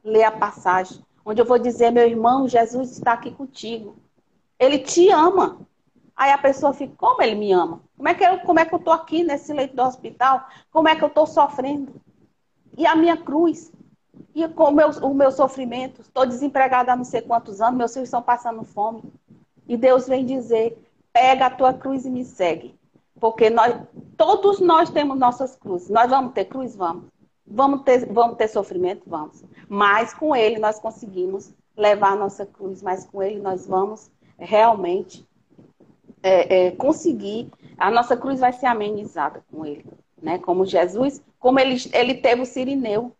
ler 0.03 0.25
a 0.25 0.33
passagem. 0.33 1.05
Onde 1.25 1.41
eu 1.41 1.45
vou 1.45 1.59
dizer, 1.59 1.93
meu 1.93 2.05
irmão, 2.05 2.49
Jesus 2.49 2.91
está 2.91 3.13
aqui 3.13 3.31
contigo. 3.31 3.95
Ele 4.59 4.79
te 4.79 5.11
ama. 5.11 5.59
Aí 6.17 6.33
a 6.33 6.39
pessoa 6.39 6.73
fica, 6.73 6.95
como 6.97 7.23
ele 7.23 7.37
me 7.37 7.53
ama? 7.53 7.81
Como 7.97 8.09
é 8.09 8.15
que 8.15 8.25
eu, 8.25 8.41
como 8.41 8.59
é 8.59 8.65
que 8.65 8.75
eu 8.75 8.79
estou 8.79 8.93
aqui 8.93 9.23
nesse 9.23 9.53
leito 9.53 9.77
do 9.77 9.83
hospital? 9.83 10.47
Como 10.71 10.89
é 10.89 10.97
que 10.97 11.05
eu 11.05 11.09
estou 11.09 11.27
sofrendo? 11.27 11.95
E 12.77 12.87
a 12.87 12.97
minha 12.97 13.17
cruz? 13.17 13.73
E 14.35 14.47
com 14.49 14.65
o 14.65 14.73
meu, 14.73 14.91
o 14.91 15.15
meu 15.15 15.31
sofrimento? 15.31 16.01
Estou 16.01 16.27
desempregada 16.27 16.93
há 16.93 16.97
não 16.97 17.05
sei 17.05 17.23
quantos 17.23 17.61
anos, 17.61 17.79
meus 17.79 17.93
filhos 17.93 18.09
estão 18.09 18.23
passando 18.23 18.65
fome. 18.65 19.03
E 19.69 19.77
Deus 19.77 20.09
vem 20.09 20.25
dizer, 20.25 20.77
pega 21.13 21.47
a 21.47 21.51
tua 21.51 21.73
cruz 21.73 22.05
e 22.05 22.11
me 22.11 22.25
segue. 22.25 22.79
Porque 23.21 23.51
nós, 23.51 23.77
todos 24.17 24.61
nós 24.61 24.91
temos 24.91 25.19
nossas 25.19 25.57
cruzes. 25.57 25.89
Nós 25.89 26.11
vamos 26.11 26.33
ter 26.33 26.47
cruz? 26.47 26.75
Vamos. 26.75 27.05
Vamos 27.47 27.83
ter, 27.83 28.13
vamos 28.13 28.37
ter 28.37 28.49
sofrimento? 28.49 29.03
Vamos. 29.07 29.45
Mas 29.69 30.15
com 30.15 30.35
ele 30.35 30.59
nós 30.59 30.79
conseguimos 30.79 31.53
levar 31.77 32.13
a 32.13 32.17
nossa 32.17 32.47
cruz. 32.47 32.83
Mas 32.83 33.05
com 33.05 33.23
ele 33.23 33.41
nós 33.41 33.67
vamos 33.67 34.11
realmente 34.39 35.27
é, 36.23 36.67
é, 36.67 36.71
conseguir. 36.73 37.51
A 37.77 37.91
nossa 37.91 38.17
cruz 38.17 38.41
vai 38.41 38.53
ser 38.53 38.67
amenizada 38.67 39.45
com 39.51 39.65
ele. 39.65 39.85
Né? 40.21 40.39
Como 40.39 40.67
Jesus, 40.67 41.23
como 41.39 41.59
ele, 41.59 41.77
ele 41.93 42.15
teve 42.15 42.43
o 42.43 42.47
sirineu. 42.47 43.15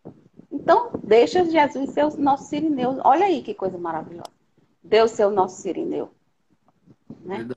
Então, 0.51 0.91
deixa 1.03 1.45
Jesus 1.45 1.91
ser 1.91 2.05
o 2.05 2.17
nosso 2.17 2.45
sirineu. 2.45 2.99
Olha 3.03 3.25
aí 3.25 3.41
que 3.41 3.53
coisa 3.53 3.77
maravilhosa. 3.77 4.31
Deus 4.83 5.11
ser 5.11 5.25
o 5.25 5.31
nosso 5.31 5.61
sirineu. 5.61 6.09
Né? 7.21 7.47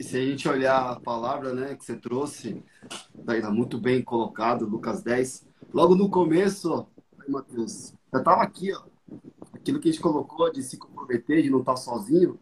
se 0.00 0.16
a 0.16 0.20
gente 0.24 0.48
olhar 0.48 0.92
a 0.92 1.00
palavra 1.00 1.52
né, 1.52 1.74
que 1.74 1.84
você 1.84 1.96
trouxe, 1.96 2.62
tá 3.26 3.50
muito 3.50 3.78
bem 3.78 4.00
colocado, 4.02 4.64
Lucas 4.64 5.02
10. 5.02 5.44
Logo 5.74 5.94
no 5.94 6.08
começo, 6.08 6.72
ó, 6.72 6.86
Mateus, 7.28 7.92
eu 8.12 8.18
estava 8.20 8.42
aqui, 8.42 8.72
ó, 8.72 8.82
aquilo 9.62 9.78
que 9.78 9.88
a 9.88 9.92
gente 9.92 10.02
colocou 10.02 10.52
de 10.52 10.62
se 10.62 10.76
comprometer, 10.76 11.42
de 11.42 11.48
não 11.50 11.60
estar 11.60 11.76
sozinho. 11.76 12.38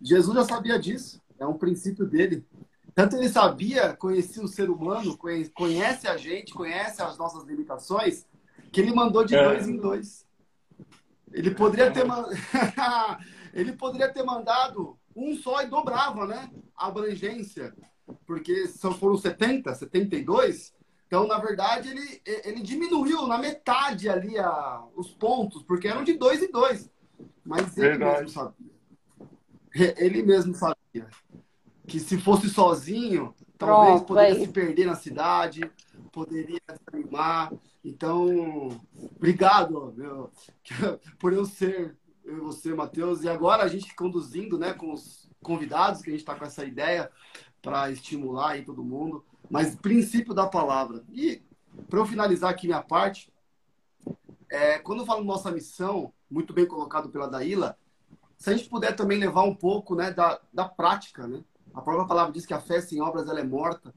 Jesus 0.00 0.34
já 0.34 0.44
sabia 0.44 0.78
disso, 0.78 1.20
é 1.38 1.46
um 1.46 1.58
princípio 1.58 2.06
dele. 2.06 2.46
Tanto 2.94 3.16
ele 3.16 3.28
sabia, 3.28 3.94
conhecia 3.94 4.42
o 4.42 4.48
ser 4.48 4.68
humano, 4.68 5.16
conhece 5.54 6.06
a 6.06 6.16
gente, 6.16 6.52
conhece 6.52 7.02
as 7.02 7.16
nossas 7.16 7.44
limitações, 7.44 8.26
que 8.70 8.80
ele 8.80 8.94
mandou 8.94 9.24
de 9.24 9.34
é. 9.34 9.42
dois 9.42 9.66
em 9.66 9.76
dois. 9.76 10.26
Ele 11.32 11.50
poderia 11.52 11.90
ter, 11.90 12.04
ele 13.54 13.72
poderia 13.72 14.12
ter 14.12 14.22
mandado 14.22 14.98
um 15.16 15.34
só 15.36 15.62
e 15.62 15.66
dobrava, 15.66 16.26
né? 16.26 16.50
A 16.76 16.88
abrangência. 16.88 17.74
Porque 18.26 18.66
são, 18.66 18.92
foram 18.92 19.16
70, 19.16 19.74
72. 19.74 20.74
Então, 21.10 21.26
na 21.26 21.38
verdade, 21.38 21.88
ele, 21.88 22.22
ele 22.44 22.62
diminuiu 22.62 23.26
na 23.26 23.36
metade 23.36 24.08
ali 24.08 24.38
a, 24.38 24.84
os 24.94 25.10
pontos, 25.10 25.60
porque 25.60 25.88
eram 25.88 26.04
de 26.04 26.12
dois 26.12 26.40
em 26.40 26.52
dois. 26.52 26.88
Mas 27.44 27.76
ele 27.76 27.88
verdade. 27.88 28.20
mesmo 28.20 28.28
sabia. 28.28 28.70
Ele 29.98 30.22
mesmo 30.22 30.54
sabia 30.54 31.08
que 31.88 31.98
se 31.98 32.16
fosse 32.16 32.48
sozinho, 32.48 33.34
talvez 33.58 33.94
Pronto, 33.96 34.06
poderia 34.06 34.34
aí. 34.34 34.46
se 34.46 34.52
perder 34.52 34.86
na 34.86 34.94
cidade, 34.94 35.68
poderia 36.12 36.60
desanimar. 36.68 37.52
Então, 37.84 38.80
obrigado 39.16 39.92
meu, 39.96 40.30
por 41.18 41.32
eu 41.32 41.44
ser 41.44 41.96
eu 42.24 42.36
e 42.36 42.40
você, 42.40 42.72
Matheus. 42.72 43.24
E 43.24 43.28
agora 43.28 43.64
a 43.64 43.68
gente 43.68 43.96
conduzindo, 43.96 44.56
né, 44.56 44.74
com 44.74 44.92
os 44.92 45.28
convidados, 45.42 46.02
que 46.02 46.10
a 46.10 46.12
gente 46.12 46.20
está 46.20 46.36
com 46.36 46.44
essa 46.44 46.64
ideia 46.64 47.10
para 47.60 47.90
estimular 47.90 48.50
aí 48.50 48.64
todo 48.64 48.84
mundo. 48.84 49.24
Mas 49.50 49.74
princípio 49.74 50.32
da 50.32 50.46
palavra. 50.46 51.02
E 51.12 51.42
para 51.88 51.98
eu 51.98 52.06
finalizar 52.06 52.50
aqui 52.50 52.66
minha 52.66 52.82
parte, 52.82 53.32
é, 54.48 54.78
quando 54.78 55.00
eu 55.00 55.06
falo 55.06 55.24
nossa 55.24 55.50
missão, 55.50 56.12
muito 56.30 56.52
bem 56.52 56.66
colocado 56.66 57.08
pela 57.08 57.28
Daíla, 57.28 57.76
se 58.36 58.50
a 58.50 58.56
gente 58.56 58.68
puder 58.68 58.96
também 58.96 59.18
levar 59.18 59.42
um 59.42 59.54
pouco 59.54 59.94
né, 59.94 60.12
da, 60.12 60.40
da 60.52 60.66
prática, 60.66 61.26
né? 61.26 61.44
A 61.74 61.82
própria 61.82 62.06
palavra 62.06 62.32
diz 62.32 62.46
que 62.46 62.54
a 62.54 62.60
fé 62.60 62.80
sem 62.80 63.00
obras 63.00 63.28
ela 63.28 63.40
é 63.40 63.44
morta. 63.44 63.94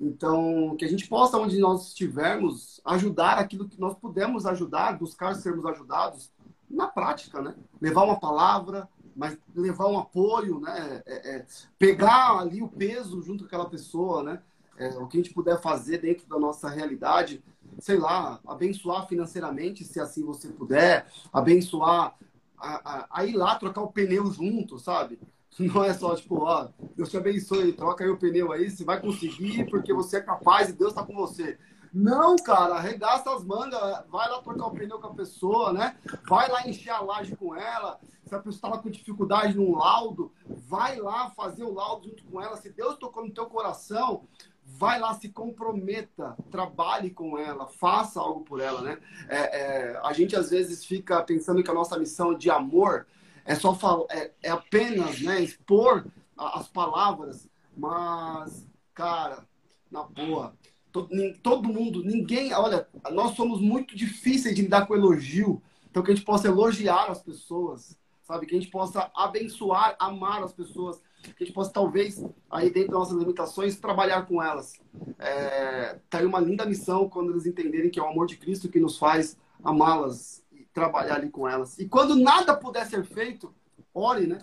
Então, 0.00 0.74
que 0.76 0.84
a 0.84 0.88
gente 0.88 1.06
possa, 1.06 1.38
onde 1.38 1.58
nós 1.58 1.88
estivermos, 1.88 2.80
ajudar 2.84 3.38
aquilo 3.38 3.68
que 3.68 3.80
nós 3.80 3.94
pudermos 3.94 4.46
ajudar, 4.46 4.98
buscar 4.98 5.34
sermos 5.34 5.64
ajudados 5.64 6.32
na 6.68 6.88
prática, 6.88 7.40
né? 7.40 7.54
Levar 7.80 8.02
uma 8.02 8.18
palavra, 8.18 8.88
mas 9.14 9.38
levar 9.54 9.86
um 9.86 9.98
apoio, 9.98 10.58
né? 10.58 11.02
É, 11.06 11.36
é, 11.36 11.46
pegar 11.78 12.38
ali 12.38 12.62
o 12.62 12.68
peso 12.68 13.22
junto 13.22 13.44
com 13.44 13.46
aquela 13.46 13.68
pessoa, 13.68 14.22
né? 14.22 14.42
É, 14.78 14.88
o 14.98 15.06
que 15.06 15.18
a 15.18 15.22
gente 15.22 15.34
puder 15.34 15.60
fazer 15.60 15.98
dentro 15.98 16.26
da 16.26 16.38
nossa 16.38 16.68
realidade, 16.68 17.42
sei 17.78 17.98
lá, 17.98 18.40
abençoar 18.46 19.06
financeiramente, 19.06 19.84
se 19.84 20.00
assim 20.00 20.24
você 20.24 20.48
puder, 20.48 21.06
abençoar, 21.32 22.16
a, 22.58 23.00
a, 23.00 23.08
a 23.10 23.24
ir 23.26 23.34
lá 23.34 23.56
trocar 23.56 23.82
o 23.82 23.92
pneu 23.92 24.26
junto, 24.32 24.78
sabe? 24.78 25.18
Não 25.58 25.84
é 25.84 25.92
só 25.92 26.14
tipo, 26.14 26.36
ó, 26.36 26.68
Deus 26.96 27.10
te 27.10 27.16
abençoe, 27.16 27.72
troca 27.72 28.04
aí 28.04 28.10
o 28.10 28.16
pneu 28.16 28.52
aí, 28.52 28.70
você 28.70 28.84
vai 28.84 29.00
conseguir 29.00 29.68
porque 29.68 29.92
você 29.92 30.18
é 30.18 30.20
capaz 30.20 30.68
e 30.68 30.72
Deus 30.72 30.92
está 30.92 31.04
com 31.04 31.14
você. 31.14 31.58
Não, 31.92 32.36
cara, 32.36 32.76
arregaça 32.76 33.34
as 33.34 33.44
mangas, 33.44 33.78
vai 34.08 34.26
lá 34.30 34.40
trocar 34.40 34.66
o 34.66 34.70
pneu 34.70 34.98
com 34.98 35.08
a 35.08 35.14
pessoa, 35.14 35.74
né? 35.74 35.94
Vai 36.26 36.48
lá 36.48 36.66
encher 36.66 36.88
a 36.88 37.00
laje 37.00 37.36
com 37.36 37.54
ela. 37.54 38.00
Se 38.24 38.34
a 38.34 38.38
pessoa 38.38 38.54
estava 38.54 38.78
com 38.78 38.88
dificuldade 38.88 39.54
num 39.54 39.76
laudo, 39.76 40.32
vai 40.46 40.98
lá 40.98 41.28
fazer 41.30 41.64
o 41.64 41.74
laudo 41.74 42.08
junto 42.08 42.24
com 42.24 42.40
ela. 42.40 42.56
Se 42.56 42.70
Deus 42.70 42.96
tocou 42.96 43.22
no 43.22 43.30
teu 43.30 43.44
coração, 43.44 44.26
vai 44.74 44.98
lá, 44.98 45.14
se 45.14 45.28
comprometa, 45.28 46.36
trabalhe 46.50 47.10
com 47.10 47.38
ela, 47.38 47.66
faça 47.66 48.20
algo 48.20 48.40
por 48.40 48.60
ela, 48.60 48.80
né? 48.80 48.98
É, 49.28 49.36
é, 49.36 50.00
a 50.02 50.12
gente 50.12 50.34
às 50.34 50.50
vezes 50.50 50.84
fica 50.84 51.22
pensando 51.22 51.62
que 51.62 51.70
a 51.70 51.74
nossa 51.74 51.98
missão 51.98 52.34
de 52.34 52.50
amor 52.50 53.06
é 53.44 53.54
só 53.54 53.74
falar, 53.74 54.06
é, 54.10 54.32
é 54.42 54.50
apenas 54.50 55.20
né, 55.20 55.40
expor 55.40 56.06
as 56.36 56.68
palavras, 56.68 57.48
mas, 57.76 58.66
cara, 58.94 59.46
na 59.90 60.02
boa, 60.02 60.54
todo, 60.90 61.08
todo 61.42 61.68
mundo, 61.68 62.02
ninguém, 62.02 62.52
olha, 62.54 62.88
nós 63.10 63.36
somos 63.36 63.60
muito 63.60 63.96
difíceis 63.96 64.54
de 64.54 64.62
lidar 64.62 64.86
com 64.86 64.94
elogio, 64.94 65.62
então 65.90 66.02
que 66.02 66.10
a 66.10 66.14
gente 66.14 66.24
possa 66.24 66.48
elogiar 66.48 67.10
as 67.10 67.22
pessoas, 67.22 67.98
sabe? 68.22 68.46
Que 68.46 68.56
a 68.56 68.58
gente 68.60 68.70
possa 68.70 69.10
abençoar, 69.14 69.94
amar 69.98 70.42
as 70.42 70.52
pessoas, 70.52 71.00
que 71.22 71.42
a 71.42 71.46
gente 71.46 71.54
possa, 71.54 71.72
talvez, 71.72 72.24
aí 72.50 72.70
dentro 72.70 72.90
das 72.90 73.00
nossas 73.00 73.18
limitações, 73.18 73.78
trabalhar 73.78 74.26
com 74.26 74.42
elas. 74.42 74.74
É, 75.18 75.98
tá 76.10 76.18
aí 76.18 76.26
uma 76.26 76.40
linda 76.40 76.66
missão 76.66 77.08
quando 77.08 77.30
eles 77.30 77.46
entenderem 77.46 77.90
que 77.90 78.00
é 78.00 78.02
o 78.02 78.08
amor 78.08 78.26
de 78.26 78.36
Cristo 78.36 78.68
que 78.68 78.80
nos 78.80 78.98
faz 78.98 79.36
amá-las 79.62 80.42
trabalhar 80.72 81.16
ali 81.16 81.30
com 81.30 81.48
elas. 81.48 81.78
E 81.78 81.88
quando 81.88 82.16
nada 82.16 82.56
puder 82.56 82.86
ser 82.86 83.04
feito, 83.04 83.54
ore, 83.92 84.26
né? 84.26 84.40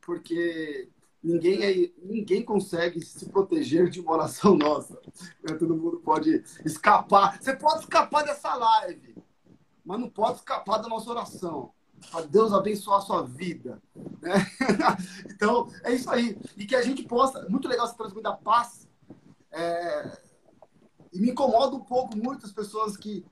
Porque 0.00 0.88
ninguém, 1.22 1.62
é, 1.64 1.90
ninguém 2.02 2.44
consegue 2.44 3.00
se 3.00 3.28
proteger 3.28 3.88
de 3.88 4.00
uma 4.00 4.12
oração 4.12 4.54
nossa. 4.56 5.00
Todo 5.58 5.76
mundo 5.76 6.00
pode 6.04 6.42
escapar. 6.64 7.40
Você 7.40 7.56
pode 7.56 7.80
escapar 7.80 8.24
dessa 8.24 8.54
live, 8.54 9.16
mas 9.84 10.00
não 10.00 10.10
pode 10.10 10.38
escapar 10.38 10.78
da 10.78 10.88
nossa 10.88 11.10
oração. 11.10 11.72
Para 12.10 12.26
Deus 12.26 12.52
abençoar 12.52 12.98
a 12.98 13.02
sua 13.02 13.22
vida. 13.22 13.80
Né? 14.20 14.46
então, 15.30 15.68
é 15.84 15.92
isso 15.92 16.10
aí. 16.10 16.38
E 16.56 16.66
que 16.66 16.74
a 16.74 16.82
gente 16.82 17.02
possa. 17.04 17.48
Muito 17.48 17.68
legal 17.68 17.86
você 17.86 17.96
transmitir 17.96 18.30
a 18.30 18.36
paz. 18.36 18.88
É, 19.50 20.18
e 21.12 21.20
me 21.20 21.30
incomoda 21.30 21.76
um 21.76 21.80
pouco 21.80 22.16
muitas 22.16 22.52
pessoas 22.52 22.96
que 22.96 23.24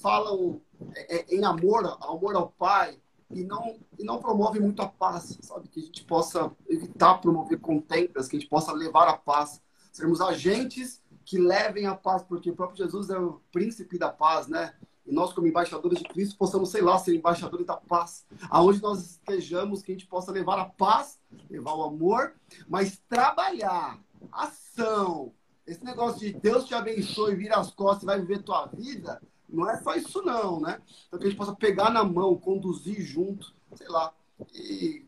falam 0.00 0.60
é, 0.94 1.16
é, 1.16 1.34
em 1.34 1.44
amor, 1.44 1.98
amor 2.00 2.34
ao 2.34 2.48
Pai, 2.50 2.98
e 3.30 3.42
não, 3.42 3.78
e 3.98 4.04
não 4.04 4.20
promove 4.20 4.60
muito 4.60 4.80
a 4.82 4.88
paz, 4.88 5.36
sabe? 5.42 5.68
Que 5.68 5.80
a 5.80 5.82
gente 5.82 6.04
possa 6.04 6.50
evitar 6.68 7.18
promover 7.18 7.58
contentas, 7.60 8.28
que 8.28 8.36
a 8.36 8.38
gente 8.38 8.48
possa 8.48 8.72
levar 8.72 9.08
a 9.08 9.16
paz, 9.16 9.60
sermos 9.92 10.20
agentes 10.20 11.02
que 11.24 11.38
levem 11.38 11.86
a 11.86 11.94
paz, 11.94 12.22
porque 12.22 12.50
o 12.50 12.54
próprio 12.54 12.84
Jesus 12.84 13.10
é 13.10 13.18
o 13.18 13.40
príncipe 13.50 13.98
da 13.98 14.10
paz, 14.10 14.46
né? 14.46 14.74
E 15.06 15.12
nós, 15.12 15.32
como 15.32 15.46
embaixadores 15.46 15.98
de 15.98 16.04
Cristo, 16.04 16.36
possamos, 16.36 16.70
sei 16.70 16.82
lá, 16.82 16.98
ser 16.98 17.14
embaixadores 17.14 17.64
da 17.64 17.76
paz. 17.76 18.26
Aonde 18.50 18.82
nós 18.82 18.98
estejamos, 19.04 19.82
que 19.82 19.92
a 19.92 19.94
gente 19.94 20.06
possa 20.06 20.32
levar 20.32 20.58
a 20.58 20.64
paz, 20.64 21.18
levar 21.48 21.74
o 21.74 21.84
amor, 21.84 22.34
mas 22.68 23.00
trabalhar, 23.08 24.00
ação. 24.32 25.32
Esse 25.66 25.84
negócio 25.84 26.20
de 26.20 26.32
Deus 26.32 26.64
te 26.64 26.74
abençoe, 26.74 27.34
vira 27.34 27.56
as 27.56 27.70
costas 27.70 28.02
e 28.02 28.06
vai 28.06 28.20
viver 28.20 28.42
tua 28.42 28.66
vida, 28.66 29.20
não 29.48 29.68
é 29.68 29.80
só 29.80 29.94
isso 29.94 30.22
não, 30.22 30.60
né? 30.60 30.80
Então 31.06 31.18
que 31.18 31.26
a 31.26 31.28
gente 31.28 31.38
possa 31.38 31.54
pegar 31.54 31.90
na 31.90 32.04
mão, 32.04 32.36
conduzir 32.36 33.00
junto, 33.00 33.54
sei 33.74 33.88
lá, 33.88 34.12
e 34.54 35.04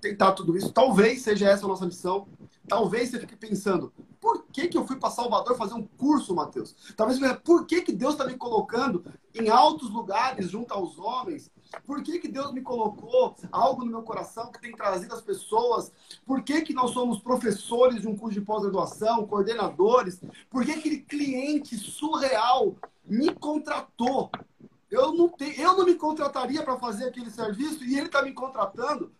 tentar 0.00 0.32
tudo 0.32 0.56
isso. 0.56 0.72
Talvez 0.72 1.22
seja 1.22 1.48
essa 1.48 1.64
a 1.64 1.68
nossa 1.68 1.86
missão. 1.86 2.26
Talvez 2.72 3.10
você 3.10 3.20
fique 3.20 3.36
pensando, 3.36 3.92
por 4.18 4.46
que, 4.46 4.66
que 4.66 4.78
eu 4.78 4.86
fui 4.86 4.96
para 4.96 5.10
Salvador 5.10 5.58
fazer 5.58 5.74
um 5.74 5.86
curso, 5.86 6.34
Mateus? 6.34 6.74
Talvez 6.96 7.18
você 7.18 7.34
por 7.34 7.66
que, 7.66 7.82
que 7.82 7.92
Deus 7.92 8.14
está 8.14 8.24
me 8.26 8.34
colocando 8.34 9.04
em 9.34 9.50
altos 9.50 9.90
lugares 9.90 10.50
junto 10.50 10.72
aos 10.72 10.98
homens? 10.98 11.50
Por 11.84 12.02
que, 12.02 12.18
que 12.18 12.28
Deus 12.28 12.50
me 12.50 12.62
colocou 12.62 13.36
algo 13.52 13.84
no 13.84 13.90
meu 13.90 14.02
coração 14.02 14.50
que 14.50 14.58
tem 14.58 14.72
trazido 14.72 15.14
as 15.14 15.20
pessoas? 15.20 15.92
Por 16.24 16.42
que, 16.42 16.62
que 16.62 16.72
nós 16.72 16.92
somos 16.92 17.18
professores 17.18 18.00
de 18.00 18.08
um 18.08 18.16
curso 18.16 18.40
de 18.40 18.46
pós-graduação, 18.46 19.26
coordenadores? 19.26 20.18
Por 20.48 20.64
que 20.64 20.72
aquele 20.72 21.00
cliente 21.00 21.76
surreal 21.76 22.74
me 23.04 23.34
contratou. 23.34 24.30
Eu 24.90 25.12
não, 25.12 25.30
eu 25.58 25.76
não 25.76 25.84
me 25.84 25.94
contrataria 25.94 26.62
para 26.62 26.78
fazer 26.78 27.04
aquele 27.04 27.30
serviço 27.30 27.84
e 27.84 27.98
ele 27.98 28.06
está 28.06 28.22
me 28.22 28.32
contratando. 28.32 29.12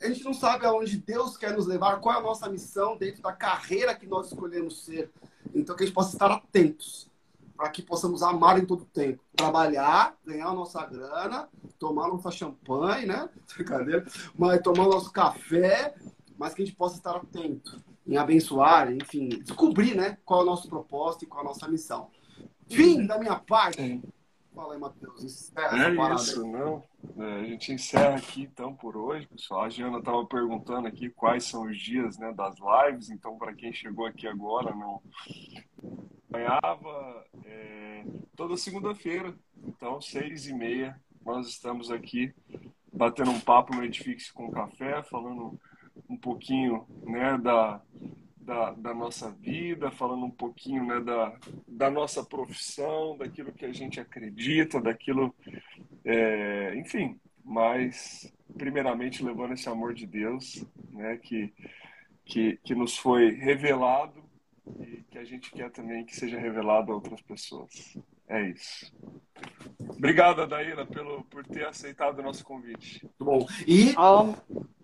A 0.00 0.08
gente 0.08 0.24
não 0.24 0.34
sabe 0.34 0.66
aonde 0.66 0.96
Deus 0.96 1.36
quer 1.36 1.52
nos 1.52 1.66
levar, 1.66 2.00
qual 2.00 2.14
é 2.14 2.18
a 2.18 2.22
nossa 2.22 2.48
missão 2.48 2.96
dentro 2.96 3.22
da 3.22 3.32
carreira 3.32 3.94
que 3.94 4.06
nós 4.06 4.28
escolhemos 4.28 4.84
ser. 4.84 5.10
Então, 5.54 5.76
que 5.76 5.82
a 5.82 5.86
gente 5.86 5.94
possa 5.94 6.14
estar 6.14 6.30
atentos 6.30 7.10
para 7.56 7.68
que 7.68 7.82
possamos 7.82 8.22
amar 8.22 8.58
em 8.58 8.66
todo 8.66 8.82
o 8.82 8.86
tempo. 8.86 9.22
Trabalhar, 9.36 10.16
ganhar 10.24 10.48
a 10.48 10.54
nossa 10.54 10.84
grana, 10.84 11.48
tomar 11.78 12.08
nossa 12.08 12.30
champanhe, 12.30 13.06
né? 13.06 13.28
Brincadeira. 13.54 14.04
Mas 14.36 14.60
tomar 14.62 14.84
nosso 14.84 15.12
café, 15.12 15.94
mas 16.36 16.54
que 16.54 16.62
a 16.62 16.64
gente 16.64 16.76
possa 16.76 16.96
estar 16.96 17.16
atento 17.16 17.82
em 18.06 18.16
abençoar, 18.16 18.92
enfim, 18.92 19.28
descobrir, 19.28 19.94
né? 19.94 20.18
Qual 20.24 20.40
é 20.40 20.42
o 20.42 20.46
nosso 20.46 20.68
propósito 20.68 21.24
e 21.24 21.26
qual 21.26 21.42
é 21.42 21.46
a 21.46 21.48
nossa 21.48 21.68
missão. 21.68 22.10
Fim 22.68 23.06
da 23.06 23.18
minha 23.18 23.36
parte. 23.36 24.02
Fala 24.54 24.74
aí, 24.74 24.80
Matheus. 24.80 25.22
Encerra 25.24 25.88
é 25.88 26.14
isso, 26.14 26.44
aí. 26.44 26.50
não. 26.50 26.82
É, 27.18 27.40
a 27.40 27.44
gente 27.44 27.72
encerra 27.72 28.16
aqui 28.16 28.42
então 28.42 28.74
por 28.74 28.96
hoje, 28.96 29.26
pessoal. 29.26 29.64
A 29.64 29.68
Giana 29.68 29.98
estava 29.98 30.24
perguntando 30.26 30.88
aqui 30.88 31.10
quais 31.10 31.44
são 31.44 31.64
os 31.64 31.78
dias 31.78 32.18
né, 32.18 32.32
das 32.32 32.56
lives, 32.58 33.10
então 33.10 33.38
para 33.38 33.54
quem 33.54 33.72
chegou 33.72 34.06
aqui 34.06 34.26
agora 34.26 34.74
não 34.74 35.02
acompanhava, 36.34 37.24
é, 37.44 38.04
toda 38.36 38.56
segunda-feira, 38.56 39.34
então 39.56 40.00
seis 40.00 40.46
e 40.46 40.52
meia, 40.52 41.00
nós 41.24 41.48
estamos 41.48 41.90
aqui 41.90 42.34
batendo 42.92 43.30
um 43.30 43.40
papo 43.40 43.74
no 43.74 43.84
Edifique 43.84 44.32
com 44.32 44.50
Café, 44.50 45.02
falando 45.04 45.58
um 46.08 46.16
pouquinho 46.16 46.86
né, 47.04 47.38
da, 47.38 47.80
da, 48.44 48.72
da, 48.72 48.94
nossa 48.94 49.30
vida, 49.30 49.90
falando 49.90 50.26
um 50.26 50.30
pouquinho 50.30 50.84
né, 50.84 51.00
da, 51.00 51.36
da 51.66 51.90
nossa 51.90 52.22
profissão, 52.22 53.16
daquilo 53.16 53.52
que 53.52 53.64
a 53.64 53.72
gente 53.72 53.98
acredita, 53.98 54.80
daquilo, 54.80 55.34
é, 56.04 56.74
enfim, 56.76 57.18
mas 57.44 58.32
primeiramente 58.56 59.24
levando 59.24 59.54
esse 59.54 59.68
amor 59.68 59.94
de 59.94 60.06
Deus, 60.06 60.64
né, 60.90 61.16
que, 61.16 61.52
que, 62.24 62.58
que 62.62 62.74
nos 62.74 62.96
foi 62.96 63.30
revelado 63.30 64.22
e 64.80 65.02
que 65.10 65.18
a 65.18 65.24
gente 65.24 65.50
quer 65.50 65.70
também 65.70 66.04
que 66.04 66.14
seja 66.14 66.38
revelado 66.38 66.92
a 66.92 66.94
outras 66.94 67.20
pessoas. 67.22 67.96
É 68.28 68.50
isso. 68.50 68.92
Obrigado, 69.78 70.42
Adaíra, 70.42 70.86
pelo, 70.86 71.24
por 71.24 71.46
ter 71.46 71.66
aceitado 71.66 72.18
o 72.18 72.22
nosso 72.22 72.44
convite. 72.44 73.02
Muito 73.02 73.24
bom. 73.24 73.46
E 73.66 73.94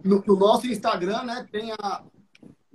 no, 0.05 0.23
no 0.27 0.37
nosso 0.37 0.67
Instagram, 0.67 1.23
né, 1.23 1.49
tem 1.51 1.73
a, 1.73 2.05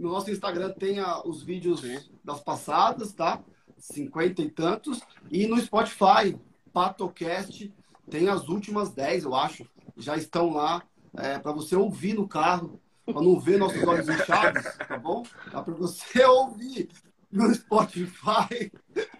no 0.05 0.11
nosso 0.11 0.29
Instagram 0.29 0.71
tem 0.73 0.99
a, 0.99 1.21
os 1.21 1.41
vídeos 1.41 1.81
Sim. 1.81 1.99
das 2.23 2.39
passadas, 2.39 3.11
tá? 3.11 3.41
Cinquenta 3.77 4.41
e 4.41 4.49
tantos. 4.49 5.01
E 5.31 5.47
no 5.47 5.59
Spotify, 5.59 6.37
Patocast, 6.71 7.73
tem 8.09 8.29
as 8.29 8.47
últimas 8.47 8.91
dez, 8.91 9.23
eu 9.23 9.33
acho. 9.33 9.67
Já 9.97 10.15
estão 10.15 10.51
lá 10.51 10.83
é, 11.17 11.39
para 11.39 11.51
você 11.51 11.75
ouvir 11.75 12.13
no 12.13 12.27
carro, 12.27 12.79
para 13.03 13.21
não 13.21 13.39
ver 13.39 13.57
nossos 13.57 13.81
olhos 13.83 14.07
inchados, 14.07 14.63
tá 14.87 14.97
bom? 14.97 15.23
Dá 15.51 15.63
para 15.63 15.73
você 15.73 16.23
ouvir 16.25 16.87
no 17.31 17.53
Spotify. 17.53 18.71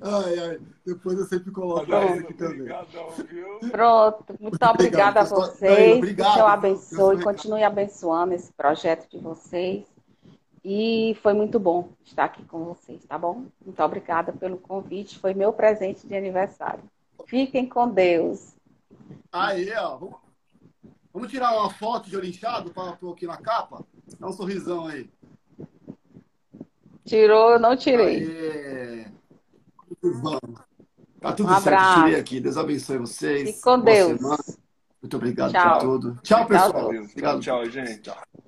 Ai, 0.00 0.38
ai. 0.38 0.60
Depois 0.86 1.18
eu 1.18 1.24
sempre 1.24 1.50
coloco 1.50 1.82
isso 1.82 2.20
aqui 2.20 2.34
também. 2.34 2.68
Pronto. 3.68 4.36
Muito 4.38 4.64
obrigada 4.64 5.22
a 5.22 5.24
vocês. 5.24 5.98
Obrigado. 5.98 6.34
Que 6.34 6.38
eu 6.38 6.46
abençoe. 6.46 7.20
Continue 7.20 7.64
abençoando 7.64 8.32
esse 8.32 8.52
projeto 8.52 9.10
de 9.10 9.18
vocês. 9.18 9.84
E 10.64 11.16
foi 11.22 11.32
muito 11.34 11.58
bom 11.58 11.90
estar 12.04 12.24
aqui 12.24 12.44
com 12.44 12.64
vocês, 12.64 13.04
tá 13.04 13.16
bom? 13.16 13.44
Muito 13.64 13.82
obrigada 13.82 14.32
pelo 14.32 14.58
convite. 14.58 15.18
Foi 15.18 15.32
meu 15.34 15.52
presente 15.52 16.06
de 16.06 16.14
aniversário. 16.16 16.82
Fiquem 17.26 17.66
com 17.66 17.88
Deus. 17.88 18.54
Aí, 19.32 19.70
ó. 19.74 19.98
Vamos 21.12 21.30
tirar 21.30 21.52
uma 21.58 21.70
foto 21.70 22.08
de 22.08 22.16
olho 22.16 22.26
inchado 22.28 22.70
para 22.70 22.92
pôr 22.92 23.12
aqui 23.12 23.26
na 23.26 23.36
capa? 23.36 23.84
Dá 24.18 24.28
um 24.28 24.32
sorrisão 24.32 24.86
aí. 24.86 25.08
Tirou, 27.04 27.52
eu 27.52 27.58
não 27.58 27.76
tirei. 27.76 28.24
Aê. 28.26 29.06
Vamos. 30.02 30.60
Tá 31.20 31.32
tudo 31.32 31.48
Um 31.48 31.54
certo, 31.54 31.66
abraço. 31.68 32.00
tirei 32.04 32.20
aqui. 32.20 32.40
Deus 32.40 32.56
abençoe 32.56 32.98
vocês. 32.98 33.48
Fique 33.50 33.60
com 33.62 33.80
Boa 33.80 33.82
Deus. 33.94 34.18
semana. 34.20 34.44
Muito 35.02 35.16
obrigado 35.16 35.52
Tchau. 35.52 35.78
por 35.78 35.80
tudo. 35.80 36.18
Tchau, 36.22 36.46
pessoal. 36.46 36.86
Obrigado. 36.88 37.40
Tchau, 37.40 37.64
gente. 37.70 38.02
Tchau. 38.02 38.47